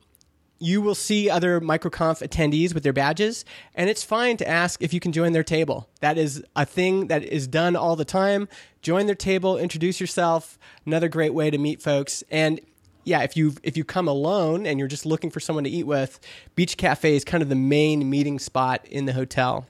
you 0.60 0.80
will 0.80 0.96
see 0.96 1.30
other 1.30 1.60
MicroConf 1.60 2.26
attendees 2.26 2.74
with 2.74 2.84
their 2.84 2.94
badges, 2.94 3.44
and 3.74 3.90
it's 3.90 4.04
fine 4.04 4.38
to 4.38 4.48
ask 4.48 4.82
if 4.82 4.94
you 4.94 5.00
can 5.00 5.12
join 5.12 5.34
their 5.34 5.44
table. 5.44 5.90
That 6.02 6.18
is 6.18 6.44
a 6.56 6.66
thing 6.66 7.08
that 7.08 7.24
is 7.24 7.48
done 7.48 7.76
all 7.76 7.96
the 7.96 8.06
time. 8.06 8.48
Join 8.84 9.08
their 9.08 9.16
table, 9.16 9.58
introduce 9.58 10.00
yourself. 10.00 10.60
Another 10.86 11.10
great 11.10 11.34
way 11.34 11.50
to 11.50 11.58
meet 11.58 11.82
folks. 11.82 12.24
And 12.30 12.62
yeah, 13.04 13.22
if 13.24 13.36
you 13.36 13.54
if 13.64 13.78
you 13.78 13.84
come 13.84 14.08
alone 14.08 14.66
and 14.66 14.80
you're 14.80 14.88
just 14.88 15.06
looking 15.06 15.30
for 15.30 15.40
someone 15.40 15.64
to 15.64 15.70
eat 15.70 15.86
with, 15.86 16.20
Beach 16.56 16.78
Cafe 16.78 17.16
is 17.16 17.24
kind 17.24 17.42
of 17.42 17.50
the 17.50 17.56
main 17.56 18.10
meeting 18.10 18.40
spot 18.40 18.86
in 18.90 19.06
the 19.06 19.14
hotel. 19.14 19.66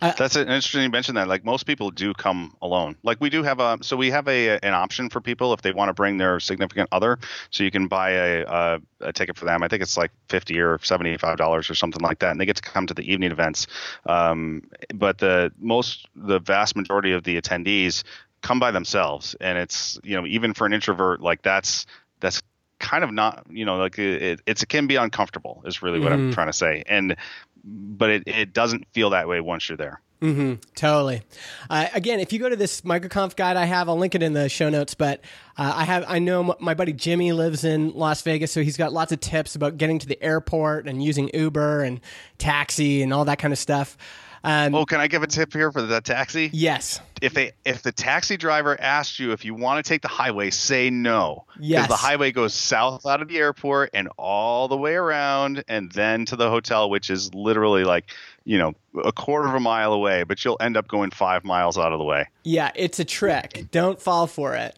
That's 0.00 0.34
an 0.34 0.48
interesting 0.48 0.82
you 0.82 0.90
mentioned 0.90 1.16
that. 1.16 1.28
Like 1.28 1.44
most 1.44 1.64
people 1.64 1.90
do 1.90 2.12
come 2.12 2.56
alone. 2.60 2.96
Like 3.04 3.20
we 3.20 3.30
do 3.30 3.44
have 3.44 3.60
a 3.60 3.78
so 3.82 3.96
we 3.96 4.10
have 4.10 4.26
a 4.26 4.58
an 4.58 4.74
option 4.74 5.08
for 5.08 5.20
people 5.20 5.52
if 5.52 5.62
they 5.62 5.72
want 5.72 5.90
to 5.90 5.94
bring 5.94 6.18
their 6.18 6.40
significant 6.40 6.88
other. 6.90 7.18
So 7.50 7.62
you 7.62 7.70
can 7.70 7.86
buy 7.86 8.10
a 8.10 8.44
a, 8.44 8.80
a 9.00 9.12
ticket 9.12 9.36
for 9.36 9.44
them. 9.44 9.62
I 9.62 9.68
think 9.68 9.82
it's 9.82 9.96
like 9.96 10.10
fifty 10.28 10.58
or 10.58 10.80
seventy 10.82 11.16
five 11.18 11.38
dollars 11.38 11.70
or 11.70 11.74
something 11.74 12.02
like 12.02 12.18
that, 12.18 12.32
and 12.32 12.40
they 12.40 12.46
get 12.46 12.56
to 12.56 12.62
come 12.62 12.86
to 12.88 12.94
the 12.94 13.10
evening 13.10 13.30
events. 13.30 13.68
Um, 14.06 14.64
but 14.92 15.18
the 15.18 15.52
most 15.58 16.08
the 16.16 16.40
vast 16.40 16.74
majority 16.74 17.12
of 17.12 17.22
the 17.22 17.40
attendees 17.40 18.02
come 18.40 18.58
by 18.58 18.72
themselves, 18.72 19.36
and 19.40 19.56
it's 19.56 20.00
you 20.02 20.16
know 20.16 20.26
even 20.26 20.52
for 20.52 20.66
an 20.66 20.72
introvert 20.72 21.20
like 21.20 21.42
that's 21.42 21.86
that's 22.22 22.40
kind 22.78 23.04
of 23.04 23.12
not 23.12 23.44
you 23.50 23.64
know 23.64 23.76
like 23.76 23.98
it, 23.98 24.40
it's 24.46 24.62
it 24.62 24.68
can 24.68 24.86
be 24.86 24.96
uncomfortable 24.96 25.62
is 25.66 25.82
really 25.82 26.00
what 26.00 26.12
I'm 26.12 26.32
trying 26.32 26.48
to 26.48 26.52
say 26.52 26.82
and 26.86 27.16
but 27.64 28.10
it, 28.10 28.22
it 28.26 28.52
doesn't 28.52 28.86
feel 28.92 29.10
that 29.10 29.28
way 29.28 29.40
once 29.40 29.68
you're 29.68 29.76
there 29.76 30.00
mm-hmm. 30.20 30.54
Totally. 30.74 31.22
Uh, 31.68 31.88
again, 31.94 32.20
if 32.20 32.32
you 32.32 32.38
go 32.38 32.48
to 32.48 32.56
this 32.56 32.82
MicroConf 32.82 33.34
guide 33.34 33.56
I 33.56 33.64
have, 33.64 33.88
I'll 33.88 33.98
link 33.98 34.14
it 34.14 34.22
in 34.22 34.32
the 34.32 34.48
show 34.48 34.68
notes. 34.68 34.94
But 34.94 35.20
uh, 35.56 35.72
I 35.76 35.84
have, 35.84 36.04
I 36.06 36.20
know 36.20 36.52
m- 36.52 36.56
my 36.60 36.74
buddy 36.74 36.92
Jimmy 36.92 37.32
lives 37.32 37.64
in 37.64 37.90
Las 37.90 38.22
Vegas, 38.22 38.52
so 38.52 38.62
he's 38.62 38.76
got 38.76 38.92
lots 38.92 39.10
of 39.10 39.18
tips 39.18 39.56
about 39.56 39.78
getting 39.78 39.98
to 39.98 40.06
the 40.06 40.22
airport 40.22 40.86
and 40.86 41.02
using 41.02 41.28
Uber 41.34 41.82
and 41.82 42.00
taxi 42.38 43.02
and 43.02 43.12
all 43.12 43.24
that 43.24 43.40
kind 43.40 43.52
of 43.52 43.58
stuff. 43.58 43.96
Um, 44.44 44.74
Oh, 44.74 44.84
can 44.84 45.00
I 45.00 45.06
give 45.06 45.22
a 45.22 45.26
tip 45.26 45.52
here 45.52 45.70
for 45.70 45.82
the 45.82 46.00
taxi? 46.00 46.50
Yes. 46.52 47.00
If 47.20 47.34
they 47.34 47.52
if 47.64 47.82
the 47.82 47.92
taxi 47.92 48.36
driver 48.36 48.78
asks 48.80 49.20
you 49.20 49.30
if 49.30 49.44
you 49.44 49.54
want 49.54 49.84
to 49.84 49.88
take 49.88 50.02
the 50.02 50.08
highway, 50.08 50.50
say 50.50 50.90
no. 50.90 51.44
Yes. 51.60 51.86
the 51.88 51.94
highway 51.96 52.32
goes 52.32 52.52
south 52.52 53.06
out 53.06 53.22
of 53.22 53.28
the 53.28 53.38
airport 53.38 53.90
and 53.94 54.08
all 54.18 54.66
the 54.66 54.76
way 54.76 54.94
around 54.94 55.62
and 55.68 55.92
then 55.92 56.24
to 56.26 56.36
the 56.36 56.50
hotel, 56.50 56.90
which 56.90 57.10
is 57.10 57.32
literally 57.32 57.84
like, 57.84 58.10
you 58.44 58.58
know, 58.58 58.74
a 59.04 59.12
quarter 59.12 59.46
of 59.46 59.54
a 59.54 59.60
mile 59.60 59.92
away, 59.92 60.24
but 60.24 60.44
you'll 60.44 60.56
end 60.60 60.76
up 60.76 60.88
going 60.88 61.10
five 61.12 61.44
miles 61.44 61.78
out 61.78 61.92
of 61.92 61.98
the 61.98 62.04
way. 62.04 62.26
Yeah, 62.42 62.72
it's 62.74 62.98
a 62.98 63.04
trick. 63.04 63.66
Don't 63.70 64.00
fall 64.02 64.26
for 64.26 64.56
it. 64.56 64.76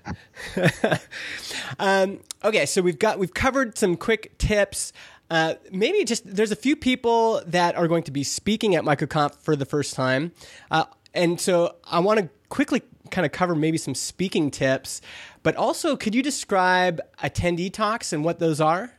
um, 1.79 2.21
okay, 2.45 2.67
so 2.67 2.83
we've 2.83 2.99
got 2.99 3.19
we've 3.19 3.35
covered 3.35 3.79
some 3.79 3.97
quick 3.97 4.37
tips. 4.39 4.93
Uh, 5.35 5.55
maybe 5.73 6.05
just 6.05 6.23
there's 6.37 6.53
a 6.53 6.57
few 6.57 6.77
people 6.77 7.43
that 7.45 7.75
are 7.75 7.89
going 7.89 8.05
to 8.05 8.13
be 8.13 8.23
speaking 8.23 8.77
at 8.77 8.85
MicroConf 8.85 9.35
for 9.41 9.57
the 9.57 9.65
first 9.65 9.97
time, 9.97 10.31
uh, 10.71 10.85
and 11.13 11.41
so 11.41 11.75
I 11.83 11.99
want 11.99 12.21
to 12.21 12.29
quickly 12.51 12.83
kind 13.11 13.27
of 13.27 13.33
cover 13.33 13.57
maybe 13.57 13.77
some 13.77 13.97
speaking 13.97 14.49
tips, 14.53 15.01
but 15.43 15.57
also 15.57 15.97
could 15.97 16.15
you 16.15 16.23
describe 16.23 17.01
attendee 17.21 17.73
talks 17.73 18.13
and 18.13 18.25
what 18.25 18.39
those 18.39 18.61
are? 18.61 18.93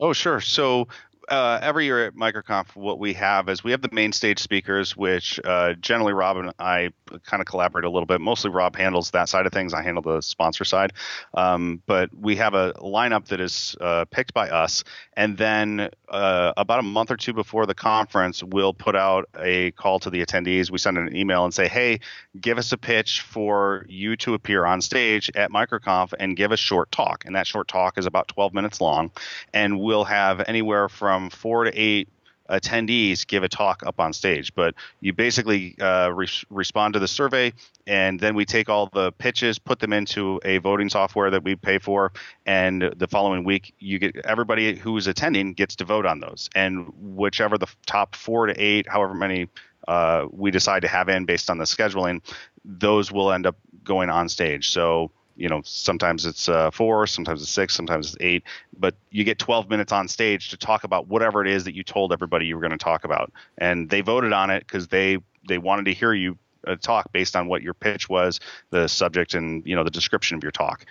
Oh, 0.00 0.14
sure. 0.14 0.40
So 0.40 0.88
uh, 1.28 1.58
every 1.60 1.84
year 1.86 2.06
at 2.06 2.14
MicroConf, 2.14 2.76
what 2.76 2.98
we 2.98 3.14
have 3.14 3.48
is 3.48 3.64
we 3.64 3.72
have 3.72 3.82
the 3.82 3.88
main 3.92 4.12
stage 4.12 4.38
speakers, 4.38 4.96
which 4.96 5.40
uh, 5.44 5.74
generally 5.74 6.12
Rob 6.12 6.36
and 6.36 6.52
I 6.58 6.90
kind 7.24 7.40
of 7.40 7.46
collaborate 7.46 7.84
a 7.84 7.90
little 7.90 8.06
bit. 8.06 8.20
Mostly 8.20 8.50
Rob 8.50 8.76
handles 8.76 9.10
that 9.10 9.28
side 9.28 9.46
of 9.46 9.52
things. 9.52 9.74
I 9.74 9.82
handle 9.82 10.02
the 10.02 10.20
sponsor 10.20 10.64
side. 10.64 10.92
Um, 11.34 11.82
but 11.86 12.10
we 12.14 12.36
have 12.36 12.54
a 12.54 12.74
lineup 12.74 13.26
that 13.26 13.40
is 13.40 13.76
uh, 13.80 14.04
picked 14.10 14.34
by 14.34 14.50
us. 14.50 14.84
And 15.14 15.36
then 15.36 15.90
uh, 16.08 16.52
about 16.56 16.78
a 16.78 16.82
month 16.82 17.10
or 17.10 17.16
two 17.16 17.32
before 17.32 17.66
the 17.66 17.74
conference, 17.74 18.42
we'll 18.42 18.74
put 18.74 18.94
out 18.94 19.28
a 19.38 19.72
call 19.72 19.98
to 20.00 20.10
the 20.10 20.24
attendees. 20.24 20.70
We 20.70 20.78
send 20.78 20.98
an 20.98 21.16
email 21.16 21.44
and 21.44 21.52
say, 21.52 21.66
hey, 21.66 22.00
give 22.40 22.58
us 22.58 22.70
a 22.72 22.78
pitch 22.78 23.22
for 23.22 23.84
you 23.88 24.16
to 24.16 24.34
appear 24.34 24.64
on 24.64 24.80
stage 24.80 25.30
at 25.34 25.50
MicroConf 25.50 26.12
and 26.18 26.36
give 26.36 26.52
a 26.52 26.56
short 26.56 26.92
talk. 26.92 27.24
And 27.24 27.34
that 27.34 27.46
short 27.46 27.66
talk 27.66 27.98
is 27.98 28.06
about 28.06 28.28
12 28.28 28.54
minutes 28.54 28.80
long. 28.80 29.10
And 29.52 29.80
we'll 29.80 30.04
have 30.04 30.44
anywhere 30.46 30.88
from 30.88 31.15
four 31.30 31.64
to 31.64 31.72
eight 31.74 32.08
attendees 32.48 33.26
give 33.26 33.42
a 33.42 33.48
talk 33.48 33.82
up 33.84 33.98
on 34.00 34.12
stage. 34.12 34.54
But 34.54 34.74
you 35.00 35.12
basically 35.12 35.76
uh, 35.80 36.10
re- 36.10 36.28
respond 36.50 36.94
to 36.94 37.00
the 37.00 37.08
survey, 37.08 37.52
and 37.86 38.18
then 38.20 38.34
we 38.34 38.44
take 38.44 38.68
all 38.68 38.88
the 38.92 39.12
pitches, 39.12 39.58
put 39.58 39.78
them 39.78 39.92
into 39.92 40.40
a 40.44 40.58
voting 40.58 40.88
software 40.88 41.30
that 41.30 41.42
we 41.42 41.56
pay 41.56 41.78
for, 41.78 42.12
and 42.44 42.92
the 42.96 43.08
following 43.08 43.44
week 43.44 43.74
you 43.78 43.98
get 43.98 44.16
everybody 44.24 44.76
who 44.76 44.96
is 44.96 45.06
attending 45.06 45.54
gets 45.54 45.76
to 45.76 45.84
vote 45.84 46.06
on 46.06 46.20
those, 46.20 46.48
and 46.54 46.92
whichever 46.96 47.58
the 47.58 47.68
top 47.86 48.14
four 48.14 48.46
to 48.46 48.54
eight, 48.62 48.88
however 48.88 49.14
many 49.14 49.48
uh, 49.88 50.26
we 50.30 50.50
decide 50.50 50.82
to 50.82 50.88
have 50.88 51.08
in 51.08 51.24
based 51.24 51.50
on 51.50 51.58
the 51.58 51.64
scheduling, 51.64 52.20
those 52.64 53.12
will 53.12 53.32
end 53.32 53.46
up 53.46 53.56
going 53.84 54.10
on 54.10 54.28
stage. 54.28 54.70
So 54.70 55.10
you 55.36 55.48
know 55.48 55.60
sometimes 55.64 56.26
it's 56.26 56.48
uh, 56.48 56.70
four 56.70 57.06
sometimes 57.06 57.42
it's 57.42 57.50
six 57.50 57.74
sometimes 57.74 58.08
it's 58.08 58.16
eight 58.20 58.42
but 58.78 58.94
you 59.10 59.24
get 59.24 59.38
12 59.38 59.68
minutes 59.68 59.92
on 59.92 60.08
stage 60.08 60.50
to 60.50 60.56
talk 60.56 60.84
about 60.84 61.08
whatever 61.08 61.44
it 61.44 61.50
is 61.50 61.64
that 61.64 61.74
you 61.74 61.82
told 61.82 62.12
everybody 62.12 62.46
you 62.46 62.54
were 62.54 62.60
going 62.60 62.70
to 62.70 62.76
talk 62.76 63.04
about. 63.04 63.32
And 63.58 63.88
they 63.88 64.00
voted 64.00 64.32
on 64.32 64.50
it 64.50 64.60
because 64.60 64.88
they 64.88 65.18
they 65.48 65.58
wanted 65.58 65.84
to 65.86 65.94
hear 65.94 66.12
you 66.12 66.38
uh, 66.66 66.76
talk 66.76 67.12
based 67.12 67.36
on 67.36 67.46
what 67.46 67.62
your 67.62 67.74
pitch 67.74 68.08
was 68.08 68.40
the 68.70 68.88
subject 68.88 69.34
and 69.34 69.64
you 69.66 69.76
know 69.76 69.84
the 69.84 69.90
description 69.90 70.36
of 70.36 70.42
your 70.42 70.52
talk 70.52 70.84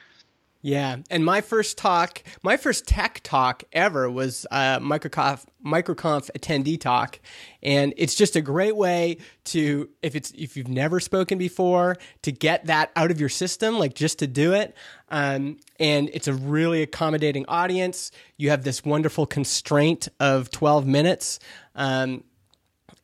yeah, 0.66 0.98
and 1.12 1.24
my 1.24 1.42
first 1.42 1.78
talk, 1.78 2.24
my 2.42 2.58
first 2.58 2.88
tech 2.88 3.20
talk 3.22 3.64
ever 3.72 4.10
was 4.10 4.48
uh, 4.50 4.80
MicroConf, 4.80 5.46
MicroConf 5.64 6.32
attendee 6.36 6.82
talk, 6.82 7.20
and 7.62 7.94
it's 7.98 8.16
just 8.16 8.36
a 8.36 8.42
great 8.42 8.76
way 8.76 9.18
to 9.44 9.88
if 10.02 10.16
it's 10.16 10.32
if 10.32 10.58
you've 10.58 10.68
never 10.68 11.00
spoken 11.00 11.38
before 11.38 11.98
to 12.24 12.32
get 12.32 12.66
that 12.66 12.90
out 12.96 13.12
of 13.12 13.20
your 13.20 13.30
system, 13.30 13.78
like 13.78 13.94
just 13.94 14.18
to 14.18 14.26
do 14.26 14.54
it. 14.54 14.76
Um, 15.10 15.58
and 15.80 16.10
it's 16.12 16.28
a 16.28 16.34
really 16.34 16.82
accommodating 16.82 17.46
audience. 17.48 18.10
You 18.38 18.50
have 18.50 18.64
this 18.64 18.84
wonderful 18.84 19.28
constraint 19.28 20.08
of 20.20 20.50
twelve 20.50 20.88
minutes. 20.88 21.38
Um, 21.76 22.24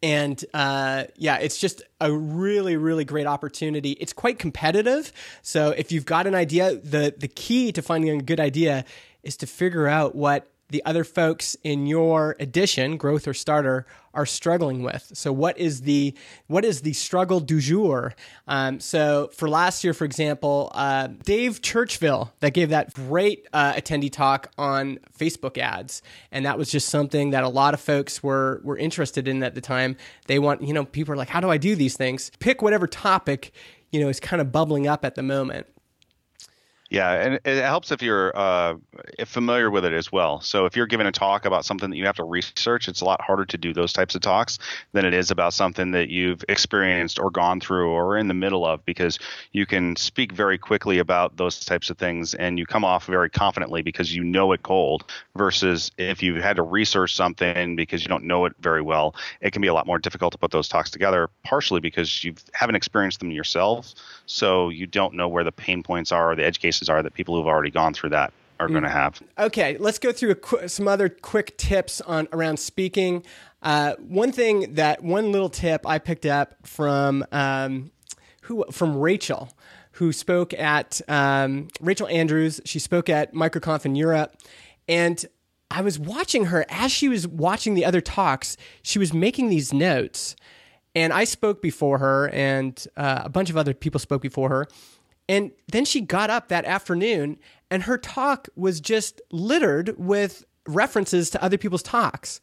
and 0.04 0.44
uh, 0.54 1.06
yeah, 1.16 1.38
it's 1.38 1.58
just 1.58 1.82
a 2.00 2.12
really, 2.12 2.76
really 2.76 3.06
great 3.06 3.28
opportunity. 3.28 3.92
It's 3.92 4.14
quite 4.14 4.40
competitive. 4.40 5.14
So 5.42 5.70
if 5.70 5.92
you've 5.92 6.06
got 6.06 6.28
an 6.28 6.36
idea, 6.36 6.76
the 6.76 7.14
the 7.18 7.28
key 7.28 7.72
to 7.72 7.82
finding 7.82 8.20
a 8.20 8.24
good 8.24 8.40
idea 8.40 8.86
is 9.24 9.38
to 9.38 9.48
figure 9.48 9.88
out 9.88 10.16
what 10.16 10.51
the 10.72 10.84
other 10.86 11.04
folks 11.04 11.56
in 11.64 11.86
your 11.86 12.36
edition, 12.40 12.98
growth 12.98 13.28
or 13.28 13.34
starter, 13.34 13.86
are 14.14 14.26
struggling 14.26 14.84
with. 14.84 15.12
So 15.14 15.32
what 15.32 15.58
is 15.58 15.82
the 15.82 16.14
what 16.48 16.66
is 16.66 16.82
the 16.82 16.94
struggle 16.94 17.40
du 17.40 17.60
jour? 17.60 18.14
Um, 18.48 18.80
so 18.80 19.30
for 19.34 19.50
last 19.50 19.84
year, 19.84 19.94
for 19.94 20.06
example, 20.06 20.72
uh, 20.74 21.08
Dave 21.24 21.62
Churchville 21.62 22.32
that 22.40 22.54
gave 22.54 22.70
that 22.70 22.94
great 22.94 23.48
uh, 23.54 23.74
attendee 23.74 24.12
talk 24.12 24.52
on 24.58 25.00
Facebook 25.18 25.58
ads, 25.58 26.02
and 26.32 26.46
that 26.46 26.58
was 26.58 26.70
just 26.70 26.90
something 26.90 27.32
that 27.32 27.44
a 27.44 27.50
lot 27.50 27.74
of 27.74 27.80
folks 27.80 28.24
were 28.24 28.62
were 28.64 28.78
interested 28.78 29.28
in 29.28 29.44
at 29.44 29.56
the 29.56 29.62
time. 29.62 29.96
They 30.28 30.40
want 30.40 30.62
you 30.62 30.74
know 30.74 30.86
people 30.86 31.14
are 31.14 31.18
like, 31.18 31.30
how 31.30 31.40
do 31.40 31.50
I 31.50 31.58
do 31.58 31.76
these 31.76 31.96
things? 31.96 32.32
Pick 32.40 32.62
whatever 32.62 32.88
topic 32.88 33.54
you 33.92 34.00
know 34.00 34.10
is 34.10 34.20
kind 34.20 34.42
of 34.42 34.52
bubbling 34.52 34.88
up 34.88 35.06
at 35.06 35.16
the 35.16 35.24
moment. 35.24 35.68
Yeah, 36.92 37.14
and 37.14 37.40
it 37.46 37.64
helps 37.64 37.94
if 37.94 38.02
you're 38.02 38.38
uh, 38.38 38.76
familiar 39.24 39.72
with 39.72 39.86
it 39.86 39.94
as 39.94 40.12
well. 40.12 40.42
So 40.42 40.66
if 40.66 40.76
you're 40.76 40.88
giving 40.88 41.08
a 41.08 41.12
talk 41.14 41.46
about 41.46 41.64
something 41.64 41.90
that 41.90 41.96
you 41.96 42.06
have 42.06 42.18
to 42.18 42.26
research, 42.26 42.90
it's 42.90 43.00
a 43.00 43.06
lot 43.06 43.22
harder 43.22 43.46
to 43.46 43.58
do 43.58 43.74
those 43.74 43.94
types 43.94 44.14
of 44.14 44.20
talks 44.20 44.60
than 44.92 45.06
it 45.06 45.14
is 45.14 45.32
about 45.32 45.54
something 45.54 45.92
that 45.92 46.10
you've 46.10 46.44
experienced 46.50 47.18
or 47.18 47.32
gone 47.32 47.62
through 47.62 47.92
or 47.92 48.18
in 48.18 48.28
the 48.28 48.34
middle 48.34 48.66
of, 48.66 48.84
because 48.84 49.20
you 49.54 49.66
can 49.66 49.96
speak 49.96 50.34
very 50.34 50.58
quickly 50.58 51.00
about 51.00 51.38
those 51.38 51.62
types 51.62 51.90
of 51.90 51.98
things 51.98 52.34
and 52.34 52.60
you 52.60 52.66
come 52.66 52.84
off 52.84 53.06
very 53.06 53.30
confidently 53.30 53.82
because 53.82 54.14
you 54.14 54.22
know 54.22 54.52
it 54.52 54.62
cold. 54.62 55.06
Versus 55.38 55.92
if 55.98 56.22
you've 56.22 56.44
had 56.44 56.58
to 56.58 56.62
research 56.62 57.16
something 57.16 57.78
because 57.78 58.02
you 58.02 58.10
don't 58.10 58.26
know 58.26 58.44
it 58.44 58.54
very 58.60 58.82
well, 58.82 59.16
it 59.40 59.52
can 59.52 59.62
be 59.62 59.70
a 59.70 59.74
lot 59.74 59.88
more 59.88 59.98
difficult 59.98 60.34
to 60.34 60.38
put 60.38 60.52
those 60.52 60.68
talks 60.68 60.92
together. 60.92 61.30
Partially 61.46 61.80
because 61.80 62.22
you 62.22 62.36
haven't 62.52 62.76
experienced 62.76 63.20
them 63.20 63.32
yourself, 63.32 63.94
so 64.26 64.68
you 64.68 64.88
don't 64.88 65.14
know 65.14 65.30
where 65.30 65.46
the 65.46 65.54
pain 65.54 65.84
points 65.84 66.12
are 66.12 66.32
or 66.32 66.36
the 66.36 66.44
edge 66.44 66.60
cases 66.60 66.81
are 66.90 67.04
that 67.04 67.14
people 67.14 67.36
who've 67.36 67.48
already 67.48 67.72
gone 67.72 67.94
through 67.94 68.12
that 68.12 68.34
are 68.60 68.68
mm. 68.68 68.72
going 68.72 68.84
to 68.84 68.90
have. 68.90 69.22
Okay, 69.38 69.78
let's 69.80 70.00
go 70.00 70.12
through 70.12 70.36
qu- 70.36 70.68
some 70.68 70.88
other 70.88 71.10
quick 71.10 71.58
tips 71.58 72.00
on 72.02 72.28
around 72.32 72.58
speaking. 72.58 73.24
Uh, 73.62 73.96
one 73.98 74.32
thing 74.32 74.76
that 74.76 75.04
one 75.04 75.32
little 75.32 75.50
tip 75.50 75.86
I 75.86 76.00
picked 76.00 76.26
up 76.26 76.56
from 76.66 77.26
um, 77.32 77.92
who 78.44 78.66
from 78.72 78.98
Rachel, 78.98 79.54
who 79.94 80.14
spoke 80.14 80.54
at 80.54 81.02
um, 81.08 81.68
Rachel 81.80 82.08
Andrews. 82.08 82.62
She 82.66 82.80
spoke 82.80 83.10
at 83.10 83.34
MicroConf 83.34 83.86
in 83.86 83.96
Europe, 83.96 84.36
and 84.88 85.26
I 85.70 85.82
was 85.82 86.00
watching 86.00 86.46
her 86.46 86.66
as 86.70 86.92
she 86.92 87.08
was 87.08 87.28
watching 87.28 87.76
the 87.76 87.86
other 87.86 88.02
talks. 88.02 88.58
She 88.82 89.00
was 89.00 89.14
making 89.14 89.50
these 89.50 89.74
notes, 89.74 90.36
and 90.96 91.14
I 91.14 91.24
spoke 91.24 91.62
before 91.62 92.00
her, 92.00 92.30
and 92.30 92.86
uh, 92.98 93.22
a 93.26 93.30
bunch 93.30 93.50
of 93.50 93.58
other 93.58 93.74
people 93.74 94.00
spoke 94.00 94.22
before 94.22 94.50
her. 94.50 94.68
And 95.32 95.52
then 95.72 95.86
she 95.86 96.02
got 96.02 96.30
up 96.30 96.50
that 96.50 96.66
afternoon 96.66 97.40
and 97.70 97.84
her 97.84 97.98
talk 97.98 98.50
was 98.58 98.82
just 98.82 99.22
littered 99.32 99.96
with 99.98 100.44
references 100.68 101.30
to 101.30 101.42
other 101.42 101.58
people's 101.58 101.82
talks 101.82 102.42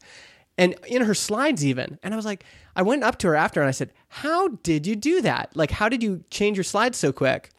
and 0.57 0.73
in 0.87 1.03
her 1.03 1.13
slides 1.13 1.63
even. 1.63 1.99
And 2.01 2.15
I 2.15 2.17
was 2.17 2.25
like, 2.25 2.43
I 2.75 2.81
went 2.81 3.03
up 3.03 3.19
to 3.19 3.27
her 3.27 3.35
after 3.35 3.61
and 3.61 3.67
I 3.67 3.73
said, 3.73 3.93
How 4.07 4.47
did 4.47 4.87
you 4.87 4.95
do 4.95 5.21
that? 5.21 5.55
Like, 5.55 5.69
how 5.69 5.87
did 5.87 6.01
you 6.01 6.23
change 6.31 6.57
your 6.57 6.63
slides 6.63 6.97
so 6.97 7.13
quick? 7.13 7.51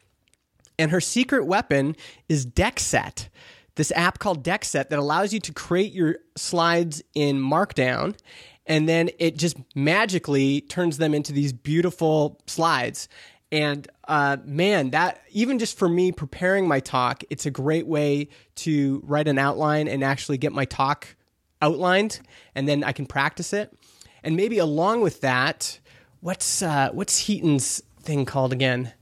And 0.81 0.91
her 0.91 1.01
secret 1.01 1.47
weapon 1.47 1.95
is 2.28 2.45
Deckset, 2.45 3.28
this 3.76 3.93
app 3.93 4.18
called 4.18 4.43
Deckset 4.43 4.89
that 4.89 4.99
allows 4.99 5.33
you 5.33 5.39
to 5.39 5.53
create 5.53 5.93
your 5.93 6.16
slides 6.37 7.05
in 7.14 7.41
Markdown. 7.41 8.18
And 8.66 8.89
then 8.89 9.11
it 9.20 9.37
just 9.37 9.57
magically 9.76 10.62
turns 10.62 10.99
them 10.99 11.14
into 11.14 11.33
these 11.33 11.53
beautiful 11.53 12.41
slides. 12.49 13.09
And 13.53 13.89
uh, 14.07 14.37
man, 14.45 14.91
that 14.91 15.23
even 15.31 15.59
just 15.59 15.77
for 15.77 15.89
me 15.89 16.13
preparing 16.13 16.69
my 16.69 16.81
talk, 16.81 17.25
it's 17.31 17.47
a 17.47 17.51
great 17.51 17.87
way 17.87 18.29
to 18.57 19.03
write 19.05 19.27
an 19.27 19.39
outline 19.39 19.89
and 19.89 20.05
actually 20.05 20.39
get 20.39 20.53
my 20.53 20.65
talk 20.65 21.17
outlined, 21.61 22.21
and 22.55 22.69
then 22.69 22.85
I 22.85 22.93
can 22.93 23.07
practice 23.07 23.53
it. 23.53 23.77
And 24.23 24.37
maybe 24.37 24.59
along 24.59 25.01
with 25.01 25.21
that, 25.23 25.81
what's 26.21 26.63
uh, 26.63 26.91
what's 26.93 27.27
Hiten's 27.27 27.83
thing 28.01 28.25
called 28.25 28.53
again? 28.53 28.93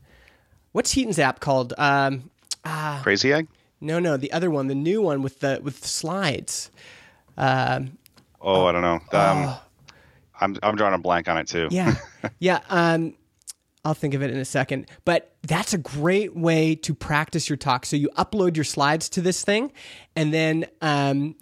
What's 0.71 0.93
Hiten's 0.93 1.19
app 1.19 1.39
called? 1.39 1.73
Um, 1.77 2.31
uh, 2.63 3.01
Crazy 3.03 3.31
Egg. 3.31 3.47
No, 3.81 3.99
no, 3.99 4.17
the 4.17 4.31
other 4.31 4.49
one, 4.49 4.67
the 4.67 4.75
new 4.75 5.01
one 5.01 5.21
with 5.21 5.39
the 5.39 5.59
with 5.63 5.81
the 5.81 5.87
slides. 5.87 6.71
Um, 7.37 7.97
oh, 8.41 8.65
I 8.65 8.71
don't 8.71 8.81
know. 8.81 8.95
Um, 8.95 9.01
oh. 9.11 9.61
I'm 10.41 10.57
I'm 10.63 10.75
drawing 10.75 10.93
a 10.93 10.99
blank 10.99 11.27
on 11.29 11.37
it 11.37 11.47
too. 11.47 11.67
Yeah, 11.71 11.95
yeah. 12.39 12.61
Um, 12.69 13.15
I'll 13.89 13.95
think 13.95 14.13
of 14.13 14.21
it 14.21 14.29
in 14.29 14.37
a 14.37 14.45
second. 14.45 14.85
But 15.03 15.33
that's 15.41 15.73
a 15.73 15.79
great 15.79 16.35
way 16.35 16.75
to 16.75 16.93
practice 16.93 17.49
your 17.49 17.57
talk. 17.57 17.87
So 17.87 17.95
you 17.95 18.09
upload 18.17 18.55
your 18.55 18.63
slides 18.63 19.09
to 19.09 19.21
this 19.21 19.43
thing, 19.43 19.71
and 20.15 20.31
then 20.31 20.67
um, 20.81 21.35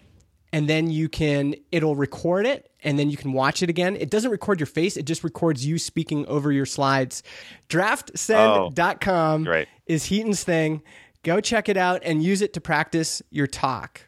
and 0.53 0.69
then 0.69 0.89
you 0.89 1.09
can 1.09 1.55
it'll 1.73 1.97
record 1.97 2.45
it, 2.45 2.71
and 2.81 2.97
then 2.97 3.09
you 3.09 3.17
can 3.17 3.33
watch 3.33 3.61
it 3.61 3.69
again. 3.69 3.97
It 3.97 4.09
doesn't 4.09 4.31
record 4.31 4.61
your 4.61 4.67
face; 4.67 4.95
it 4.95 5.05
just 5.05 5.25
records 5.25 5.65
you 5.65 5.77
speaking 5.77 6.25
over 6.27 6.53
your 6.53 6.65
slides. 6.65 7.21
DraftSend.com 7.67 9.47
oh, 9.47 9.63
is 9.85 10.05
Hiten's 10.05 10.45
thing. 10.45 10.81
Go 11.23 11.41
check 11.41 11.67
it 11.67 11.75
out 11.75 12.01
and 12.05 12.23
use 12.23 12.41
it 12.41 12.53
to 12.53 12.61
practice 12.61 13.21
your 13.29 13.47
talk. 13.47 14.06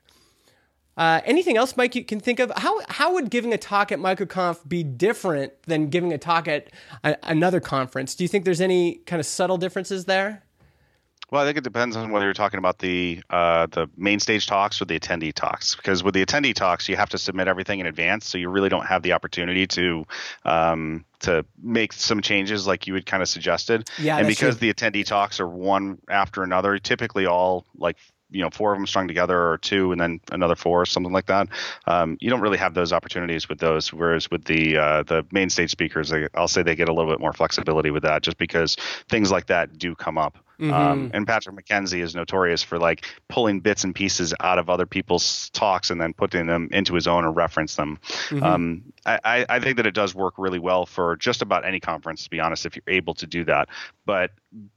Uh, 0.97 1.21
anything 1.23 1.55
else, 1.55 1.77
Mike, 1.77 1.95
you 1.95 2.03
can 2.03 2.19
think 2.19 2.39
of? 2.39 2.51
How, 2.57 2.81
how 2.89 3.13
would 3.13 3.29
giving 3.29 3.53
a 3.53 3.57
talk 3.57 3.91
at 3.91 3.99
MicroConf 3.99 4.67
be 4.67 4.83
different 4.83 5.53
than 5.63 5.87
giving 5.87 6.11
a 6.11 6.17
talk 6.17 6.47
at 6.47 6.71
a, 7.03 7.15
another 7.23 7.61
conference? 7.61 8.15
Do 8.15 8.23
you 8.23 8.27
think 8.27 8.43
there's 8.43 8.61
any 8.61 8.95
kind 9.05 9.19
of 9.19 9.25
subtle 9.25 9.57
differences 9.57 10.05
there? 10.05 10.43
Well, 11.31 11.43
I 11.43 11.45
think 11.45 11.57
it 11.59 11.63
depends 11.63 11.95
on 11.95 12.11
whether 12.11 12.25
you're 12.25 12.33
talking 12.33 12.57
about 12.57 12.79
the 12.79 13.21
uh, 13.29 13.67
the 13.67 13.87
main 13.95 14.19
stage 14.19 14.47
talks 14.47 14.81
or 14.81 14.85
the 14.85 14.99
attendee 14.99 15.33
talks. 15.33 15.75
Because 15.75 16.03
with 16.03 16.15
the 16.15 16.25
attendee 16.25 16.55
talks, 16.55 16.89
you 16.89 16.95
have 16.95 17.09
to 17.09 17.19
submit 17.19 17.47
everything 17.47 17.79
in 17.79 17.85
advance, 17.85 18.27
so 18.27 18.37
you 18.37 18.49
really 18.49 18.69
don't 18.69 18.87
have 18.87 19.03
the 19.03 19.13
opportunity 19.13 19.67
to 19.67 20.05
um, 20.43 21.05
to 21.19 21.45
make 21.61 21.93
some 21.93 22.21
changes 22.21 22.65
like 22.65 22.87
you 22.87 22.95
had 22.95 23.05
kind 23.05 23.21
of 23.21 23.29
suggested. 23.29 23.89
Yeah, 23.99 24.17
and 24.17 24.27
because 24.27 24.57
true. 24.57 24.71
the 24.71 24.73
attendee 24.73 25.05
talks 25.05 25.39
are 25.39 25.47
one 25.47 25.99
after 26.09 26.41
another, 26.41 26.79
typically 26.79 27.27
all 27.27 27.65
like 27.77 27.97
you 28.31 28.41
know 28.41 28.49
four 28.49 28.71
of 28.73 28.77
them 28.77 28.87
strung 28.87 29.07
together 29.07 29.49
or 29.49 29.57
two 29.57 29.91
and 29.91 29.99
then 29.99 30.19
another 30.31 30.55
four 30.55 30.81
or 30.81 30.85
something 30.85 31.13
like 31.13 31.25
that 31.25 31.47
um, 31.87 32.17
you 32.19 32.29
don't 32.29 32.41
really 32.41 32.57
have 32.57 32.73
those 32.73 32.93
opportunities 32.93 33.49
with 33.49 33.59
those 33.59 33.91
whereas 33.91 34.29
with 34.29 34.43
the 34.45 34.77
uh, 34.77 35.03
the 35.03 35.25
main 35.31 35.49
stage 35.49 35.71
speakers 35.71 36.13
i'll 36.35 36.47
say 36.47 36.61
they 36.63 36.75
get 36.75 36.89
a 36.89 36.93
little 36.93 37.11
bit 37.11 37.19
more 37.19 37.33
flexibility 37.33 37.91
with 37.91 38.03
that 38.03 38.21
just 38.21 38.37
because 38.37 38.75
things 39.07 39.31
like 39.31 39.47
that 39.47 39.77
do 39.77 39.95
come 39.95 40.17
up 40.17 40.37
Mm-hmm. 40.59 40.73
Um, 40.73 41.11
and 41.13 41.25
Patrick 41.25 41.55
McKenzie 41.55 42.01
is 42.01 42.15
notorious 42.15 42.61
for 42.61 42.77
like 42.77 43.05
pulling 43.29 43.61
bits 43.61 43.83
and 43.83 43.95
pieces 43.95 44.33
out 44.39 44.59
of 44.59 44.69
other 44.69 44.85
people's 44.85 45.49
talks 45.51 45.89
and 45.89 46.01
then 46.01 46.13
putting 46.13 46.47
them 46.47 46.69
into 46.71 46.93
his 46.93 47.07
own 47.07 47.23
or 47.23 47.31
reference 47.31 47.75
them. 47.75 47.99
Mm-hmm. 48.29 48.43
Um, 48.43 48.83
I, 49.05 49.45
I 49.49 49.59
think 49.59 49.77
that 49.77 49.87
it 49.87 49.93
does 49.93 50.13
work 50.13 50.35
really 50.37 50.59
well 50.59 50.85
for 50.85 51.15
just 51.15 51.41
about 51.41 51.65
any 51.65 51.79
conference, 51.79 52.25
to 52.25 52.29
be 52.29 52.39
honest, 52.39 52.65
if 52.65 52.75
you're 52.75 52.83
able 52.87 53.13
to 53.15 53.25
do 53.25 53.45
that. 53.45 53.69
But 54.05 54.31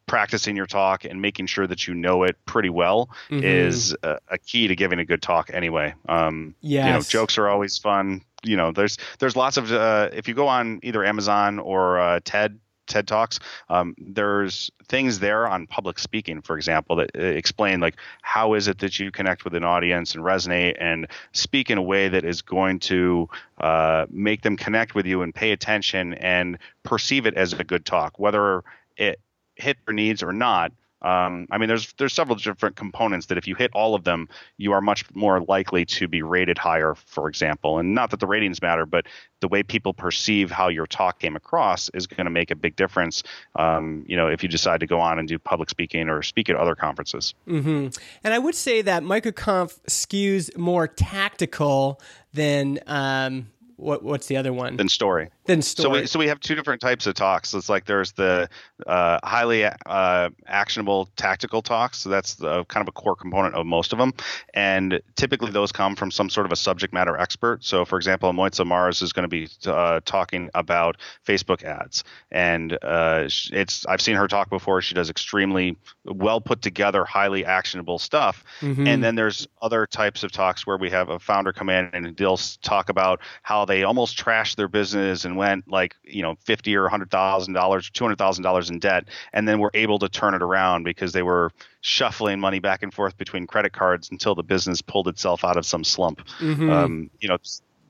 practicing 0.07 0.57
your 0.57 0.67
talk 0.67 1.05
and 1.05 1.21
making 1.21 1.47
sure 1.47 1.67
that 1.67 1.87
you 1.87 1.95
know 1.95 2.23
it 2.23 2.37
pretty 2.47 2.69
well 2.69 3.11
mm-hmm. 3.29 3.43
is 3.43 3.97
a, 4.03 4.19
a, 4.29 4.39
key 4.39 4.69
to 4.69 4.77
giving 4.77 4.99
a 4.99 5.05
good 5.05 5.23
talk 5.23 5.51
anyway. 5.53 5.95
Um, 6.09 6.55
yes. 6.61 6.87
You 6.87 6.93
know, 6.93 7.01
jokes 7.01 7.39
are 7.39 7.49
always 7.49 7.79
fun. 7.79 8.23
You 8.45 8.57
know, 8.57 8.73
there's 8.73 8.99
there's 9.19 9.37
lots 9.37 9.57
of 9.57 9.73
uh, 9.73 10.11
if 10.13 10.29
you 10.29 10.35
go 10.35 10.49
on 10.49 10.81
either 10.83 11.05
Amazon 11.05 11.59
or 11.59 11.99
uh, 11.99 12.21
TED 12.25 12.59
TED 12.87 13.07
Talks. 13.07 13.39
Um, 13.69 13.95
there's 13.99 14.71
things 14.89 15.19
there 15.19 15.47
on 15.47 15.67
public 15.67 15.99
speaking, 15.99 16.43
for 16.43 16.57
example, 16.57 16.97
that 16.97 17.11
uh, 17.17 17.23
explain 17.23 17.81
like 17.81 17.97
how 18.23 18.55
is 18.55 18.69
it 18.69 18.79
that 18.79 18.99
you 18.99 19.11
connect 19.11 19.45
with 19.45 19.55
an 19.55 19.65
audience 19.65 20.15
and 20.15 20.25
resonate 20.25 20.77
and 20.79 21.07
speak 21.33 21.71
in 21.71 21.79
a 21.79 21.83
way 21.83 22.09
that 22.09 22.25
is 22.25 22.43
going 22.43 22.79
to 22.81 23.29
uh, 23.61 24.07
make 24.11 24.43
them 24.43 24.57
connect 24.57 24.95
with 24.95 25.07
you 25.07 25.23
and 25.23 25.35
pay 25.35 25.53
attention 25.53 26.15
and 26.15 26.59
perceive 26.83 27.27
it 27.27 27.35
as 27.35 27.53
a 27.53 27.65
good 27.65 27.85
talk, 27.85 28.19
whether 28.19 28.63
it 28.97 29.21
hit 29.57 29.77
their 29.87 29.95
needs 29.95 30.23
or 30.23 30.33
not. 30.33 30.73
Um, 31.03 31.47
I 31.51 31.59
mean, 31.59 31.69
there's 31.69 31.93
there's 31.99 32.13
several 32.13 32.37
different 32.37 32.77
components 32.77 33.27
that 33.27 33.39
if 33.39 33.47
you 33.47 33.55
hit 33.55 33.71
all 33.75 33.95
of 33.95 34.05
them, 34.05 34.29
you 34.57 34.73
are 34.73 34.81
much 34.81 35.05
more 35.15 35.41
likely 35.41 35.85
to 35.87 36.09
be 36.09 36.23
rated 36.23 36.59
higher, 36.59 36.95
for 36.95 37.29
example. 37.29 37.79
And 37.79 37.95
not 37.95 38.11
that 38.11 38.21
the 38.21 38.27
ratings 38.27 38.63
matter, 38.63 38.87
but 38.87 39.07
the 39.41 39.49
way 39.49 39.63
people 39.63 39.93
perceive 39.93 40.51
how 40.51 40.69
your 40.69 40.87
talk 40.87 41.19
came 41.19 41.37
across 41.37 41.89
is 41.91 42.07
going 42.07 42.25
to 42.25 42.31
make 42.31 42.51
a 42.51 42.57
big 42.57 42.77
difference. 42.77 43.23
Um, 43.57 44.05
you 44.07 44.17
know, 44.17 44.29
if 44.29 44.43
you 44.43 44.49
decide 44.49 44.81
to 44.81 44.87
go 44.87 45.01
on 45.01 45.19
and 45.19 45.29
do 45.29 45.39
public 45.39 45.69
speaking 45.71 46.09
or 46.09 46.23
speak 46.23 46.49
at 46.49 46.57
other 46.57 46.75
conferences. 46.75 47.35
Mm-hmm. 47.49 47.89
And 48.25 48.35
I 48.35 48.39
would 48.39 48.55
say 48.55 48.83
that 48.83 49.03
MicroConf 49.03 49.81
skews 49.89 50.57
more 50.57 50.87
tactical 50.87 52.01
than 52.33 52.79
um, 52.87 53.49
what 53.83 54.03
what's 54.03 54.27
the 54.27 54.37
other 54.37 54.53
one? 54.53 54.77
Then 54.77 54.89
story. 54.89 55.29
Then 55.47 55.61
story. 55.61 55.85
So 55.85 56.01
we 56.01 56.07
so 56.07 56.19
we 56.19 56.29
have 56.29 56.41
two 56.41 56.55
different 56.55 56.81
types 56.81 57.07
of 57.07 57.15
talks. 57.15 57.53
It's 57.53 57.69
like 57.69 57.85
there's 57.85 58.13
the 58.13 58.49
uh, 58.87 59.19
highly 59.25 59.65
uh, 59.65 60.31
actionable 60.47 61.09
tactical 61.17 61.63
talks. 61.63 61.99
So 61.99 62.09
that's 62.09 62.37
the, 62.37 62.65
kind 62.67 62.83
of 62.83 62.89
a 62.89 62.93
core 62.93 63.17
component 63.17 63.55
of 63.55 63.67
most 63.67 63.93
of 63.93 63.99
them, 63.99 64.13
and 64.55 65.01
typically 65.17 65.51
those 65.51 65.73
come 65.73 65.97
from 65.97 66.11
some 66.11 66.31
sort 66.31 66.47
of 66.47 66.53
a 66.53 66.57
subject 66.57 66.95
matter 66.95 67.17
expert. 67.17 67.65
So 67.65 67.85
for 67.85 67.97
example, 67.97 68.33
Moitza 68.33 68.65
Mars 68.65 69.03
is 69.03 69.13
going 69.13 69.29
to 69.29 69.29
be 69.29 69.49
uh, 69.67 70.01
talking 70.05 70.49
about 70.55 70.97
Facebook 71.27 71.65
ads, 71.65 72.05
and 72.31 72.79
uh, 72.83 73.25
it's 73.51 73.85
I've 73.87 74.01
seen 74.01 74.17
her 74.17 74.29
talk 74.29 74.49
before. 74.49 74.81
She 74.81 74.95
does 74.95 75.11
extremely 75.11 75.77
well 76.05 76.41
put 76.41 76.63
together, 76.63 77.05
highly 77.05 77.45
actionable 77.45 77.99
stuff. 77.99 78.45
Mm-hmm. 78.61 78.87
And 78.87 79.05
then 79.05 79.15
there's 79.15 79.47
other 79.61 79.87
types 79.87 80.23
of 80.23 80.33
talks 80.33 80.67
where 80.67 80.77
we 80.77 80.91
have 80.91 81.09
a 81.09 81.19
founder 81.19 81.53
come 81.53 81.69
in 81.69 81.91
and 81.93 82.17
they'll 82.17 82.37
talk 82.37 82.89
about 82.89 83.21
how 83.43 83.65
they 83.65 83.72
almost 83.81 84.19
trashed 84.19 84.57
their 84.57 84.69
business 84.69 85.25
and 85.25 85.37
went 85.37 85.67
like 85.69 85.97
you 86.05 86.21
know 86.23 86.37
fifty 86.45 86.77
or 86.77 86.89
hundred 86.89 87.11
thousand 87.11 87.55
dollars, 87.55 87.89
two 87.91 88.05
hundred 88.05 88.19
thousand 88.19 88.45
dollars 88.45 88.69
in 88.69 88.79
debt, 88.79 89.09
and 89.33 89.49
then 89.49 89.59
were 89.59 89.71
able 89.73 89.99
to 90.01 90.09
turn 90.09 90.35
it 90.35 90.43
around 90.43 90.85
because 90.85 91.13
they 91.13 91.23
were 91.23 91.51
shuffling 91.81 92.39
money 92.39 92.59
back 92.59 92.83
and 92.83 92.93
forth 92.93 93.17
between 93.17 93.47
credit 93.47 93.73
cards 93.73 94.11
until 94.11 94.35
the 94.35 94.43
business 94.43 94.83
pulled 94.83 95.09
itself 95.09 95.45
out 95.45 95.57
of 95.57 95.65
some 95.65 95.83
slump. 95.83 96.21
Mm-hmm. 96.39 96.71
Um, 96.71 97.11
you 97.21 97.29
know, 97.29 97.39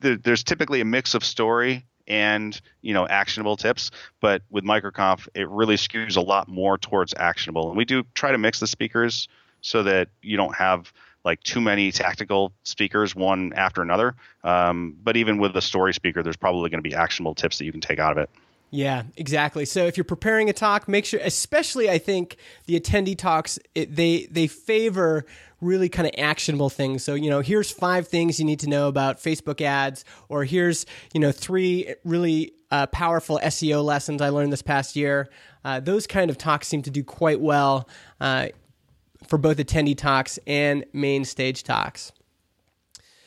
there's 0.00 0.44
typically 0.44 0.80
a 0.80 0.84
mix 0.84 1.14
of 1.14 1.24
story 1.24 1.84
and 2.08 2.60
you 2.80 2.92
know 2.92 3.06
actionable 3.06 3.56
tips 3.56 3.92
but 4.20 4.42
with 4.50 4.64
microconf 4.64 5.28
it 5.34 5.48
really 5.48 5.76
skews 5.76 6.16
a 6.16 6.20
lot 6.20 6.48
more 6.48 6.76
towards 6.76 7.14
actionable 7.16 7.68
and 7.68 7.76
we 7.76 7.84
do 7.84 8.02
try 8.14 8.32
to 8.32 8.38
mix 8.38 8.58
the 8.58 8.66
speakers 8.66 9.28
so 9.60 9.84
that 9.84 10.08
you 10.20 10.36
don't 10.36 10.56
have 10.56 10.92
like 11.24 11.42
too 11.42 11.60
many 11.60 11.92
tactical 11.92 12.52
speakers 12.64 13.14
one 13.14 13.52
after 13.54 13.82
another. 13.82 14.14
Um, 14.42 14.96
but 15.02 15.16
even 15.16 15.38
with 15.38 15.52
the 15.52 15.62
story 15.62 15.94
speaker, 15.94 16.22
there's 16.22 16.36
probably 16.36 16.70
going 16.70 16.82
to 16.82 16.88
be 16.88 16.94
actionable 16.94 17.34
tips 17.34 17.58
that 17.58 17.64
you 17.64 17.72
can 17.72 17.80
take 17.80 17.98
out 17.98 18.12
of 18.12 18.18
it. 18.18 18.30
Yeah, 18.74 19.02
exactly. 19.18 19.66
So 19.66 19.84
if 19.84 19.98
you're 19.98 20.04
preparing 20.04 20.48
a 20.48 20.54
talk, 20.54 20.88
make 20.88 21.04
sure, 21.04 21.20
especially 21.22 21.90
I 21.90 21.98
think 21.98 22.38
the 22.64 22.80
attendee 22.80 23.16
talks, 23.16 23.58
it, 23.74 23.94
they 23.94 24.26
they 24.30 24.46
favor 24.46 25.26
really 25.60 25.90
kind 25.90 26.08
of 26.08 26.14
actionable 26.16 26.70
things. 26.70 27.04
So 27.04 27.12
you 27.12 27.28
know, 27.28 27.40
here's 27.40 27.70
five 27.70 28.08
things 28.08 28.40
you 28.40 28.46
need 28.46 28.60
to 28.60 28.68
know 28.70 28.88
about 28.88 29.18
Facebook 29.18 29.60
ads, 29.60 30.06
or 30.30 30.44
here's 30.44 30.86
you 31.12 31.20
know 31.20 31.32
three 31.32 31.94
really 32.02 32.54
uh, 32.70 32.86
powerful 32.86 33.38
SEO 33.44 33.84
lessons 33.84 34.22
I 34.22 34.30
learned 34.30 34.54
this 34.54 34.62
past 34.62 34.96
year. 34.96 35.28
Uh, 35.64 35.78
those 35.78 36.06
kind 36.06 36.30
of 36.30 36.38
talks 36.38 36.66
seem 36.66 36.80
to 36.82 36.90
do 36.90 37.04
quite 37.04 37.40
well 37.42 37.86
uh, 38.22 38.48
for 39.26 39.38
both 39.38 39.58
attendee 39.58 39.96
talks 39.96 40.38
and 40.46 40.84
main 40.92 41.24
stage 41.24 41.62
talks? 41.62 42.12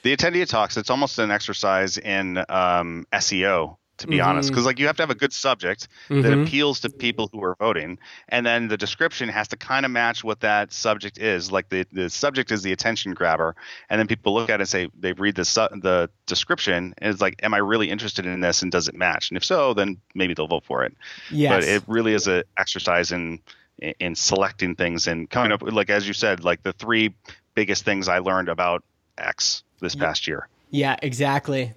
The 0.04 0.16
attendee 0.16 0.48
talks, 0.48 0.78
it's 0.78 0.90
almost 0.90 1.18
an 1.18 1.32
exercise 1.32 1.98
in 1.98 2.38
um, 2.50 3.08
SEO 3.12 3.78
to 3.98 4.08
be 4.08 4.18
mm-hmm. 4.18 4.28
honest 4.28 4.50
because 4.50 4.66
like 4.66 4.80
you 4.80 4.88
have 4.88 4.98
to 4.98 5.04
have 5.04 5.10
a 5.10 5.16
good 5.16 5.32
subject 5.32 5.88
mm-hmm. 6.10 6.22
that 6.22 6.34
appeals 6.34 6.82
to 6.82 6.90
people 6.90 7.30
who 7.32 7.44
are 7.44 7.56
voting 7.60 7.98
and 8.30 8.46
then 8.46 8.68
the 8.68 8.78
description 8.78 9.30
has 9.30 9.48
to 9.48 9.58
kind 9.58 9.86
of 9.86 9.92
match 9.92 10.24
what 10.24 10.42
that 10.42 10.74
subject 10.74 11.18
is 11.18 11.52
like 11.52 11.70
the, 11.70 11.86
the 11.92 12.10
subject 12.10 12.52
is 12.52 12.62
the 12.62 12.72
attention 12.72 13.14
grabber 13.14 13.56
and 13.90 14.00
then 14.00 14.08
people 14.08 14.34
look 14.34 14.50
at 14.50 14.56
it 14.56 14.62
and 14.62 14.70
say 14.70 14.90
they 15.00 15.14
read 15.14 15.36
the 15.36 15.46
su- 15.46 15.68
the 15.82 16.10
description 16.26 16.94
and 16.98 17.14
it's 17.14 17.22
like 17.22 17.40
am 17.44 17.54
i 17.54 17.58
really 17.58 17.90
interested 17.90 18.26
in 18.26 18.42
this 18.42 18.62
and 18.62 18.72
does 18.72 18.88
it 18.88 18.96
match 18.96 19.30
and 19.30 19.38
if 19.38 19.46
so 19.46 19.74
then 19.74 19.98
maybe 20.14 20.34
they'll 20.34 20.48
vote 20.48 20.66
for 20.66 20.84
it 20.84 20.94
yes. 21.32 21.52
but 21.54 21.64
it 21.64 21.84
really 21.88 22.14
is 22.14 22.28
an 22.28 22.44
exercise 22.58 23.12
in 23.12 23.40
in 23.80 24.16
selecting 24.16 24.76
things 24.76 25.08
and 25.08 25.30
coming 25.30 25.52
up 25.52 25.62
like 25.62 25.90
as 25.90 26.08
you 26.08 26.14
said 26.14 26.44
like 26.44 26.64
the 26.64 26.74
three 26.74 27.14
biggest 27.56 27.84
things 27.84 28.08
i 28.08 28.20
learned 28.20 28.50
about 28.50 28.84
x 29.18 29.64
this 29.80 29.96
past 29.96 30.28
year. 30.28 30.48
Yeah 30.72 30.98
exactly. 31.02 31.74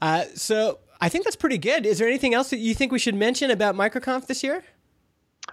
Uh, 0.00 0.24
so 0.34 0.78
i 1.00 1.08
think 1.08 1.24
that's 1.24 1.36
pretty 1.36 1.58
good. 1.58 1.86
Is 1.86 1.98
there 1.98 2.08
anything 2.08 2.34
else 2.34 2.50
that 2.50 2.58
you 2.58 2.74
think 2.74 2.92
we 2.92 2.98
should 2.98 3.14
mention 3.14 3.50
about 3.50 3.74
microconf 3.74 4.26
this 4.26 4.42
year? 4.42 4.64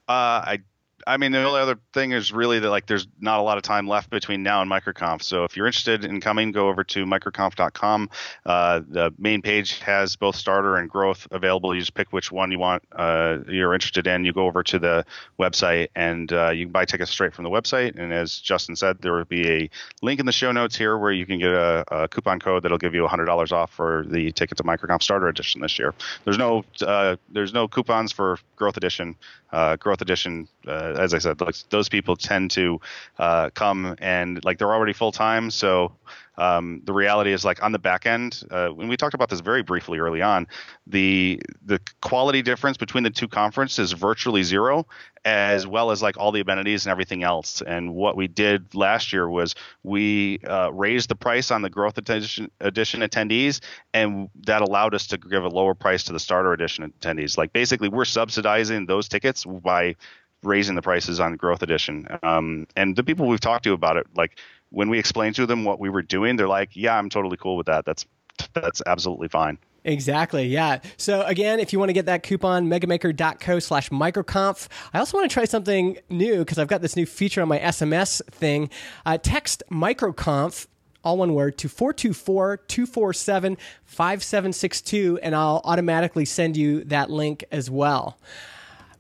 Uh, 0.07 0.57
i 0.57 0.59
I 1.07 1.17
mean, 1.17 1.31
the 1.31 1.43
only 1.43 1.59
other 1.59 1.79
thing 1.93 2.11
is 2.11 2.31
really 2.31 2.59
that 2.59 2.69
like 2.69 2.85
there's 2.85 3.07
not 3.19 3.39
a 3.39 3.43
lot 3.43 3.57
of 3.57 3.63
time 3.63 3.87
left 3.87 4.09
between 4.09 4.43
now 4.43 4.61
and 4.61 4.69
MicroConf. 4.69 5.21
So 5.23 5.43
if 5.43 5.57
you're 5.57 5.67
interested 5.67 6.05
in 6.05 6.21
coming, 6.21 6.51
go 6.51 6.69
over 6.69 6.83
to 6.85 7.05
microconf.com. 7.05 8.09
Uh, 8.45 8.81
the 8.87 9.13
main 9.17 9.41
page 9.41 9.79
has 9.79 10.15
both 10.15 10.35
starter 10.35 10.77
and 10.77 10.89
growth 10.89 11.27
available. 11.31 11.73
You 11.73 11.81
just 11.81 11.93
pick 11.93 12.11
which 12.11 12.31
one 12.31 12.51
you 12.51 12.59
want 12.59 12.83
uh, 12.91 13.39
you're 13.47 13.73
interested 13.73 14.07
in. 14.07 14.25
You 14.25 14.33
go 14.33 14.45
over 14.45 14.63
to 14.63 14.79
the 14.79 15.05
website 15.39 15.89
and 15.95 16.31
uh, 16.31 16.51
you 16.51 16.65
can 16.65 16.71
buy 16.71 16.85
tickets 16.85 17.11
straight 17.11 17.33
from 17.33 17.43
the 17.43 17.49
website. 17.49 17.97
And 17.97 18.13
as 18.13 18.39
Justin 18.39 18.75
said, 18.75 18.99
there 19.01 19.13
will 19.13 19.25
be 19.25 19.49
a 19.49 19.69
link 20.01 20.19
in 20.19 20.25
the 20.25 20.31
show 20.31 20.51
notes 20.51 20.75
here 20.75 20.97
where 20.97 21.11
you 21.11 21.25
can 21.25 21.39
get 21.39 21.51
a, 21.51 21.83
a 21.91 22.07
coupon 22.07 22.39
code 22.39 22.63
that'll 22.63 22.77
give 22.77 22.93
you 22.93 23.05
$100 23.05 23.51
off 23.51 23.71
for 23.71 24.05
the 24.07 24.31
ticket 24.31 24.57
to 24.57 24.63
MicroConf 24.63 25.03
Starter 25.03 25.27
Edition 25.27 25.61
this 25.61 25.77
year. 25.79 25.93
There's 26.23 26.37
no 26.37 26.65
uh, 26.81 27.17
there's 27.29 27.53
no 27.53 27.67
coupons 27.67 28.11
for 28.11 28.39
Growth 28.55 28.77
Edition. 28.77 29.15
Uh, 29.53 29.75
growth 29.75 30.01
Edition 30.01 30.47
uh, 30.67 30.95
as 30.97 31.13
I 31.13 31.19
said, 31.19 31.39
those 31.69 31.87
people 31.87 32.15
tend 32.15 32.51
to 32.51 32.81
uh, 33.19 33.51
come 33.51 33.95
and 33.99 34.43
like 34.43 34.57
they're 34.57 34.73
already 34.73 34.93
full 34.93 35.11
time. 35.11 35.51
So 35.51 35.91
um, 36.38 36.81
the 36.86 36.93
reality 36.93 37.31
is 37.31 37.45
like 37.45 37.61
on 37.61 37.71
the 37.71 37.79
back 37.79 38.05
end, 38.05 38.43
uh, 38.49 38.69
when 38.69 38.88
we 38.88 38.97
talked 38.97 39.13
about 39.13 39.29
this 39.29 39.41
very 39.41 39.63
briefly 39.63 39.99
early 39.99 40.21
on, 40.21 40.47
the 40.88 41.41
the 41.65 41.79
quality 42.01 42.41
difference 42.41 42.77
between 42.77 43.03
the 43.03 43.09
two 43.09 43.27
conferences 43.27 43.79
is 43.79 43.91
virtually 43.91 44.43
zero, 44.43 44.88
as 45.25 45.67
well 45.67 45.91
as 45.91 46.01
like 46.01 46.17
all 46.17 46.31
the 46.31 46.41
amenities 46.41 46.86
and 46.86 46.91
everything 46.91 47.23
else. 47.23 47.61
And 47.61 47.93
what 47.93 48.15
we 48.15 48.27
did 48.27 48.73
last 48.73 49.13
year 49.13 49.29
was 49.29 49.55
we 49.84 50.39
uh, 50.47 50.71
raised 50.73 51.09
the 51.09 51.15
price 51.15 51.51
on 51.51 51.61
the 51.61 51.69
growth 51.69 51.97
edition, 51.97 52.49
edition 52.59 53.01
attendees, 53.01 53.59
and 53.93 54.29
that 54.45 54.61
allowed 54.61 54.95
us 54.95 55.07
to 55.07 55.17
give 55.17 55.43
a 55.43 55.49
lower 55.49 55.75
price 55.75 56.03
to 56.05 56.13
the 56.13 56.19
starter 56.19 56.53
edition 56.53 56.91
attendees. 56.99 57.38
Like 57.38 57.53
basically, 57.53 57.89
we're 57.89 58.05
subsidizing 58.05 58.86
those 58.86 59.07
tickets 59.07 59.45
by 59.45 59.95
raising 60.43 60.75
the 60.75 60.81
prices 60.81 61.19
on 61.19 61.36
Growth 61.36 61.63
Edition. 61.63 62.07
Um, 62.21 62.67
and 62.75 62.95
the 62.95 63.03
people 63.03 63.27
we've 63.27 63.39
talked 63.39 63.63
to 63.63 63.73
about 63.73 63.97
it, 63.97 64.07
like 64.15 64.38
when 64.74 64.89
we 64.89 64.97
explained 64.99 65.36
to 65.36 65.45
them 65.45 65.63
what 65.63 65.80
we 65.80 65.89
were 65.89 66.01
doing, 66.01 66.36
they're 66.36 66.47
like, 66.47 66.71
"Yeah, 66.74 66.97
I'm 66.97 67.09
totally 67.09 67.38
cool 67.38 67.55
with 67.55 67.67
that. 67.67 67.86
That's 67.86 68.05
that's 68.53 68.82
absolutely 68.86 69.28
fine." 69.28 69.57
Exactly. 69.86 70.45
Yeah. 70.47 70.80
So 70.97 71.24
again, 71.24 71.59
if 71.59 71.74
you 71.74 71.80
want 71.80 71.89
to 71.89 71.93
get 71.93 72.05
that 72.05 72.24
coupon, 72.24 72.67
megamaker.co 72.67 73.59
slash 73.59 73.89
microconf. 73.89 74.69
I 74.93 74.99
also 74.99 75.17
want 75.17 75.30
to 75.30 75.34
try 75.34 75.43
something 75.43 75.97
new 76.09 76.39
because 76.39 76.57
I've 76.57 76.69
got 76.69 76.82
this 76.82 76.95
new 76.95 77.05
feature 77.05 77.41
on 77.41 77.49
my 77.49 77.59
SMS 77.59 78.21
thing. 78.32 78.69
Uh, 79.05 79.17
text 79.21 79.61
microconf 79.69 80.67
all 81.03 81.17
one 81.17 81.34
word, 81.34 81.57
to 81.57 81.67
424 81.67 82.57
247 82.57 83.57
5762, 83.86 85.19
and 85.21 85.36
I'll 85.36 85.61
automatically 85.63 86.26
send 86.26 86.57
you 86.57 86.84
that 86.86 87.09
link 87.09 87.43
as 87.51 87.69
well. 87.69 88.17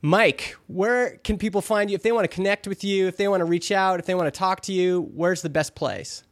Mike, 0.05 0.57
where 0.67 1.15
can 1.23 1.37
people 1.37 1.61
find 1.61 1.89
you 1.89 1.95
if 1.95 2.03
they 2.03 2.11
want 2.11 2.25
to 2.25 2.35
connect 2.35 2.67
with 2.67 2.83
you, 2.83 3.07
if 3.07 3.15
they 3.15 3.29
want 3.29 3.39
to 3.39 3.45
reach 3.45 3.71
out, 3.71 4.01
if 4.01 4.05
they 4.05 4.13
want 4.13 4.25
to 4.25 4.37
talk 4.37 4.59
to 4.59 4.73
you? 4.73 5.09
Where's 5.13 5.41
the 5.41 5.49
best 5.49 5.75
place? 5.75 6.23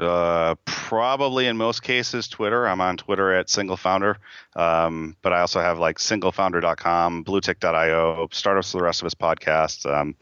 Uh, 0.00 0.54
probably 0.64 1.46
in 1.46 1.56
most 1.56 1.82
cases, 1.82 2.26
Twitter. 2.26 2.66
I'm 2.66 2.80
on 2.80 2.96
Twitter 2.96 3.34
at 3.34 3.50
single 3.50 3.76
founder. 3.76 4.18
Um, 4.56 5.16
but 5.22 5.32
I 5.32 5.40
also 5.40 5.60
have 5.60 5.78
like 5.78 5.98
singlefounder.com, 5.98 7.24
bluetick.io, 7.24 8.28
startups 8.32 8.72
the 8.72 8.82
rest 8.82 9.02
of 9.02 9.06
us 9.06 9.14
podcasts. 9.14 9.86
Um, 9.86 10.16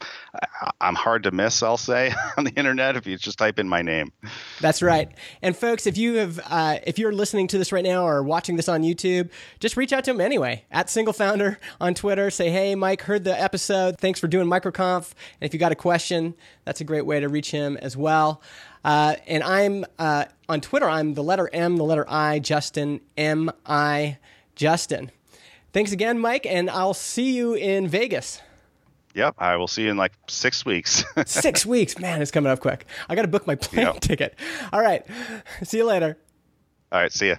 I, 0.61 0.71
I'm 0.81 0.95
hard 0.95 1.23
to 1.23 1.31
miss, 1.31 1.63
I'll 1.63 1.77
say, 1.77 2.13
on 2.37 2.43
the 2.43 2.51
internet 2.51 2.95
if 2.95 3.07
you 3.07 3.17
just 3.17 3.39
type 3.39 3.57
in 3.57 3.67
my 3.67 3.81
name. 3.81 4.11
That's 4.59 4.81
right. 4.81 5.09
And 5.41 5.57
folks, 5.57 5.87
if 5.87 5.97
you 5.97 6.15
have, 6.15 6.39
uh, 6.47 6.77
if 6.85 6.99
you're 6.99 7.11
listening 7.11 7.47
to 7.47 7.57
this 7.57 7.71
right 7.71 7.83
now 7.83 8.05
or 8.05 8.21
watching 8.21 8.55
this 8.55 8.69
on 8.69 8.83
YouTube, 8.83 9.31
just 9.59 9.77
reach 9.77 9.93
out 9.93 10.03
to 10.03 10.11
him 10.11 10.21
anyway 10.21 10.65
at 10.69 10.89
single 10.89 11.13
founder 11.13 11.59
on 11.81 11.95
Twitter. 11.95 12.29
Say, 12.29 12.51
hey, 12.51 12.75
Mike, 12.75 13.01
heard 13.01 13.23
the 13.23 13.39
episode. 13.39 13.97
Thanks 13.97 14.19
for 14.19 14.27
doing 14.27 14.47
MicroConf. 14.47 15.11
And 15.41 15.47
if 15.47 15.53
you 15.53 15.59
got 15.59 15.71
a 15.71 15.75
question, 15.75 16.35
that's 16.65 16.81
a 16.81 16.83
great 16.83 17.05
way 17.05 17.19
to 17.19 17.29
reach 17.29 17.49
him 17.49 17.77
as 17.77 17.97
well. 17.97 18.43
Uh, 18.83 19.15
and 19.27 19.43
I'm 19.43 19.85
uh, 19.97 20.25
on 20.47 20.61
Twitter. 20.61 20.89
I'm 20.89 21.13
the 21.13 21.23
letter 21.23 21.49
M, 21.51 21.77
the 21.77 21.83
letter 21.83 22.05
I, 22.07 22.39
Justin 22.39 23.01
M 23.17 23.51
I 23.65 24.17
Justin. 24.55 25.11
Thanks 25.71 25.91
again, 25.91 26.19
Mike, 26.19 26.45
and 26.45 26.69
I'll 26.69 26.93
see 26.93 27.35
you 27.35 27.53
in 27.53 27.87
Vegas. 27.87 28.41
Yep, 29.13 29.35
I 29.37 29.55
will 29.55 29.67
see 29.67 29.83
you 29.83 29.91
in 29.91 29.97
like 29.97 30.13
six 30.27 30.65
weeks. 30.65 31.03
six 31.25 31.65
weeks, 31.65 31.99
man, 31.99 32.21
it's 32.21 32.31
coming 32.31 32.51
up 32.51 32.59
quick. 32.59 32.85
I 33.07 33.15
got 33.15 33.23
to 33.23 33.27
book 33.27 33.45
my 33.45 33.55
plane 33.55 33.85
yep. 33.85 33.99
ticket. 34.01 34.35
All 34.71 34.81
right, 34.81 35.05
see 35.63 35.77
you 35.77 35.85
later. 35.85 36.17
All 36.91 37.01
right, 37.01 37.11
see 37.11 37.29
ya. 37.29 37.35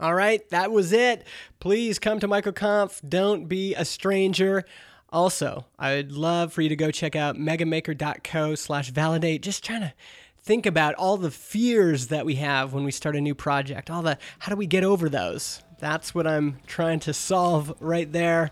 All 0.00 0.14
right, 0.14 0.48
that 0.50 0.70
was 0.70 0.92
it. 0.92 1.26
Please 1.58 1.98
come 1.98 2.20
to 2.20 2.28
MicroConf. 2.28 3.00
Don't 3.08 3.46
be 3.46 3.74
a 3.74 3.84
stranger. 3.84 4.64
Also, 5.10 5.66
I'd 5.78 6.12
love 6.12 6.52
for 6.52 6.62
you 6.62 6.68
to 6.68 6.76
go 6.76 6.90
check 6.90 7.16
out 7.16 7.36
megamaker.co 7.36 8.54
slash 8.54 8.90
validate. 8.90 9.42
Just 9.42 9.64
trying 9.64 9.80
to 9.80 9.92
think 10.36 10.66
about 10.66 10.94
all 10.94 11.16
the 11.16 11.30
fears 11.30 12.06
that 12.08 12.24
we 12.24 12.36
have 12.36 12.72
when 12.72 12.84
we 12.84 12.90
start 12.92 13.16
a 13.16 13.20
new 13.20 13.34
project. 13.34 13.90
All 13.90 14.02
the 14.02 14.18
how 14.38 14.50
do 14.50 14.56
we 14.56 14.66
get 14.66 14.84
over 14.84 15.08
those? 15.08 15.62
That's 15.80 16.14
what 16.14 16.26
I'm 16.26 16.58
trying 16.66 17.00
to 17.00 17.12
solve 17.12 17.74
right 17.80 18.10
there. 18.12 18.50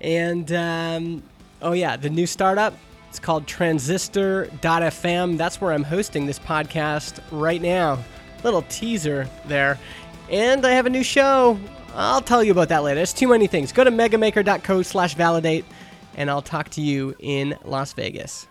And 0.00 0.50
um, 0.52 1.22
oh 1.60 1.72
yeah, 1.72 1.96
the 1.96 2.10
new 2.10 2.26
startup. 2.26 2.74
It's 3.08 3.18
called 3.18 3.46
Transistor.fm. 3.46 5.36
That's 5.36 5.60
where 5.60 5.72
I'm 5.72 5.84
hosting 5.84 6.26
this 6.26 6.38
podcast 6.38 7.20
right 7.30 7.60
now. 7.60 8.02
Little 8.42 8.62
teaser 8.62 9.28
there. 9.44 9.78
And 10.32 10.64
I 10.64 10.70
have 10.70 10.86
a 10.86 10.90
new 10.90 11.02
show. 11.02 11.60
I'll 11.94 12.22
tell 12.22 12.42
you 12.42 12.52
about 12.52 12.70
that 12.70 12.82
later. 12.82 13.00
It's 13.00 13.12
too 13.12 13.28
many 13.28 13.46
things. 13.46 13.70
Go 13.70 13.84
to 13.84 13.90
megamaker.co 13.90 14.80
slash 14.80 15.14
validate, 15.14 15.66
and 16.16 16.30
I'll 16.30 16.40
talk 16.40 16.70
to 16.70 16.80
you 16.80 17.14
in 17.18 17.54
Las 17.64 17.92
Vegas. 17.92 18.46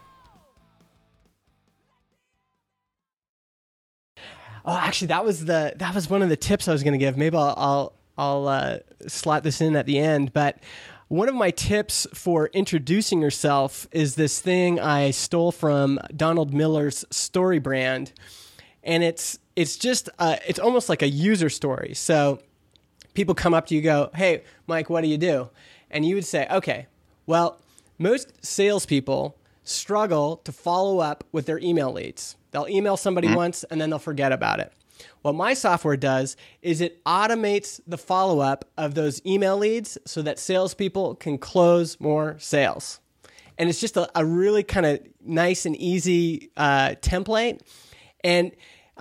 Oh, 4.63 4.77
actually, 4.77 5.07
that 5.07 5.25
was 5.25 5.45
the 5.45 5.73
that 5.77 5.95
was 5.95 6.07
one 6.07 6.21
of 6.21 6.29
the 6.29 6.37
tips 6.37 6.67
I 6.67 6.71
was 6.71 6.83
going 6.83 6.93
to 6.93 6.99
give. 6.99 7.17
Maybe 7.17 7.35
I'll 7.35 7.55
I'll, 7.57 7.93
I'll 8.15 8.47
uh, 8.47 8.77
slot 9.07 9.41
this 9.41 9.59
in 9.59 9.75
at 9.75 9.87
the 9.87 9.97
end. 9.97 10.33
But 10.33 10.59
one 11.07 11.29
of 11.29 11.33
my 11.33 11.49
tips 11.49 12.05
for 12.13 12.51
introducing 12.53 13.23
yourself 13.23 13.87
is 13.91 14.13
this 14.13 14.39
thing 14.39 14.79
I 14.79 15.09
stole 15.09 15.51
from 15.51 15.99
Donald 16.15 16.53
Miller's 16.53 17.05
StoryBrand, 17.09 18.11
and 18.83 19.03
it's 19.03 19.39
it's 19.55 19.77
just 19.77 20.09
uh, 20.19 20.37
it's 20.47 20.59
almost 20.59 20.89
like 20.89 21.01
a 21.01 21.09
user 21.09 21.49
story. 21.49 21.93
So 21.93 22.39
people 23.13 23.35
come 23.35 23.53
up 23.53 23.67
to 23.67 23.75
you, 23.75 23.81
go, 23.81 24.09
"Hey, 24.15 24.43
Mike, 24.67 24.89
what 24.89 25.01
do 25.01 25.07
you 25.07 25.17
do?" 25.17 25.49
And 25.89 26.05
you 26.05 26.15
would 26.15 26.25
say, 26.25 26.47
"Okay, 26.49 26.87
well, 27.25 27.59
most 27.97 28.45
salespeople 28.45 29.37
struggle 29.63 30.37
to 30.37 30.51
follow 30.51 30.99
up 30.99 31.23
with 31.31 31.45
their 31.45 31.59
email 31.59 31.91
leads. 31.91 32.35
They'll 32.51 32.67
email 32.67 32.97
somebody 32.97 33.27
mm-hmm. 33.27 33.37
once 33.37 33.63
and 33.65 33.79
then 33.79 33.89
they'll 33.89 33.99
forget 33.99 34.31
about 34.31 34.59
it." 34.59 34.73
What 35.21 35.35
my 35.35 35.53
software 35.53 35.97
does 35.97 36.35
is 36.61 36.81
it 36.81 37.03
automates 37.05 37.79
the 37.87 37.97
follow 37.97 38.39
up 38.39 38.65
of 38.77 38.95
those 38.95 39.21
email 39.25 39.57
leads 39.57 39.97
so 40.05 40.21
that 40.21 40.39
salespeople 40.39 41.15
can 41.15 41.37
close 41.37 41.99
more 41.99 42.35
sales. 42.39 42.99
And 43.57 43.69
it's 43.69 43.79
just 43.79 43.97
a, 43.97 44.09
a 44.15 44.25
really 44.25 44.63
kind 44.63 44.85
of 44.85 44.99
nice 45.23 45.65
and 45.65 45.75
easy 45.75 46.51
uh, 46.57 46.95
template. 47.01 47.61
And 48.23 48.51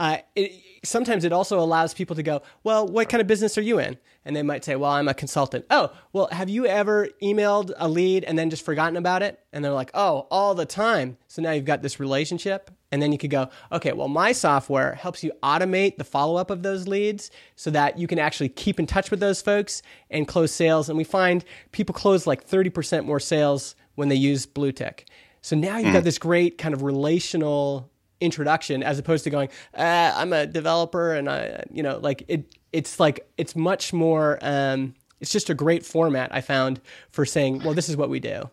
uh, 0.00 0.16
it, 0.34 0.52
sometimes 0.82 1.24
it 1.24 1.32
also 1.32 1.60
allows 1.60 1.92
people 1.92 2.16
to 2.16 2.22
go, 2.22 2.40
well, 2.64 2.88
what 2.88 3.10
kind 3.10 3.20
of 3.20 3.26
business 3.26 3.58
are 3.58 3.62
you 3.62 3.78
in? 3.78 3.98
And 4.24 4.34
they 4.34 4.42
might 4.42 4.64
say, 4.64 4.74
well, 4.74 4.92
I'm 4.92 5.08
a 5.08 5.14
consultant. 5.14 5.66
Oh, 5.68 5.92
well, 6.14 6.28
have 6.32 6.48
you 6.48 6.64
ever 6.64 7.08
emailed 7.22 7.72
a 7.76 7.86
lead 7.86 8.24
and 8.24 8.38
then 8.38 8.48
just 8.48 8.64
forgotten 8.64 8.96
about 8.96 9.22
it? 9.22 9.38
And 9.52 9.62
they're 9.62 9.74
like, 9.74 9.90
oh, 9.92 10.26
all 10.30 10.54
the 10.54 10.64
time. 10.64 11.18
So 11.28 11.42
now 11.42 11.52
you've 11.52 11.66
got 11.66 11.82
this 11.82 12.00
relationship. 12.00 12.70
And 12.90 13.02
then 13.02 13.12
you 13.12 13.18
could 13.18 13.30
go, 13.30 13.50
okay, 13.70 13.92
well, 13.92 14.08
my 14.08 14.32
software 14.32 14.94
helps 14.94 15.22
you 15.22 15.32
automate 15.42 15.98
the 15.98 16.04
follow 16.04 16.36
up 16.36 16.48
of 16.48 16.62
those 16.62 16.88
leads 16.88 17.30
so 17.54 17.70
that 17.70 17.98
you 17.98 18.06
can 18.06 18.18
actually 18.18 18.48
keep 18.48 18.80
in 18.80 18.86
touch 18.86 19.10
with 19.10 19.20
those 19.20 19.42
folks 19.42 19.82
and 20.10 20.26
close 20.26 20.50
sales. 20.50 20.88
And 20.88 20.96
we 20.96 21.04
find 21.04 21.44
people 21.72 21.94
close 21.94 22.26
like 22.26 22.48
30% 22.48 23.04
more 23.04 23.20
sales 23.20 23.74
when 23.96 24.08
they 24.08 24.16
use 24.16 24.46
Bluetick. 24.46 25.04
So 25.42 25.56
now 25.56 25.76
you've 25.76 25.92
got 25.92 26.00
hmm. 26.00 26.04
this 26.04 26.18
great 26.18 26.56
kind 26.56 26.72
of 26.72 26.82
relational 26.82 27.90
introduction 28.20 28.82
as 28.82 28.98
opposed 28.98 29.24
to 29.24 29.30
going 29.30 29.48
uh, 29.76 30.12
i'm 30.16 30.32
a 30.32 30.46
developer 30.46 31.14
and 31.14 31.28
i 31.28 31.62
you 31.70 31.82
know 31.82 31.98
like 31.98 32.22
it 32.28 32.56
it's 32.72 33.00
like 33.00 33.28
it's 33.36 33.56
much 33.56 33.92
more 33.92 34.38
um, 34.42 34.94
it's 35.20 35.32
just 35.32 35.50
a 35.50 35.54
great 35.54 35.84
format 35.84 36.32
i 36.34 36.40
found 36.40 36.80
for 37.10 37.24
saying 37.24 37.62
well 37.64 37.74
this 37.74 37.88
is 37.88 37.96
what 37.96 38.10
we 38.10 38.20
do. 38.20 38.48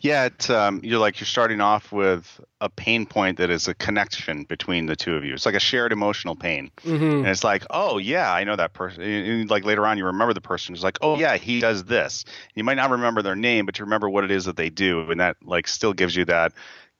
Yeah 0.00 0.24
it's 0.24 0.48
um, 0.48 0.80
you're 0.82 0.98
like 0.98 1.20
you're 1.20 1.26
starting 1.26 1.60
off 1.60 1.92
with 1.92 2.40
a 2.62 2.68
pain 2.70 3.04
point 3.04 3.36
that 3.36 3.50
is 3.50 3.68
a 3.68 3.74
connection 3.74 4.44
between 4.44 4.86
the 4.86 4.96
two 4.96 5.14
of 5.14 5.22
you. 5.22 5.34
It's 5.34 5.44
like 5.44 5.54
a 5.54 5.60
shared 5.60 5.92
emotional 5.92 6.34
pain. 6.34 6.70
Mm-hmm. 6.82 7.04
and 7.04 7.26
it's 7.26 7.44
like 7.44 7.64
oh 7.70 7.98
yeah 7.98 8.32
i 8.32 8.42
know 8.42 8.56
that 8.56 8.72
person 8.72 9.46
like 9.48 9.64
later 9.64 9.86
on 9.86 9.98
you 9.98 10.06
remember 10.06 10.32
the 10.32 10.40
person. 10.40 10.74
Who's 10.74 10.82
like 10.82 10.98
oh 11.02 11.18
yeah 11.18 11.36
he 11.36 11.60
does 11.60 11.84
this. 11.84 12.24
You 12.54 12.64
might 12.64 12.74
not 12.76 12.90
remember 12.90 13.20
their 13.20 13.36
name 13.36 13.66
but 13.66 13.78
you 13.78 13.84
remember 13.84 14.08
what 14.08 14.24
it 14.24 14.30
is 14.30 14.46
that 14.46 14.56
they 14.56 14.70
do 14.70 15.10
and 15.10 15.20
that 15.20 15.36
like 15.44 15.68
still 15.68 15.92
gives 15.92 16.16
you 16.16 16.24
that 16.24 16.52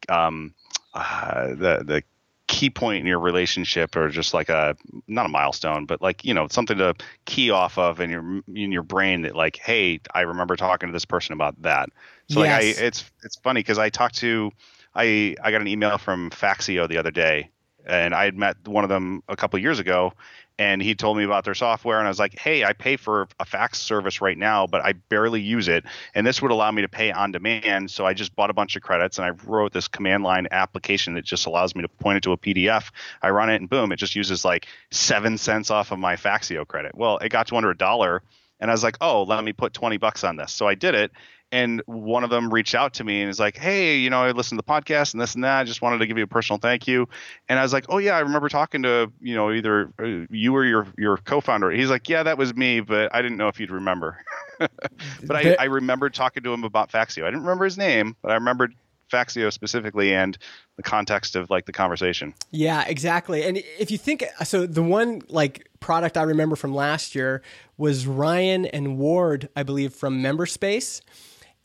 um, 0.08 0.54
uh, 0.96 1.48
the 1.48 1.82
the 1.84 2.02
key 2.48 2.70
point 2.70 3.00
in 3.00 3.06
your 3.06 3.18
relationship 3.18 3.96
or 3.96 4.08
just 4.08 4.32
like 4.32 4.48
a 4.48 4.76
not 5.08 5.26
a 5.26 5.28
milestone 5.28 5.84
but 5.84 6.00
like 6.00 6.24
you 6.24 6.32
know 6.32 6.46
something 6.48 6.78
to 6.78 6.94
key 7.24 7.50
off 7.50 7.76
of 7.76 8.00
in 8.00 8.08
your 8.08 8.40
in 8.54 8.70
your 8.70 8.84
brain 8.84 9.22
that 9.22 9.34
like 9.34 9.56
hey 9.56 9.98
i 10.14 10.20
remember 10.20 10.54
talking 10.54 10.88
to 10.88 10.92
this 10.92 11.04
person 11.04 11.32
about 11.32 11.60
that 11.62 11.88
so 12.28 12.44
yes. 12.44 12.52
like 12.52 12.62
i 12.62 12.84
it's 12.84 13.10
it's 13.24 13.36
funny 13.36 13.58
because 13.58 13.78
i 13.78 13.90
talked 13.90 14.14
to 14.14 14.52
i 14.94 15.34
i 15.42 15.50
got 15.50 15.60
an 15.60 15.66
email 15.66 15.98
from 15.98 16.30
Phaxio 16.30 16.88
the 16.88 16.98
other 16.98 17.10
day 17.10 17.50
and 17.86 18.14
i 18.14 18.24
had 18.24 18.36
met 18.36 18.56
one 18.66 18.84
of 18.84 18.90
them 18.90 19.22
a 19.28 19.36
couple 19.36 19.58
years 19.58 19.78
ago 19.78 20.12
and 20.58 20.80
he 20.80 20.94
told 20.94 21.18
me 21.18 21.24
about 21.24 21.44
their 21.44 21.54
software 21.54 21.98
and 21.98 22.06
i 22.06 22.10
was 22.10 22.18
like 22.18 22.38
hey 22.38 22.64
i 22.64 22.72
pay 22.72 22.96
for 22.96 23.28
a 23.38 23.44
fax 23.44 23.80
service 23.80 24.20
right 24.20 24.38
now 24.38 24.66
but 24.66 24.84
i 24.84 24.92
barely 24.92 25.40
use 25.40 25.68
it 25.68 25.84
and 26.14 26.26
this 26.26 26.40
would 26.40 26.50
allow 26.50 26.70
me 26.70 26.82
to 26.82 26.88
pay 26.88 27.12
on 27.12 27.32
demand 27.32 27.90
so 27.90 28.06
i 28.06 28.12
just 28.12 28.34
bought 28.34 28.50
a 28.50 28.54
bunch 28.54 28.76
of 28.76 28.82
credits 28.82 29.18
and 29.18 29.26
i 29.26 29.30
wrote 29.44 29.72
this 29.72 29.88
command 29.88 30.22
line 30.22 30.46
application 30.50 31.14
that 31.14 31.24
just 31.24 31.46
allows 31.46 31.74
me 31.74 31.82
to 31.82 31.88
point 31.88 32.16
it 32.16 32.22
to 32.22 32.32
a 32.32 32.38
pdf 32.38 32.90
i 33.22 33.30
run 33.30 33.50
it 33.50 33.56
and 33.56 33.70
boom 33.70 33.92
it 33.92 33.96
just 33.96 34.16
uses 34.16 34.44
like 34.44 34.66
seven 34.90 35.38
cents 35.38 35.70
off 35.70 35.92
of 35.92 35.98
my 35.98 36.16
Phaxio 36.16 36.66
credit. 36.66 36.94
Well 36.94 37.18
it 37.18 37.28
got 37.28 37.48
to 37.48 37.56
under 37.56 37.70
a 37.70 37.76
dollar 37.76 38.22
and 38.60 38.70
i 38.70 38.74
was 38.74 38.82
like 38.82 38.96
oh 39.00 39.22
let 39.22 39.42
me 39.44 39.52
put 39.52 39.72
20 39.72 39.96
bucks 39.96 40.24
on 40.24 40.36
this 40.36 40.52
so 40.52 40.66
i 40.66 40.74
did 40.74 40.94
it 40.94 41.10
and 41.52 41.80
one 41.86 42.24
of 42.24 42.30
them 42.30 42.52
reached 42.52 42.74
out 42.74 42.94
to 42.94 43.04
me 43.04 43.20
and 43.20 43.30
is 43.30 43.38
like, 43.38 43.56
"Hey, 43.56 43.98
you 43.98 44.10
know, 44.10 44.22
I 44.22 44.32
listened 44.32 44.58
to 44.58 44.64
the 44.66 44.72
podcast 44.72 45.14
and 45.14 45.20
this 45.20 45.34
and 45.34 45.44
that. 45.44 45.60
I 45.60 45.64
just 45.64 45.80
wanted 45.80 45.98
to 45.98 46.06
give 46.06 46.18
you 46.18 46.24
a 46.24 46.28
personal 46.28 46.58
thank 46.58 46.88
you." 46.88 47.08
And 47.48 47.58
I 47.58 47.62
was 47.62 47.72
like, 47.72 47.86
"Oh 47.88 47.98
yeah, 47.98 48.16
I 48.16 48.20
remember 48.20 48.48
talking 48.48 48.82
to 48.82 49.12
you 49.20 49.34
know 49.34 49.52
either 49.52 49.92
uh, 50.02 50.26
you 50.30 50.54
or 50.54 50.64
your 50.64 50.86
your 50.98 51.18
co-founder." 51.18 51.70
He's 51.70 51.90
like, 51.90 52.08
"Yeah, 52.08 52.24
that 52.24 52.36
was 52.36 52.54
me, 52.54 52.80
but 52.80 53.14
I 53.14 53.22
didn't 53.22 53.36
know 53.36 53.48
if 53.48 53.60
you'd 53.60 53.70
remember." 53.70 54.24
but 54.58 55.36
I, 55.36 55.56
I 55.58 55.64
remembered 55.64 56.14
talking 56.14 56.42
to 56.42 56.52
him 56.52 56.64
about 56.64 56.90
Phaxio. 56.90 57.22
I 57.22 57.26
didn't 57.26 57.42
remember 57.42 57.64
his 57.64 57.78
name, 57.78 58.16
but 58.22 58.32
I 58.32 58.34
remembered 58.34 58.74
Phaxio 59.12 59.52
specifically 59.52 60.14
and 60.14 60.36
the 60.76 60.82
context 60.82 61.36
of 61.36 61.50
like 61.50 61.66
the 61.66 61.72
conversation. 61.72 62.34
Yeah, 62.50 62.84
exactly. 62.86 63.44
And 63.44 63.58
if 63.78 63.90
you 63.90 63.98
think 63.98 64.24
so, 64.44 64.66
the 64.66 64.82
one 64.82 65.22
like 65.28 65.68
product 65.80 66.16
I 66.16 66.22
remember 66.22 66.56
from 66.56 66.74
last 66.74 67.14
year 67.14 67.42
was 67.76 68.06
Ryan 68.06 68.66
and 68.66 68.98
Ward, 68.98 69.48
I 69.54 69.62
believe, 69.62 69.94
from 69.94 70.22
MemberSpace. 70.22 71.00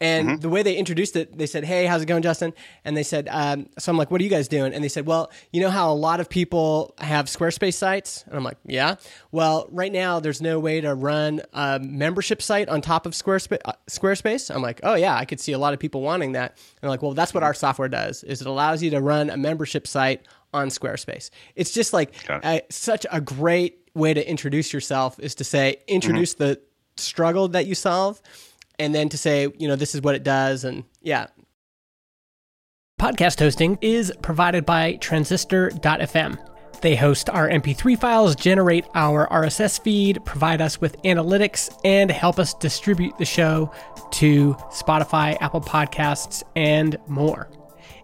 And 0.01 0.27
mm-hmm. 0.27 0.37
the 0.37 0.49
way 0.49 0.63
they 0.63 0.75
introduced 0.75 1.15
it, 1.15 1.37
they 1.37 1.45
said, 1.45 1.63
"Hey, 1.63 1.85
how's 1.85 2.01
it 2.01 2.07
going, 2.07 2.23
Justin?" 2.23 2.53
And 2.83 2.97
they 2.97 3.03
said, 3.03 3.29
um, 3.31 3.67
"So 3.77 3.91
I'm 3.91 3.97
like, 3.97 4.11
what 4.11 4.19
are 4.19 4.23
you 4.23 4.29
guys 4.29 4.47
doing?" 4.47 4.73
And 4.73 4.83
they 4.83 4.89
said, 4.89 5.05
"Well, 5.05 5.31
you 5.51 5.61
know 5.61 5.69
how 5.69 5.91
a 5.91 5.95
lot 5.95 6.19
of 6.19 6.27
people 6.27 6.95
have 6.97 7.27
Squarespace 7.27 7.75
sites?" 7.75 8.23
And 8.25 8.35
I'm 8.35 8.43
like, 8.43 8.57
"Yeah." 8.65 8.95
Well, 9.31 9.67
right 9.71 9.91
now 9.91 10.19
there's 10.19 10.41
no 10.41 10.59
way 10.59 10.81
to 10.81 10.95
run 10.95 11.41
a 11.53 11.79
membership 11.79 12.41
site 12.41 12.67
on 12.67 12.81
top 12.81 13.05
of 13.05 13.13
Squarespace. 13.13 13.59
Uh, 13.63 13.73
Squarespace. 13.87 14.53
I'm 14.53 14.61
like, 14.61 14.81
"Oh 14.83 14.95
yeah, 14.95 15.15
I 15.15 15.23
could 15.23 15.39
see 15.39 15.51
a 15.51 15.59
lot 15.59 15.73
of 15.73 15.79
people 15.79 16.01
wanting 16.01 16.33
that." 16.33 16.51
And 16.51 16.81
they're 16.81 16.89
like, 16.89 17.01
"Well, 17.01 17.13
that's 17.13 17.33
what 17.33 17.43
our 17.43 17.53
software 17.53 17.87
does. 17.87 18.23
Is 18.23 18.41
it 18.41 18.47
allows 18.47 18.83
you 18.83 18.89
to 18.89 18.99
run 18.99 19.29
a 19.29 19.37
membership 19.37 19.87
site 19.87 20.27
on 20.53 20.67
Squarespace. 20.69 21.29
It's 21.55 21.71
just 21.71 21.93
like 21.93 22.13
a, 22.29 22.61
such 22.69 23.05
a 23.11 23.21
great 23.21 23.89
way 23.93 24.13
to 24.13 24.29
introduce 24.29 24.73
yourself 24.73 25.19
is 25.19 25.35
to 25.35 25.43
say 25.43 25.77
introduce 25.87 26.33
mm-hmm. 26.33 26.43
the 26.43 26.61
struggle 26.97 27.47
that 27.49 27.65
you 27.65 27.75
solve, 27.75 28.21
and 28.81 28.95
then 28.95 29.09
to 29.09 29.17
say, 29.17 29.47
you 29.59 29.67
know, 29.67 29.75
this 29.75 29.93
is 29.93 30.01
what 30.01 30.15
it 30.15 30.23
does, 30.23 30.63
and 30.63 30.83
yeah. 31.01 31.27
Podcast 32.99 33.39
hosting 33.39 33.77
is 33.81 34.11
provided 34.23 34.65
by 34.65 34.93
Transistor.fm. 34.95 36.37
They 36.81 36.95
host 36.95 37.29
our 37.29 37.47
MP3 37.47 37.99
files, 37.99 38.35
generate 38.35 38.85
our 38.95 39.27
RSS 39.29 39.79
feed, 39.79 40.25
provide 40.25 40.61
us 40.61 40.81
with 40.81 40.99
analytics, 41.03 41.69
and 41.85 42.09
help 42.09 42.39
us 42.39 42.55
distribute 42.55 43.15
the 43.19 43.25
show 43.25 43.71
to 44.13 44.55
Spotify, 44.71 45.37
Apple 45.41 45.61
Podcasts, 45.61 46.41
and 46.55 46.97
more. 47.07 47.51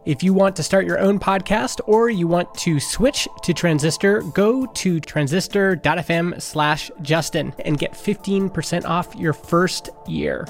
If 0.05 0.21
you 0.21 0.31
want 0.31 0.55
to 0.57 0.63
start 0.63 0.85
your 0.85 0.99
own 0.99 1.19
podcast 1.19 1.81
or 1.85 2.11
you 2.11 2.27
want 2.27 2.53
to 2.59 2.79
switch 2.79 3.27
to 3.43 3.53
Transistor, 3.53 4.21
go 4.21 4.67
to 4.67 4.99
transistor.fm 4.99 6.39
slash 6.39 6.91
Justin 7.01 7.53
and 7.65 7.79
get 7.79 7.93
15% 7.93 8.85
off 8.85 9.15
your 9.15 9.33
first 9.33 9.89
year. 10.07 10.45